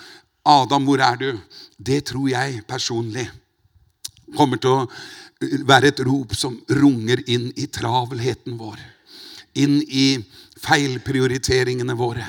'Adam, 0.45 0.85
hvor 0.85 1.01
er 1.01 1.17
du?' 1.17 1.41
Det 1.79 2.05
tror 2.07 2.29
jeg 2.29 2.63
personlig 2.67 3.31
kommer 4.37 4.57
til 4.57 4.71
å 4.71 4.87
være 5.67 5.89
et 5.93 6.01
rop 6.07 6.35
som 6.39 6.55
runger 6.69 7.23
inn 7.27 7.51
i 7.57 7.67
travelheten 7.67 8.57
vår. 8.59 8.79
Inn 9.55 9.83
i 9.83 10.07
feilprioriteringene 10.63 11.97
våre. 11.99 12.25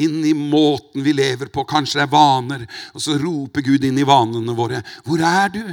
Inn 0.00 0.24
i 0.24 0.32
måten 0.34 1.04
vi 1.04 1.12
lever 1.12 1.52
på. 1.52 1.66
Kanskje 1.68 2.00
det 2.00 2.06
er 2.06 2.12
vaner. 2.14 2.66
Og 2.96 3.04
så 3.04 3.18
roper 3.20 3.64
Gud 3.66 3.84
inn 3.84 4.00
i 4.00 4.08
vanene 4.08 4.54
våre. 4.56 4.80
Hvor 5.04 5.20
er 5.20 5.52
du? 5.52 5.64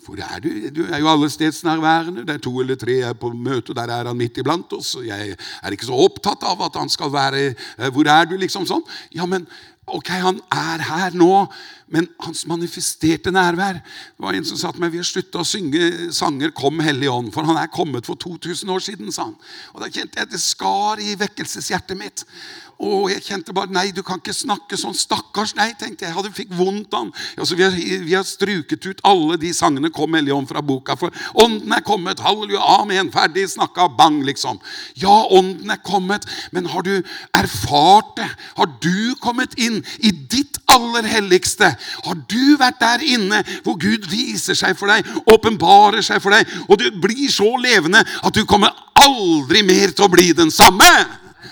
Hvor 0.00 0.18
er 0.24 0.40
du? 0.42 0.48
Du 0.74 0.80
er 0.88 0.98
jo 0.98 1.10
allestedsnærværende. 1.12 2.24
Det 2.26 2.34
er 2.34 2.42
to 2.42 2.52
eller 2.60 2.78
tre 2.80 2.96
er 3.06 3.14
på 3.14 3.30
møte, 3.30 3.76
der 3.76 3.92
er 3.94 4.08
han 4.10 4.18
midt 4.18 4.40
iblant 4.42 4.72
oss. 4.74 4.96
og 4.98 5.06
Jeg 5.06 5.36
er 5.36 5.76
ikke 5.76 5.86
så 5.86 5.98
opptatt 6.02 6.42
av 6.48 6.62
at 6.66 6.78
han 6.80 6.90
skal 6.90 7.12
være 7.12 7.42
eh, 7.52 7.90
Hvor 7.92 8.08
er 8.08 8.26
du? 8.26 8.34
liksom 8.40 8.66
sånn. 8.66 8.82
Ja, 9.14 9.26
men 9.30 9.46
Ok, 9.90 10.08
han 10.22 10.40
er 10.54 10.82
her 10.86 11.16
nå, 11.18 11.30
men 11.90 12.08
hans 12.22 12.44
manifesterte 12.46 13.32
nærvær 13.34 13.80
Det 13.82 14.22
var 14.22 14.36
en 14.36 14.46
som 14.46 14.58
sa 14.60 14.70
til 14.70 14.80
meg 14.84 14.92
vi 14.94 15.00
har 15.02 15.08
slutta 15.08 15.42
å 15.42 15.46
synge 15.46 16.12
sanger 16.14 16.50
'Kom, 16.50 16.80
Hellige 16.80 17.10
Ånd', 17.10 17.32
for 17.32 17.42
han 17.44 17.56
er 17.56 17.66
kommet 17.66 18.06
for 18.06 18.14
2000 18.14 18.70
år 18.70 18.78
siden, 18.78 19.12
sa 19.12 19.24
han. 19.24 19.36
Og 19.74 19.80
Da 19.80 19.88
kjente 19.88 20.16
jeg 20.16 20.22
at 20.22 20.30
det 20.30 20.40
skar 20.40 21.00
i 21.00 21.14
vekkelseshjertet 21.14 21.96
mitt. 21.96 22.24
Og 22.80 23.10
jeg 23.12 23.20
kjente 23.22 23.52
bare 23.52 23.72
Nei, 23.72 23.90
du 23.92 24.00
kan 24.06 24.20
ikke 24.20 24.34
snakke 24.34 24.78
sånn. 24.80 24.96
Stakkars 24.96 25.52
nei, 25.58 25.70
tenkte 25.78 26.06
jeg. 26.06 26.16
Jeg 26.16 26.36
fikk 26.36 26.54
vondt 26.56 26.94
av 26.96 27.10
altså, 27.36 27.56
vi, 27.58 27.68
vi 28.06 28.14
har 28.16 28.24
struket 28.24 28.86
ut 28.86 29.02
alle 29.04 29.36
de 29.40 29.52
sangene 29.56 29.90
'Kom, 29.92 30.16
Hellige 30.16 30.36
Ånd' 30.36 30.48
fra 30.48 30.62
boka. 30.64 30.96
For 30.96 31.12
ånden 31.34 31.72
er 31.76 31.84
kommet. 31.84 32.22
Halleluja, 32.24 32.60
amen. 32.80 33.12
Ferdig 33.12 33.48
snakka. 33.52 33.88
Bang, 33.98 34.22
liksom. 34.24 34.60
Ja, 34.96 35.26
ånden 35.28 35.70
er 35.70 35.82
kommet. 35.84 36.24
Men 36.52 36.66
har 36.72 36.82
du 36.82 37.02
erfart 37.36 38.16
det? 38.16 38.30
Har 38.56 38.72
du 38.80 39.14
kommet 39.20 39.58
inn 39.60 39.82
i 40.00 40.10
ditt 40.10 40.56
aller 40.70 41.04
helligste? 41.04 41.74
Har 42.04 42.18
du 42.30 42.56
vært 42.60 42.80
der 42.82 43.06
inne 43.16 43.42
hvor 43.64 43.78
Gud 43.80 44.08
viser 44.10 44.58
seg 44.58 44.76
for 44.78 44.90
deg, 44.92 45.06
åpenbarer 45.30 46.04
seg 46.04 46.22
for 46.22 46.34
deg, 46.34 46.48
og 46.68 46.80
du 46.80 46.88
blir 47.02 47.28
så 47.32 47.48
levende 47.60 48.02
at 48.04 48.36
du 48.36 48.44
kommer 48.48 48.74
aldri 49.00 49.64
mer 49.66 49.94
til 49.94 50.06
å 50.06 50.12
bli 50.12 50.30
den 50.36 50.52
samme? 50.54 50.90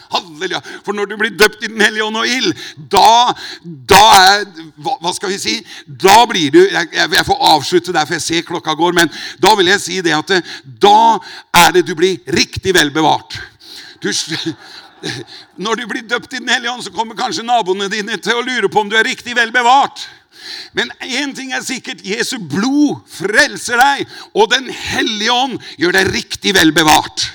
Halleluja. 0.09 0.61
For 0.85 0.97
når 0.97 1.11
du 1.11 1.17
blir 1.21 1.35
døpt 1.37 1.65
i 1.65 1.69
Den 1.69 1.81
hellige 1.85 2.05
ånd 2.05 2.17
og 2.17 2.29
ild, 2.29 2.55
da, 2.93 3.35
da 3.65 4.03
er 4.17 4.47
hva, 4.81 4.97
hva, 5.03 5.13
skal 5.17 5.33
vi 5.33 5.41
si? 5.41 5.57
Da 5.85 6.23
blir 6.29 6.53
du 6.55 6.61
jeg, 6.63 6.91
jeg, 6.95 7.25
får 7.29 7.45
avslutte 7.53 7.95
der, 7.95 8.09
for 8.09 8.17
jeg 8.17 8.25
ser 8.25 8.47
klokka 8.49 8.77
går. 8.79 8.97
Men 8.97 9.13
da 9.43 9.55
vil 9.59 9.73
jeg 9.73 9.85
si 9.85 10.01
det 10.05 10.17
at 10.17 10.33
da 10.81 11.19
er 11.65 11.77
det 11.77 11.85
du 11.89 11.95
blir 11.99 12.21
riktig 12.37 12.75
vel 12.77 12.93
bevart. 12.95 13.37
Du, 14.01 14.09
når 15.65 15.83
du 15.83 15.89
blir 15.91 16.07
døpt 16.09 16.33
i 16.33 16.41
Den 16.41 16.55
hellige 16.55 16.73
ånd, 16.73 16.87
så 16.87 16.95
kommer 16.95 17.19
kanskje 17.19 17.47
naboene 17.47 17.91
dine 17.93 18.17
til 18.23 18.39
å 18.39 18.47
lure 18.47 18.73
på 18.73 18.85
om 18.85 18.91
du 18.91 18.97
er 18.99 19.09
riktig 19.09 19.37
vel 19.37 19.53
bevart. 19.55 20.07
Men 20.73 20.93
én 21.05 21.35
ting 21.37 21.53
er 21.53 21.65
sikkert. 21.65 22.05
Jesu 22.07 22.39
blod 22.39 23.03
frelser 23.11 23.81
deg, 23.81 24.07
og 24.35 24.51
Den 24.53 24.71
hellige 24.71 25.33
ånd 25.35 25.59
gjør 25.81 25.99
deg 25.99 26.13
riktig 26.15 26.55
vel 26.57 26.73
bevart. 26.77 27.29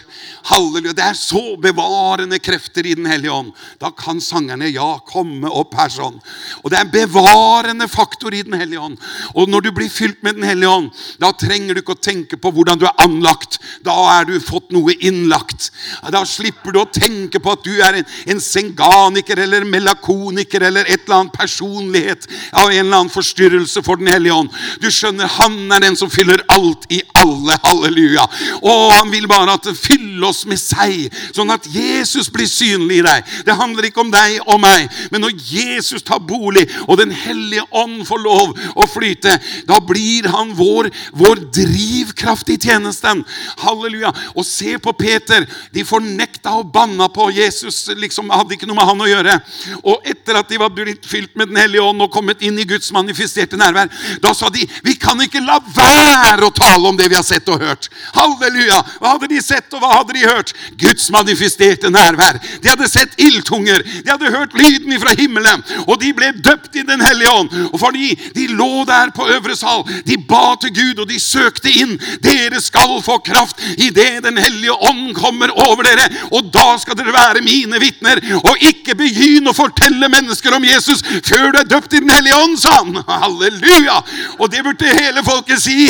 Halleluja. 0.43 0.93
Det 0.93 1.03
er 1.05 1.17
så 1.17 1.41
bevarende 1.61 2.39
krefter 2.43 2.85
i 2.85 2.95
Den 2.97 3.07
hellige 3.07 3.31
ånd. 3.31 3.51
Da 3.79 3.91
kan 3.95 4.21
sangerne 4.21 4.67
ja 4.71 4.97
komme 5.07 5.47
opp 5.47 5.75
her 5.79 5.91
sånn. 5.91 6.17
Og 6.63 6.71
det 6.71 6.79
er 6.79 6.85
en 6.85 6.93
bevarende 6.93 7.87
faktor 7.91 8.35
i 8.35 8.43
Den 8.43 8.57
hellige 8.59 8.81
ånd. 8.83 8.97
Og 9.35 9.49
når 9.49 9.67
du 9.67 9.71
blir 9.71 9.91
fylt 9.91 10.23
med 10.23 10.35
Den 10.35 10.47
hellige 10.47 10.69
ånd, 10.69 10.91
da 11.19 11.31
trenger 11.31 11.73
du 11.73 11.81
ikke 11.83 11.95
å 11.95 12.03
tenke 12.09 12.39
på 12.39 12.51
hvordan 12.51 12.81
du 12.81 12.85
er 12.89 13.03
anlagt. 13.03 13.59
Da 13.85 13.95
er 14.17 14.27
du 14.27 14.35
fått 14.43 14.73
noe 14.75 14.95
innlagt. 14.99 15.69
Da 16.11 16.25
slipper 16.27 16.75
du 16.75 16.81
å 16.81 16.89
tenke 16.91 17.39
på 17.39 17.55
at 17.55 17.63
du 17.63 17.73
er 17.79 18.01
en, 18.01 18.09
en 18.35 18.43
senganiker 18.43 19.39
eller 19.45 19.67
melakoniker 19.67 20.67
eller 20.67 20.89
et 20.89 21.05
eller 21.05 21.21
annet 21.21 21.37
personlighet 21.37 22.27
av 22.51 22.67
en 22.67 22.79
eller 22.81 22.99
annen 22.99 23.13
forstyrrelse 23.13 23.83
for 23.85 24.01
Den 24.01 24.11
hellige 24.11 24.35
ånd. 24.43 24.51
Du 24.83 24.89
skjønner, 24.91 25.31
han 25.39 25.71
er 25.71 25.87
den 25.87 25.97
som 25.99 26.11
fyller 26.11 26.43
alt 26.51 26.85
i 26.91 26.99
alle. 27.23 27.57
Halleluja. 27.63 28.25
Og 28.61 28.93
han 28.97 29.11
vil 29.11 29.27
bare 29.29 29.55
at 29.57 29.67
det 29.67 29.75
fyller 29.77 30.27
oss 30.29 30.43
med 30.49 30.59
seg, 30.61 31.07
sånn 31.35 31.51
at 31.53 31.67
Jesus 31.71 32.29
blir 32.33 32.49
synlig 32.49 33.01
i 33.01 33.05
deg. 33.05 33.31
Det 33.47 33.57
handler 33.57 33.87
ikke 33.87 34.03
om 34.03 34.11
deg 34.13 34.39
og 34.43 34.59
meg, 34.63 34.89
men 35.11 35.23
når 35.23 35.35
Jesus 35.47 36.05
tar 36.05 36.21
bolig, 36.23 36.67
og 36.87 36.99
Den 37.03 37.11
hellige 37.11 37.63
ånd 37.75 38.03
får 38.07 38.19
lov 38.21 38.51
å 38.79 38.85
flyte, 38.87 39.33
da 39.67 39.79
blir 39.83 40.27
han 40.31 40.53
vår, 40.55 40.87
vår 41.17 41.41
drivkraft 41.55 42.51
i 42.53 42.57
tjenesten. 42.61 43.23
Halleluja. 43.63 44.13
Og 44.37 44.45
se 44.47 44.77
på 44.79 44.93
Peter. 44.97 45.47
De 45.73 45.83
fornekta 45.87 46.53
og 46.59 46.69
banna 46.73 47.09
på 47.11 47.29
Jesus. 47.33 47.87
liksom 47.97 48.31
Hadde 48.33 48.55
ikke 48.55 48.69
noe 48.69 48.77
med 48.77 48.87
han 48.87 49.03
å 49.03 49.09
gjøre. 49.09 49.35
Og 49.83 50.07
etter 50.09 50.39
at 50.39 50.49
de 50.49 50.61
var 50.61 50.71
blitt 50.73 51.05
fylt 51.09 51.35
med 51.35 51.51
Den 51.51 51.59
hellige 51.59 51.83
ånd 51.83 52.01
og 52.05 52.11
kommet 52.13 52.41
inn 52.45 52.57
i 52.59 52.67
Guds 52.67 52.91
manifesterte 52.95 53.59
nærvær, 53.59 53.91
da 54.23 54.31
sa 54.37 54.49
de 54.53 54.63
vi 54.85 54.95
kan 54.99 55.19
ikke 55.21 55.43
la 55.43 55.59
være 55.63 56.47
å 56.47 56.53
tale 56.55 56.89
om 56.89 56.97
det 56.97 57.09
vi 57.11 57.12
har 57.15 57.25
sett 57.25 57.49
og 57.51 57.61
hørt. 57.61 57.89
Halleluja! 58.15 58.79
Hva 58.99 59.15
hadde 59.15 59.29
de 59.31 59.41
sett, 59.43 59.69
og 59.73 59.83
hva 59.83 59.91
hadde 59.97 60.15
de 60.17 60.25
hørt? 60.27 60.53
Guds 60.79 61.09
manifesterte 61.13 61.91
nærvær. 61.93 62.39
De 62.63 62.71
hadde 62.71 62.89
sett 62.89 63.15
ildtunger. 63.21 63.83
De 64.03 64.11
hadde 64.11 64.31
hørt 64.33 64.55
lyden 64.57 64.95
fra 65.01 65.15
himmelen. 65.17 65.63
Og 65.87 65.99
de 66.01 66.13
ble 66.15 66.31
døpt 66.43 66.75
i 66.79 66.85
Den 66.87 67.01
hellige 67.01 67.31
ånd. 67.31 67.53
Og 67.71 67.79
fordi 67.79 68.13
de 68.35 68.47
lå 68.51 68.83
der 68.87 69.13
på 69.15 69.27
øvre 69.31 69.55
sal, 69.55 69.85
de 70.05 70.17
ba 70.29 70.55
til 70.61 70.73
Gud, 70.75 71.03
og 71.03 71.09
de 71.09 71.19
søkte 71.21 71.71
inn. 71.71 71.95
Dere 72.23 72.61
skal 72.61 72.99
få 73.05 73.19
kraft 73.25 73.61
idet 73.77 74.23
Den 74.23 74.37
hellige 74.37 74.73
ånd 74.73 75.13
kommer 75.15 75.53
over 75.67 75.83
dere. 75.87 76.09
Og 76.31 76.51
da 76.53 76.73
skal 76.81 76.97
dere 76.99 77.15
være 77.15 77.45
mine 77.45 77.79
vitner. 77.81 78.21
Og 78.43 78.59
ikke 78.61 78.97
begynn 78.99 79.49
å 79.49 79.55
fortelle 79.57 80.11
mennesker 80.11 80.55
om 80.55 80.65
Jesus 80.67 81.03
før 81.23 81.51
du 81.53 81.59
er 81.61 81.69
døpt 81.69 81.93
i 81.93 82.03
Den 82.03 82.13
hellige 82.13 82.37
ånd, 82.39 82.59
sa 82.59 82.79
han. 82.81 82.99
Halleluja! 83.07 84.01
Og 84.39 84.51
det 84.51 84.63
burde 84.65 84.97
hele 84.99 85.23
folket 85.25 85.61
si. 85.63 85.89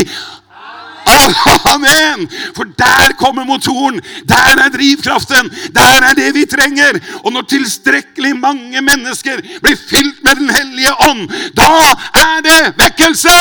Amen! 1.74 2.30
For 2.56 2.64
der 2.64 3.14
kommer 3.18 3.44
motoren. 3.44 4.02
Der 4.28 4.56
er 4.66 4.70
drivkraften. 4.70 5.50
Der 5.76 6.02
er 6.10 6.14
det 6.14 6.34
vi 6.36 6.46
trenger. 6.46 7.00
Og 7.24 7.34
når 7.34 7.42
tilstrekkelig 7.42 8.36
mange 8.38 8.82
mennesker 8.82 9.42
blir 9.62 9.78
fylt 9.90 10.24
med 10.24 10.36
Den 10.36 10.50
hellige 10.50 10.94
ånd, 11.10 11.30
da 11.58 11.72
er 12.14 12.42
det 12.42 12.74
vekkelse! 12.78 13.38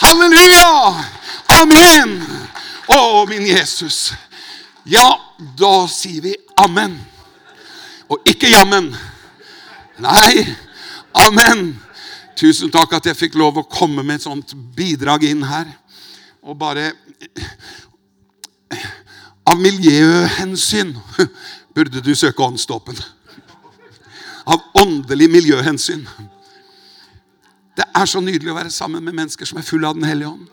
Halleluja! 0.00 1.04
Amen! 1.60 2.16
Å, 2.88 3.26
min 3.28 3.46
Jesus. 3.46 4.12
Ja, 4.84 5.12
da 5.58 5.86
sier 5.88 6.22
vi 6.24 6.34
amen. 6.58 6.96
Og 8.10 8.24
ikke 8.26 8.50
jammen. 8.50 8.90
Nei, 10.00 10.46
amen. 11.12 11.76
Tusen 12.40 12.72
takk 12.72 12.96
at 12.96 13.10
jeg 13.10 13.18
fikk 13.18 13.36
lov 13.38 13.60
å 13.60 13.68
komme 13.68 14.02
med 14.02 14.18
et 14.18 14.24
sånt 14.24 14.54
bidrag 14.74 15.28
inn 15.28 15.44
her 15.44 15.68
og 16.42 16.58
bare 16.58 16.92
Av 19.50 19.58
miljøhensyn 19.58 20.92
burde 21.74 22.02
du 22.04 22.12
søke 22.14 22.44
åndsdåpen. 22.44 22.98
Av 24.46 24.60
åndelig 24.78 25.26
miljøhensyn. 25.32 26.04
Det 27.76 27.86
er 27.96 28.06
så 28.06 28.20
nydelig 28.22 28.52
å 28.52 28.58
være 28.58 28.70
sammen 28.70 29.02
med 29.04 29.16
mennesker 29.16 29.48
som 29.48 29.58
er 29.58 29.66
fulle 29.66 29.88
av 29.88 29.96
Den 29.98 30.06
hellige 30.06 30.30
ånd. 30.30 30.46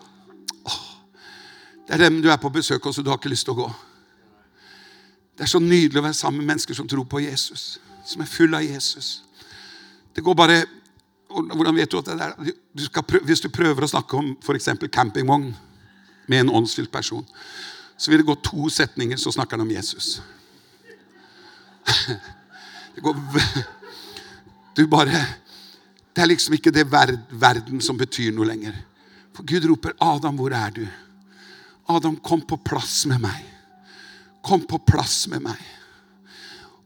Det 1.87 1.95
er 1.95 2.07
dem 2.07 2.21
du 2.23 2.31
er 2.31 2.39
på 2.41 2.51
besøk 2.51 2.83
hos, 2.83 2.97
og 2.97 3.05
du 3.05 3.11
har 3.11 3.19
ikke 3.19 3.31
lyst 3.31 3.45
til 3.47 3.55
å 3.55 3.61
gå. 3.61 3.67
Det 5.37 5.45
er 5.45 5.51
så 5.51 5.61
nydelig 5.61 6.01
å 6.01 6.07
være 6.07 6.17
sammen 6.17 6.41
med 6.41 6.55
mennesker 6.55 6.75
som 6.75 6.87
tror 6.89 7.05
på 7.07 7.21
Jesus, 7.21 7.77
som 8.05 8.23
er 8.23 8.31
fulle 8.31 8.57
av 8.57 8.65
Jesus. 8.65 9.21
Det 10.15 10.25
går 10.25 10.35
bare 10.35 10.65
Hvordan 11.27 11.75
vet 11.75 11.91
du 11.91 11.97
at 11.99 12.07
det 12.07 12.13
er 12.23 12.53
du 12.73 13.01
prøve, 13.03 13.25
Hvis 13.27 13.41
du 13.43 13.49
prøver 13.53 13.83
å 13.83 13.89
snakke 13.91 14.15
om 14.17 14.29
f.eks. 14.41 14.69
campingvogn 14.89 15.51
med 16.27 16.43
en 16.43 16.53
åndsfylt 16.59 16.91
person, 16.91 17.25
så 17.97 18.11
vil 18.11 18.21
det 18.21 18.27
gå 18.27 18.35
to 18.45 18.69
setninger, 18.69 19.17
så 19.17 19.31
snakker 19.33 19.57
han 19.57 19.65
om 19.65 19.71
Jesus. 19.73 20.21
Det 22.97 23.03
går 23.05 23.15
Du 24.75 24.87
bare 24.89 25.25
Det 26.15 26.21
er 26.23 26.25
liksom 26.25 26.53
ikke 26.57 26.71
det 26.73 26.87
verden 26.89 27.81
som 27.81 27.97
betyr 27.97 28.31
noe 28.33 28.45
lenger. 28.49 28.73
For 29.33 29.45
Gud 29.45 29.65
roper, 29.69 29.93
'Adam, 30.01 30.35
hvor 30.35 30.53
er 30.53 30.69
du?' 30.69 30.87
Adam, 31.87 32.15
kom 32.17 32.41
på 32.41 32.57
plass 32.57 33.05
med 33.05 33.19
meg. 33.21 33.45
Kom 34.43 34.65
på 34.65 34.77
plass 34.77 35.27
med 35.27 35.39
meg. 35.45 35.61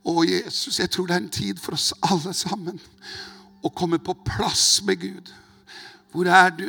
Å, 0.03 0.23
Jesus, 0.25 0.79
jeg 0.79 0.89
tror 0.91 1.07
det 1.07 1.15
er 1.15 1.23
en 1.23 1.29
tid 1.29 1.59
for 1.61 1.77
oss 1.77 1.93
alle 2.01 2.33
sammen 2.33 2.79
å 3.61 3.69
komme 3.69 4.01
på 4.01 4.15
plass 4.25 4.81
med 4.85 4.99
Gud. 5.01 5.31
Hvor 6.11 6.27
er 6.27 6.49
du? 6.57 6.67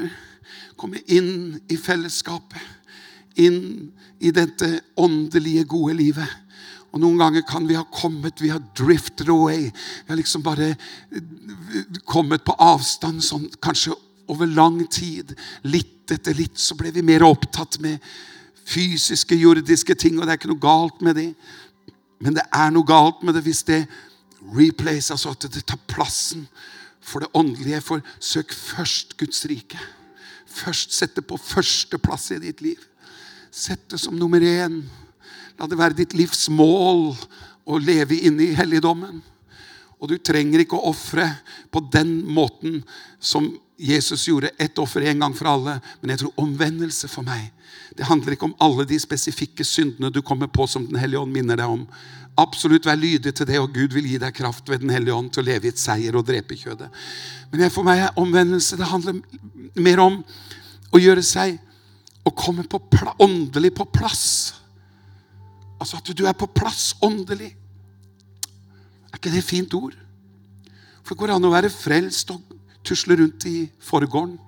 Komme 0.82 1.02
inn 1.06 1.60
i 1.70 1.78
fellesskapet. 1.78 2.60
Inn 3.40 3.92
i 4.20 4.32
dette 4.34 4.80
åndelige, 5.00 5.64
gode 5.70 5.94
livet. 5.96 6.38
Og 6.92 7.00
Noen 7.00 7.20
ganger 7.22 7.44
kan 7.48 7.64
vi 7.68 7.78
ha 7.78 7.84
kommet, 7.88 8.42
vi 8.42 8.50
har 8.52 8.60
drifted 8.76 9.30
away. 9.32 9.70
Vi 9.70 10.10
har 10.12 10.18
liksom 10.20 10.44
bare 10.44 10.74
eh, 10.74 11.22
kommet 12.04 12.44
på 12.44 12.56
avstand 12.60 13.24
sånn 13.24 13.48
kanskje 13.64 13.96
over 14.32 14.50
lang 14.50 14.82
tid. 14.92 15.32
Litt 15.64 16.12
etter 16.12 16.36
litt 16.36 16.60
så 16.60 16.76
ble 16.76 16.92
vi 16.92 17.04
mer 17.06 17.24
opptatt 17.24 17.78
med 17.80 18.02
fysiske, 18.68 19.36
jordiske 19.38 19.96
ting, 19.98 20.18
og 20.18 20.26
det 20.26 20.34
er 20.34 20.40
ikke 20.40 20.52
noe 20.52 20.62
galt 20.62 21.00
med 21.04 21.16
det. 21.18 21.30
Men 22.22 22.36
det 22.36 22.44
er 22.54 22.70
noe 22.74 22.86
galt 22.86 23.24
med 23.24 23.38
det 23.38 23.46
hvis 23.46 23.64
det 23.66 23.80
replays, 24.52 25.10
altså 25.14 25.32
at 25.32 25.48
det 25.54 25.64
tar 25.66 25.80
plassen 25.90 26.44
for 27.00 27.24
det 27.24 27.32
åndelige. 27.34 27.80
For 27.82 28.04
søk 28.20 28.52
først 28.52 29.16
Guds 29.16 29.46
rike. 29.50 29.80
Først 30.52 30.94
sette 30.94 31.24
på 31.24 31.38
førsteplass 31.40 32.30
i 32.36 32.40
ditt 32.42 32.62
liv. 32.64 32.80
Sett 33.52 33.88
det 33.92 34.00
som 34.00 34.16
nummer 34.18 34.40
én. 34.40 34.82
La 35.58 35.68
det 35.68 35.78
være 35.78 35.98
ditt 35.98 36.16
livs 36.16 36.48
mål 36.52 37.12
å 37.68 37.78
leve 37.78 38.18
inne 38.26 38.48
i 38.48 38.56
helligdommen. 38.56 39.20
Og 40.02 40.10
du 40.10 40.16
trenger 40.18 40.64
ikke 40.64 40.78
å 40.78 40.90
ofre 40.90 41.28
på 41.70 41.82
den 41.94 42.16
måten 42.26 42.80
som 43.22 43.52
Jesus 43.78 44.24
gjorde. 44.26 44.50
Ett 44.58 44.78
offer 44.82 45.04
en 45.06 45.22
gang 45.22 45.34
for 45.36 45.50
alle. 45.52 45.76
Men 46.00 46.14
jeg 46.14 46.22
tror 46.24 46.42
omvendelse 46.42 47.10
for 47.10 47.26
meg. 47.26 47.52
Det 47.94 48.08
handler 48.08 48.34
ikke 48.34 48.48
om 48.48 48.56
alle 48.62 48.86
de 48.88 48.98
spesifikke 48.98 49.64
syndene 49.66 50.10
du 50.10 50.22
kommer 50.26 50.50
på 50.50 50.66
som 50.66 50.88
Den 50.88 50.98
hellige 50.98 51.22
ånd 51.22 51.34
minner 51.34 51.60
deg 51.60 51.70
om. 51.70 51.86
Absolutt 52.40 52.86
vær 52.88 52.96
lydig 52.96 53.34
til 53.36 53.46
det, 53.46 53.58
og 53.60 53.74
Gud 53.74 53.92
vil 53.92 54.06
gi 54.08 54.18
deg 54.20 54.32
kraft 54.34 54.68
ved 54.70 54.80
Den 54.80 54.92
hellige 54.94 55.14
ånd 55.14 55.28
til 55.34 55.42
å 55.42 55.46
leve 55.50 55.68
i 55.68 55.72
et 55.72 55.80
seier 55.80 56.16
og 56.16 56.24
drepe 56.26 56.56
kjødet. 56.56 56.88
Men 57.52 57.70
for 57.70 57.84
meg 57.84 58.06
er 58.06 58.20
omvendelse 58.20 58.78
det 58.80 58.88
handler 58.88 59.20
mer 59.76 60.00
om 60.00 60.22
å 60.92 61.00
gjøre 61.00 61.24
seg 61.24 61.60
Å 62.22 62.30
komme 62.38 62.62
på 62.70 62.78
åndelig 63.18 63.72
på 63.74 63.82
plass. 63.90 64.54
Altså 65.82 65.98
at 65.98 66.10
du 66.14 66.20
er 66.22 66.36
på 66.38 66.46
plass 66.46 66.92
åndelig. 67.02 67.48
Er 69.10 69.18
ikke 69.18 69.32
det 69.32 69.40
et 69.42 69.48
fint 69.48 69.74
ord? 69.74 69.96
For 71.02 71.16
det 71.16 71.18
går 71.24 71.32
an 71.34 71.48
å 71.48 71.50
være 71.50 71.72
frelst 71.74 72.30
og 72.30 72.54
tusle 72.86 73.16
rundt 73.18 73.48
i 73.50 73.64
forgården. 73.82 74.38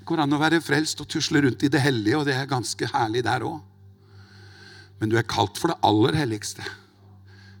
Det 0.00 0.08
går 0.10 0.24
an 0.24 0.34
å 0.34 0.42
være 0.42 0.58
frelst 0.62 1.00
og 1.02 1.08
tusle 1.14 1.44
rundt 1.46 1.62
i 1.62 1.70
det 1.70 1.84
hellige, 1.86 2.18
og 2.18 2.26
det 2.26 2.34
er 2.34 2.50
ganske 2.50 2.90
herlig 2.90 3.22
der 3.26 3.46
òg. 3.46 3.62
Men 5.00 5.12
du 5.12 5.16
er 5.18 5.28
kalt 5.28 5.58
for 5.60 5.72
det 5.72 5.80
aller 5.84 6.16
helligste. 6.16 6.64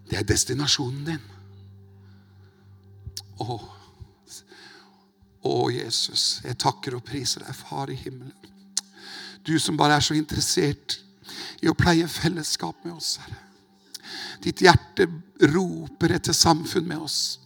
Det 0.08 0.18
er 0.18 0.28
destinasjonen 0.28 1.04
din. 1.08 1.24
Å, 3.42 3.56
å 5.44 5.56
Jesus, 5.74 6.40
jeg 6.46 6.58
takker 6.62 6.96
og 6.96 7.04
priser 7.04 7.44
deg, 7.44 7.56
Far 7.58 7.92
i 7.92 7.98
himmelen. 7.98 8.34
Du 9.46 9.58
som 9.62 9.76
bare 9.78 9.98
er 9.98 10.04
så 10.04 10.16
interessert 10.16 10.98
i 11.62 11.68
å 11.70 11.76
pleie 11.76 12.08
fellesskap 12.10 12.84
med 12.86 12.96
oss, 12.96 13.16
Herre. 13.22 13.42
Ditt 14.42 14.60
hjerte 14.62 15.08
roper 15.50 16.12
etter 16.16 16.34
samfunn 16.36 16.86
med 16.86 17.00
oss. 17.02 17.38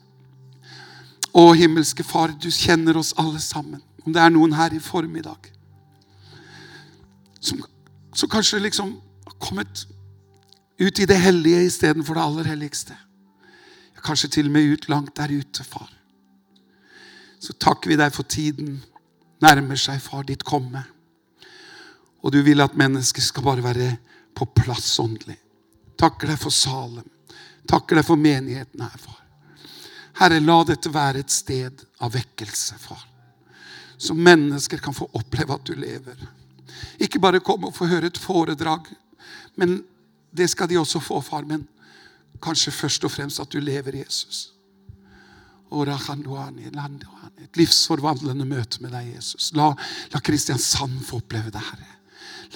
Å, 1.32 1.52
himmelske 1.56 2.04
Far, 2.04 2.34
du 2.34 2.50
kjenner 2.52 2.98
oss 3.00 3.14
alle 3.18 3.40
sammen. 3.42 3.80
Om 4.04 4.14
det 4.14 4.22
er 4.22 4.32
noen 4.34 4.54
her 4.56 4.74
i 4.74 4.82
formiddag 4.82 5.50
som, 7.40 7.62
som 8.12 8.28
kanskje 8.28 8.60
liksom 8.60 8.92
kommet 9.38 9.86
ut 10.80 10.98
i 10.98 11.06
det 11.06 11.18
hellige 11.20 11.64
istedenfor 11.68 12.16
det 12.16 12.24
aller 12.24 12.50
helligste. 12.54 12.96
Kanskje 14.00 14.30
til 14.32 14.46
og 14.48 14.54
med 14.54 14.72
ut 14.72 14.88
langt 14.88 15.16
der 15.16 15.32
ute, 15.32 15.64
far. 15.64 15.90
Så 17.40 17.52
takker 17.52 17.92
vi 17.92 17.98
deg 18.00 18.14
for 18.14 18.24
tiden 18.24 18.78
nærmer 19.40 19.78
seg, 19.80 20.00
far, 20.02 20.24
ditt 20.28 20.44
komme. 20.46 20.82
Og 22.20 22.32
du 22.32 22.40
vil 22.44 22.60
at 22.60 22.76
mennesket 22.78 23.24
skal 23.24 23.44
bare 23.46 23.64
være 23.64 23.90
på 24.36 24.48
plass 24.56 24.92
åndelig. 25.00 25.38
Takker 26.00 26.32
deg 26.32 26.40
for 26.40 26.54
Salem. 26.54 27.06
Takker 27.68 28.00
deg 28.00 28.06
for 28.06 28.20
menigheten 28.20 28.84
her, 28.84 28.96
far. 29.00 29.18
Herre, 30.20 30.40
la 30.42 30.58
dette 30.68 30.92
være 30.92 31.22
et 31.22 31.32
sted 31.32 31.84
av 32.04 32.12
vekkelse, 32.12 32.76
far. 32.80 33.06
Så 34.00 34.16
mennesker 34.16 34.80
kan 34.80 34.96
få 34.96 35.08
oppleve 35.16 35.56
at 35.56 35.68
du 35.68 35.74
lever. 35.76 36.20
Ikke 37.00 37.20
bare 37.20 37.42
komme 37.44 37.68
og 37.68 37.76
få 37.76 37.88
høre 37.88 38.08
et 38.08 38.20
foredrag 38.20 38.88
men 39.58 39.80
det 40.30 40.48
skal 40.50 40.68
de 40.70 40.78
også 40.78 41.00
få, 41.02 41.20
far. 41.20 41.44
Men 41.48 41.66
kanskje 42.42 42.72
først 42.72 43.04
og 43.04 43.12
fremst 43.12 43.40
at 43.42 43.52
du 43.52 43.60
lever 43.60 44.02
Jesus. 44.02 44.52
Et 45.70 47.56
livsforvandlende 47.56 48.46
møte 48.48 48.82
med 48.82 48.90
deg, 48.94 49.14
Jesus. 49.16 49.52
La, 49.54 49.70
la 50.12 50.20
Kristiansand 50.20 51.00
få 51.06 51.20
oppleve 51.22 51.52
det, 51.54 51.62
Herre. 51.62 51.96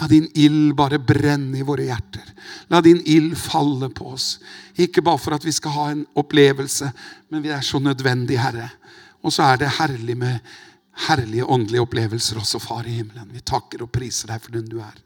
La 0.01 0.09
din 0.11 0.27
ild 0.35 0.73
bare 0.75 0.99
brenne 0.99 1.61
i 1.61 1.67
våre 1.67 1.87
hjerter. 1.87 2.33
La 2.73 2.81
din 2.83 2.99
ild 3.07 3.37
falle 3.39 3.89
på 3.95 4.09
oss. 4.17 4.41
Ikke 4.75 5.05
bare 5.07 5.23
for 5.23 5.37
at 5.37 5.47
vi 5.47 5.55
skal 5.55 5.77
ha 5.77 5.85
en 5.93 6.03
opplevelse, 6.19 6.91
men 7.31 7.45
vi 7.45 7.53
er 7.55 7.63
så 7.63 7.79
nødvendig, 7.79 8.41
Herre. 8.43 8.73
Og 9.23 9.33
så 9.33 9.47
er 9.47 9.63
det 9.63 9.77
herlig 9.79 10.17
med 10.19 10.55
herlige 11.07 11.47
åndelige 11.47 11.85
opplevelser 11.87 12.43
også, 12.43 12.59
Far 12.59 12.87
i 12.87 12.99
himmelen. 12.99 13.31
Vi 13.33 13.47
takker 13.47 13.87
og 13.87 13.93
priser 13.95 14.35
deg 14.35 14.43
for 14.43 14.59
den 14.59 14.67
du 14.71 14.81
er. 14.83 15.04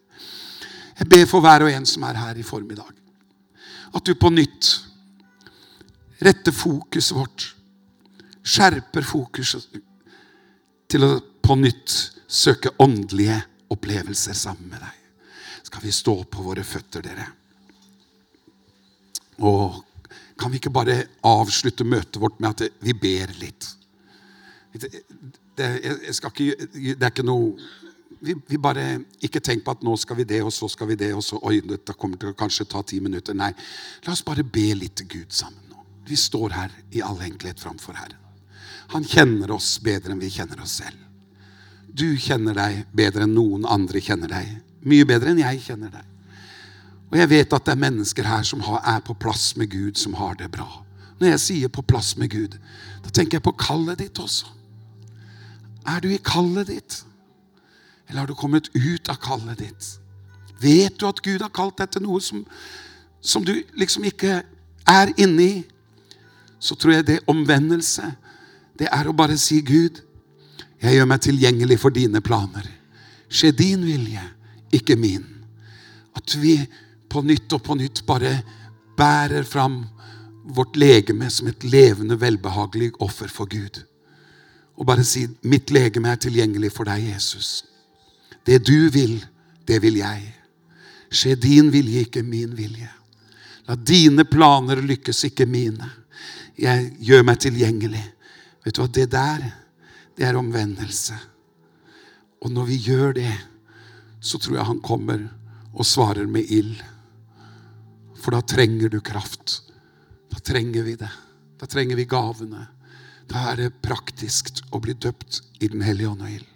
Jeg 0.98 1.08
ber 1.10 1.26
for 1.30 1.44
hver 1.44 1.64
og 1.66 1.72
en 1.72 1.86
som 1.86 2.06
er 2.08 2.18
her 2.18 2.38
i 2.38 2.46
formiddag, 2.46 2.90
at 3.94 4.04
du 4.06 4.14
på 4.18 4.30
nytt 4.34 4.72
retter 6.24 6.54
fokuset 6.54 7.14
vårt, 7.16 7.46
skjerper 8.42 9.06
fokuset 9.06 9.78
til 10.90 11.06
å 11.06 11.12
på 11.44 11.56
nytt 11.56 11.94
søke 12.28 12.74
åndelige 12.82 13.38
opplevelser 13.72 14.36
sammen 14.36 14.72
med 14.72 14.82
deg. 14.82 14.94
Skal 15.68 15.84
vi 15.84 15.92
stå 15.92 16.14
på 16.28 16.44
våre 16.44 16.64
føtter, 16.64 17.04
dere? 17.04 17.26
Og 19.44 19.84
kan 20.38 20.50
vi 20.50 20.58
ikke 20.60 20.72
bare 20.74 21.02
avslutte 21.26 21.86
møtet 21.86 22.20
vårt 22.22 22.40
med 22.40 22.50
at 22.50 22.80
vi 22.84 22.94
ber 22.96 23.32
litt? 23.40 23.68
Det, 24.78 24.90
det, 25.58 25.68
ikke, 26.10 26.68
det 26.78 26.96
er 26.98 27.12
ikke 27.12 27.26
noe 27.26 27.54
vi, 28.20 28.34
vi, 28.46 28.58
bare 28.58 29.00
Ikke 29.22 29.40
tenk 29.44 29.64
på 29.64 29.74
at 29.76 29.82
nå 29.86 29.94
skal 30.00 30.18
vi 30.20 30.26
det, 30.28 30.40
og 30.42 30.52
så 30.52 30.68
skal 30.70 30.90
vi 30.90 30.98
det, 30.98 31.12
og 31.14 31.22
så 31.24 31.38
Oi, 31.46 31.60
dette 31.64 31.94
kommer 31.94 32.20
til 32.20 32.32
å 32.32 32.38
kanskje 32.38 32.66
ta 32.70 32.82
ti 32.82 33.00
minutter. 33.04 33.36
Nei, 33.36 33.52
la 34.06 34.14
oss 34.14 34.24
bare 34.26 34.44
be 34.44 34.70
litt 34.78 34.96
til 34.98 35.10
Gud 35.12 35.34
sammen 35.34 35.68
nå. 35.70 35.84
Vi 36.08 36.16
står 36.16 36.56
her 36.56 36.74
i 36.96 37.04
all 37.04 37.20
enkelhet 37.22 37.60
framfor 37.60 37.98
Herren. 37.98 38.24
Han 38.94 39.04
kjenner 39.04 39.52
oss 39.52 39.76
bedre 39.84 40.14
enn 40.14 40.22
vi 40.22 40.32
kjenner 40.32 40.62
oss 40.64 40.78
selv. 40.80 40.96
Du 41.88 42.16
kjenner 42.20 42.56
deg 42.56 42.86
bedre 42.96 43.26
enn 43.26 43.34
noen 43.36 43.66
andre 43.68 44.00
kjenner 44.00 44.30
deg. 44.32 44.54
Mye 44.88 45.06
bedre 45.08 45.34
enn 45.34 45.42
jeg 45.42 45.60
kjenner 45.66 45.92
deg. 45.92 46.06
Og 47.08 47.16
jeg 47.16 47.30
vet 47.30 47.54
at 47.56 47.64
det 47.64 47.74
er 47.74 47.80
mennesker 47.80 48.28
her 48.28 48.44
som 48.44 48.62
er 48.78 49.00
på 49.04 49.16
plass 49.16 49.50
med 49.60 49.70
Gud, 49.72 49.96
som 50.00 50.16
har 50.20 50.36
det 50.40 50.50
bra. 50.52 50.68
Når 51.18 51.32
jeg 51.32 51.40
sier 51.40 51.68
'på 51.68 51.82
plass 51.82 52.16
med 52.16 52.30
Gud', 52.30 52.58
da 53.02 53.10
tenker 53.10 53.36
jeg 53.36 53.42
på 53.42 53.56
kallet 53.58 53.98
ditt 53.98 54.18
også. 54.18 54.46
Er 55.86 56.00
du 56.00 56.08
i 56.08 56.18
kallet 56.18 56.66
ditt? 56.66 57.04
Eller 58.08 58.20
har 58.20 58.26
du 58.30 58.34
kommet 58.34 58.70
ut 58.74 59.08
av 59.08 59.20
kallet 59.22 59.58
ditt? 59.60 59.88
Vet 60.60 60.98
du 60.98 61.06
at 61.08 61.20
Gud 61.22 61.42
har 61.44 61.52
kalt 61.54 61.78
deg 61.78 61.92
til 61.92 62.04
noe 62.06 62.20
som, 62.24 62.42
som 63.20 63.44
du 63.44 63.54
liksom 63.78 64.06
ikke 64.08 64.40
er 64.88 65.12
inne 65.20 65.44
i? 65.44 65.58
Så 66.58 66.74
tror 66.74 66.96
jeg 66.96 67.06
det 67.06 67.20
omvendelse, 67.30 68.08
det 68.78 68.88
er 68.90 69.06
å 69.06 69.14
bare 69.14 69.36
si, 69.38 69.60
Gud, 69.62 70.00
jeg 70.82 70.94
gjør 70.96 71.08
meg 71.10 71.22
tilgjengelig 71.22 71.78
for 71.82 71.94
dine 71.94 72.22
planer. 72.24 72.66
Skje 73.28 73.52
din 73.54 73.84
vilje, 73.86 74.22
ikke 74.74 74.96
min. 74.98 75.26
At 76.16 76.34
vi 76.38 76.56
på 77.10 77.22
nytt 77.22 77.52
og 77.54 77.62
på 77.66 77.76
nytt 77.78 78.02
bare 78.06 78.40
bærer 78.98 79.46
fram 79.46 79.84
vårt 80.48 80.76
legeme 80.80 81.28
som 81.30 81.48
et 81.50 81.64
levende, 81.64 82.18
velbehagelig 82.20 82.92
offer 83.04 83.30
for 83.30 83.50
Gud. 83.50 83.82
Og 84.78 84.86
bare 84.86 85.04
si 85.04 85.26
'Mitt 85.42 85.70
legeme 85.70 86.08
er 86.08 86.16
tilgjengelig 86.16 86.72
for 86.72 86.84
deg, 86.84 87.14
Jesus'. 87.14 87.64
Det 88.48 88.62
du 88.64 88.88
vil, 88.88 89.18
det 89.68 89.82
vil 89.84 89.98
jeg. 90.00 90.22
Skje 91.12 91.34
din 91.36 91.68
vilje, 91.72 92.06
ikke 92.06 92.22
min 92.24 92.54
vilje. 92.56 92.88
La 93.68 93.76
dine 93.76 94.24
planer 94.24 94.80
lykkes, 94.80 95.26
ikke 95.28 95.44
mine. 95.44 95.90
Jeg 96.56 96.86
gjør 97.04 97.26
meg 97.28 97.42
tilgjengelig. 97.44 98.04
Vet 98.64 98.78
du 98.78 98.80
hva, 98.80 98.88
det 98.88 99.10
der, 99.12 99.44
det 100.16 100.24
er 100.24 100.40
omvendelse. 100.40 101.18
Og 102.40 102.54
når 102.54 102.70
vi 102.70 102.80
gjør 102.88 103.12
det, 103.20 103.34
så 104.20 104.40
tror 104.40 104.56
jeg 104.56 104.70
han 104.70 104.80
kommer 104.80 105.28
og 105.74 105.86
svarer 105.86 106.26
med 106.26 106.48
ild. 106.48 106.80
For 108.16 108.32
da 108.32 108.40
trenger 108.40 108.88
du 108.88 109.02
kraft. 109.04 109.60
Da 110.32 110.40
trenger 110.40 110.88
vi 110.88 110.96
det. 110.96 111.12
Da 111.60 111.68
trenger 111.68 112.00
vi 112.00 112.08
gavene. 112.08 112.64
Da 113.28 113.50
er 113.52 113.60
det 113.60 113.74
praktisk 113.84 114.62
å 114.72 114.80
bli 114.80 114.96
døpt 114.96 115.42
i 115.60 115.68
Den 115.68 115.84
hellige 115.84 116.16
ånd 116.16 116.24
og 116.24 116.32
ild. 116.32 116.54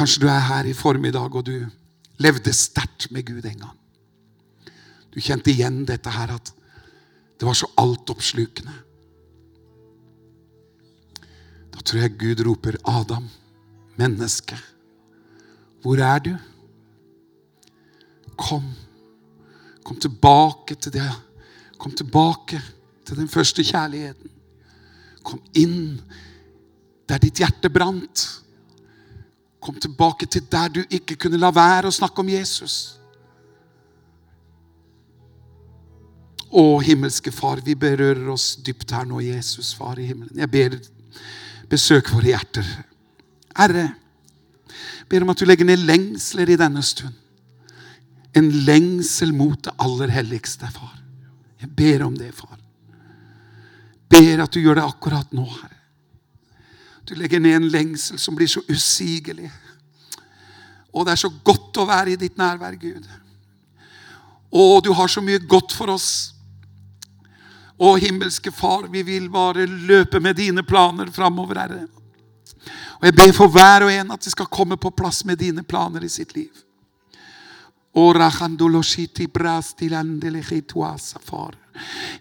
Kanskje 0.00 0.22
du 0.22 0.30
er 0.32 0.40
her 0.40 0.64
i 0.64 0.72
formiddag, 0.72 1.34
og 1.36 1.44
du 1.44 1.66
levde 2.24 2.52
sterkt 2.56 3.10
med 3.12 3.26
Gud 3.28 3.44
en 3.44 3.66
gang. 3.66 3.76
Du 5.12 5.18
kjente 5.20 5.52
igjen 5.52 5.82
dette 5.84 6.08
her 6.14 6.32
at 6.32 6.52
det 7.36 7.44
var 7.44 7.58
så 7.58 7.68
altoppslukende. 7.80 8.72
Da 11.74 11.84
tror 11.84 12.00
jeg 12.00 12.16
Gud 12.16 12.40
roper, 12.46 12.80
'Adam, 12.80 13.28
menneske, 14.00 14.56
hvor 15.82 16.00
er 16.00 16.18
du?' 16.18 16.38
Kom. 18.40 18.72
Kom 19.84 20.00
tilbake 20.00 20.74
til 20.74 20.92
det. 20.92 21.12
Kom 21.78 21.92
tilbake 21.92 22.62
til 23.04 23.16
den 23.16 23.28
første 23.28 23.62
kjærligheten. 23.62 24.30
Kom 25.22 25.42
inn 25.54 26.00
der 27.08 27.18
ditt 27.18 27.36
hjerte 27.36 27.68
brant. 27.68 28.40
Kom 29.60 29.76
tilbake 29.80 30.26
til 30.26 30.46
der 30.50 30.72
du 30.72 30.80
ikke 30.88 31.18
kunne 31.20 31.40
la 31.40 31.52
være 31.54 31.90
å 31.90 31.94
snakke 31.94 32.22
om 32.22 32.32
Jesus. 32.32 32.78
Å, 36.50 36.64
himmelske 36.82 37.30
Far, 37.30 37.62
vi 37.62 37.76
berører 37.78 38.26
oss 38.32 38.56
dypt 38.64 38.90
her 38.96 39.06
nå, 39.06 39.20
Jesus, 39.22 39.74
Far 39.76 40.00
i 40.00 40.08
himmelen. 40.08 40.40
Jeg 40.40 40.50
ber, 40.50 40.78
besøk 41.70 42.10
våre 42.10 42.32
hjerter. 42.32 42.66
Herre, 43.54 43.90
ber 45.10 45.26
om 45.26 45.30
at 45.30 45.38
du 45.38 45.46
legger 45.46 45.68
ned 45.68 45.84
lengsler 45.86 46.50
i 46.50 46.58
denne 46.58 46.82
stund 46.86 47.14
en 48.32 48.50
lengsel 48.64 49.32
mot 49.34 49.58
det 49.64 49.74
aller 49.82 50.12
helligste, 50.14 50.68
far. 50.70 50.96
Jeg 51.60 51.70
ber 51.76 52.06
om 52.06 52.16
det, 52.16 52.30
far. 52.34 52.58
Ber 54.10 54.44
at 54.44 54.54
du 54.54 54.60
gjør 54.62 54.80
det 54.80 54.86
akkurat 54.86 55.34
nå, 55.36 55.44
Herre. 55.44 55.79
Du 57.10 57.16
legger 57.18 57.40
ned 57.42 57.56
en 57.56 57.68
lengsel 57.68 58.18
som 58.22 58.36
blir 58.38 58.46
så 58.46 58.60
usigelig. 58.68 59.48
Og 60.94 61.02
det 61.06 61.16
er 61.16 61.18
så 61.24 61.30
godt 61.42 61.80
å 61.82 61.86
være 61.88 62.12
i 62.12 62.18
ditt 62.20 62.36
nærvær, 62.38 62.76
Gud. 62.78 63.08
Og 64.54 64.84
du 64.86 64.92
har 64.94 65.10
så 65.10 65.22
mye 65.22 65.42
godt 65.42 65.74
for 65.74 65.90
oss. 65.90 66.10
Å, 67.80 67.96
himmelske 67.98 68.52
Far, 68.54 68.86
vi 68.92 69.02
vil 69.02 69.26
bare 69.32 69.66
løpe 69.66 70.20
med 70.22 70.38
dine 70.38 70.62
planer 70.62 71.10
framover, 71.10 71.58
Herre. 71.58 71.82
Og 73.00 73.08
jeg 73.08 73.16
ber 73.18 73.34
for 73.34 73.50
hver 73.50 73.88
og 73.88 73.90
en 73.90 74.14
at 74.14 74.22
de 74.22 74.30
skal 74.30 74.46
komme 74.46 74.78
på 74.78 74.94
plass 74.94 75.24
med 75.26 75.42
dine 75.42 75.66
planer 75.66 76.06
i 76.06 76.12
sitt 76.12 76.36
liv. 76.38 76.52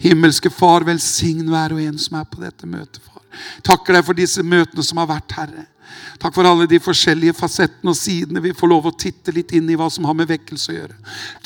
Himmelske 0.04 0.52
Far, 0.54 0.86
velsign 0.88 1.48
hver 1.50 1.76
og 1.76 1.82
en 1.84 2.00
som 2.02 2.20
er 2.20 2.28
på 2.30 2.42
dette 2.44 2.70
møtet, 2.70 3.02
far. 3.06 3.24
Takker 3.66 3.98
deg 3.98 4.08
for 4.08 4.18
disse 4.18 4.44
møtene 4.44 4.86
som 4.86 5.02
har 5.02 5.10
vært, 5.12 5.36
Herre. 5.38 5.66
Takk 6.20 6.36
for 6.36 6.48
alle 6.48 6.68
de 6.68 6.80
forskjellige 6.84 7.34
fasettene 7.38 7.94
og 7.94 7.98
sidene 7.98 8.42
vi 8.44 8.52
får 8.56 8.72
lov 8.72 8.90
å 8.90 8.96
titte 9.00 9.32
litt 9.36 9.54
inn 9.56 9.70
i 9.72 9.78
hva 9.80 9.88
som 9.92 10.08
har 10.10 10.18
med 10.18 10.28
vekkelse 10.30 10.72
å 10.74 10.76
gjøre. 10.76 10.98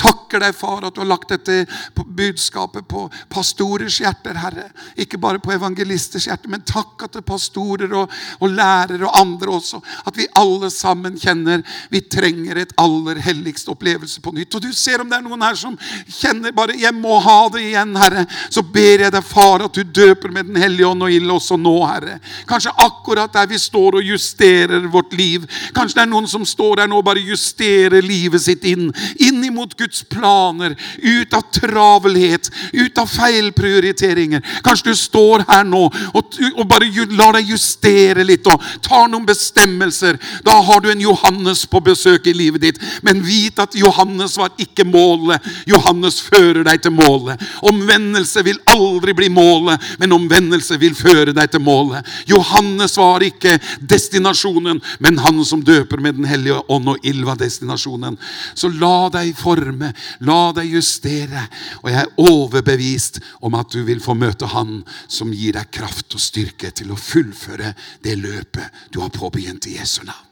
Takker 0.01 0.41
deg, 0.43 0.55
far, 0.57 0.87
at 0.87 0.95
du 0.95 1.01
har 1.03 1.09
lagt 1.11 1.29
dette 1.29 1.63
budskapet 1.93 2.87
på 2.89 3.05
pastorers 3.31 3.99
hjerter, 4.01 4.39
Herre. 4.41 4.65
Ikke 4.97 5.19
bare 5.21 5.41
på 5.43 5.53
evangelisters 5.53 6.25
hjerter, 6.29 6.49
men 6.49 6.65
takk 6.65 7.05
at 7.05 7.13
det 7.13 7.21
er 7.21 7.27
pastorer 7.27 7.93
og, 7.93 8.11
og 8.41 8.53
lærere 8.53 9.05
og 9.07 9.19
andre 9.19 9.53
også. 9.59 9.81
At 10.09 10.17
vi 10.17 10.27
alle 10.39 10.71
sammen 10.73 11.19
kjenner 11.21 11.61
vi 11.93 12.01
trenger 12.09 12.59
et 12.63 12.73
aller 12.81 13.21
helligste 13.23 13.71
opplevelse 13.73 14.23
på 14.23 14.33
nytt. 14.33 14.57
Og 14.57 14.65
du 14.65 14.71
ser 14.73 15.03
om 15.03 15.09
det 15.09 15.19
er 15.19 15.25
noen 15.27 15.45
her 15.45 15.57
som 15.59 15.77
kjenner 16.07 16.55
bare 16.55 16.77
'Jeg 16.77 16.93
må 16.97 17.19
ha 17.19 17.49
det 17.49 17.61
igjen', 17.61 17.97
Herre. 17.97 18.25
Så 18.49 18.63
ber 18.63 19.05
jeg 19.05 19.11
deg, 19.11 19.23
far, 19.23 19.63
at 19.63 19.73
du 19.73 19.83
døper 19.83 20.31
med 20.31 20.43
Den 20.47 20.61
hellige 20.61 20.87
ånd 20.87 21.03
og 21.03 21.11
ild 21.11 21.29
også 21.31 21.57
nå, 21.57 21.77
Herre. 21.87 22.19
Kanskje 22.47 22.73
akkurat 22.77 23.31
der 23.33 23.47
vi 23.47 23.57
står 23.57 23.95
og 23.95 24.03
justerer 24.03 24.32
justerer 24.33 24.87
vårt 24.87 25.13
liv. 25.13 25.45
Kanskje 25.73 25.99
det 25.99 26.03
er 26.03 26.09
noen 26.11 26.27
som 26.27 26.45
står 26.45 26.81
der 26.81 26.89
nå 26.89 26.97
og 26.99 27.05
bare 27.05 27.21
justerer 27.21 28.01
livet 28.01 28.41
sitt 28.41 28.63
inn. 28.65 28.91
Inn 29.21 29.43
imot 29.43 29.75
Guds 29.77 30.03
planer. 30.03 30.75
Ut 31.01 31.33
av 31.33 31.43
travelhet. 31.53 32.49
Ut 32.73 32.97
av 32.97 33.07
feilprioriteringer. 33.07 34.41
Kanskje 34.63 34.91
du 34.91 34.95
står 34.97 35.45
her 35.47 35.63
nå 35.63 35.85
og, 36.13 36.39
og 36.55 36.65
bare 36.67 36.89
lar 37.13 37.37
deg 37.37 37.49
justere 37.53 38.23
litt 38.25 38.47
og 38.47 38.61
tar 38.81 39.07
noen 39.11 39.25
bestemmelser. 39.25 40.17
Da 40.43 40.59
har 40.61 40.81
du 40.81 40.89
en 40.91 41.01
Johannes 41.01 41.65
på 41.65 41.81
besøk 41.83 42.27
i 42.27 42.35
livet 42.35 42.61
ditt. 42.61 42.81
Men 43.03 43.23
vit 43.23 43.59
at 43.59 43.75
Johannes 43.75 44.37
var 44.37 44.53
ikke 44.57 44.85
målet. 44.87 45.43
Johannes 45.69 46.21
fører 46.23 46.63
deg 46.65 46.81
til 46.83 46.95
målet. 46.95 47.41
Omvendelse 47.63 48.43
vil 48.45 48.61
aldri 48.71 49.13
bli 49.17 49.29
målet, 49.33 49.81
men 49.99 50.15
omvendelse 50.15 50.79
vil 50.81 50.95
føre 50.97 51.33
deg 51.35 51.51
til 51.51 51.63
målet. 51.63 52.05
Johannes 52.29 52.97
var 52.97 53.23
ikke 53.25 53.57
destinasjonen 53.79 54.22
destinasjonen, 54.23 54.81
men 54.99 55.17
han 55.19 55.45
som 55.45 55.63
døper 55.63 55.97
med 55.97 56.15
Den 56.15 56.25
hellige 56.25 56.61
ånd 56.69 56.87
og 56.89 57.05
ild 57.05 57.23
var 57.25 57.35
destinasjonen. 57.35 58.17
Så 58.55 58.69
la 58.69 59.09
deg 59.09 59.35
forme, 59.35 59.93
la 60.19 60.51
deg 60.53 60.71
justere. 60.71 61.47
Og 61.83 61.89
jeg 61.91 61.99
er 61.99 62.13
overbevist 62.17 63.19
om 63.41 63.55
at 63.55 63.71
du 63.71 63.83
vil 63.83 64.01
få 64.01 64.13
møte 64.13 64.45
Han 64.45 64.83
som 65.07 65.33
gir 65.33 65.53
deg 65.53 65.71
kraft 65.71 66.13
og 66.13 66.21
styrke 66.21 66.71
til 66.71 66.91
å 66.91 66.99
fullføre 66.99 67.73
det 68.03 68.15
løpet 68.17 68.91
du 68.91 69.01
har 69.01 69.09
påbegynt 69.09 69.67
i 69.67 69.77
Jesu 69.77 70.03
navn. 70.03 70.29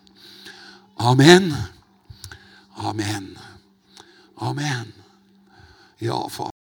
Amen. 0.97 1.53
Amen. 2.77 3.37
Amen. 4.37 4.93
Ja, 5.99 6.27
far. 6.29 6.60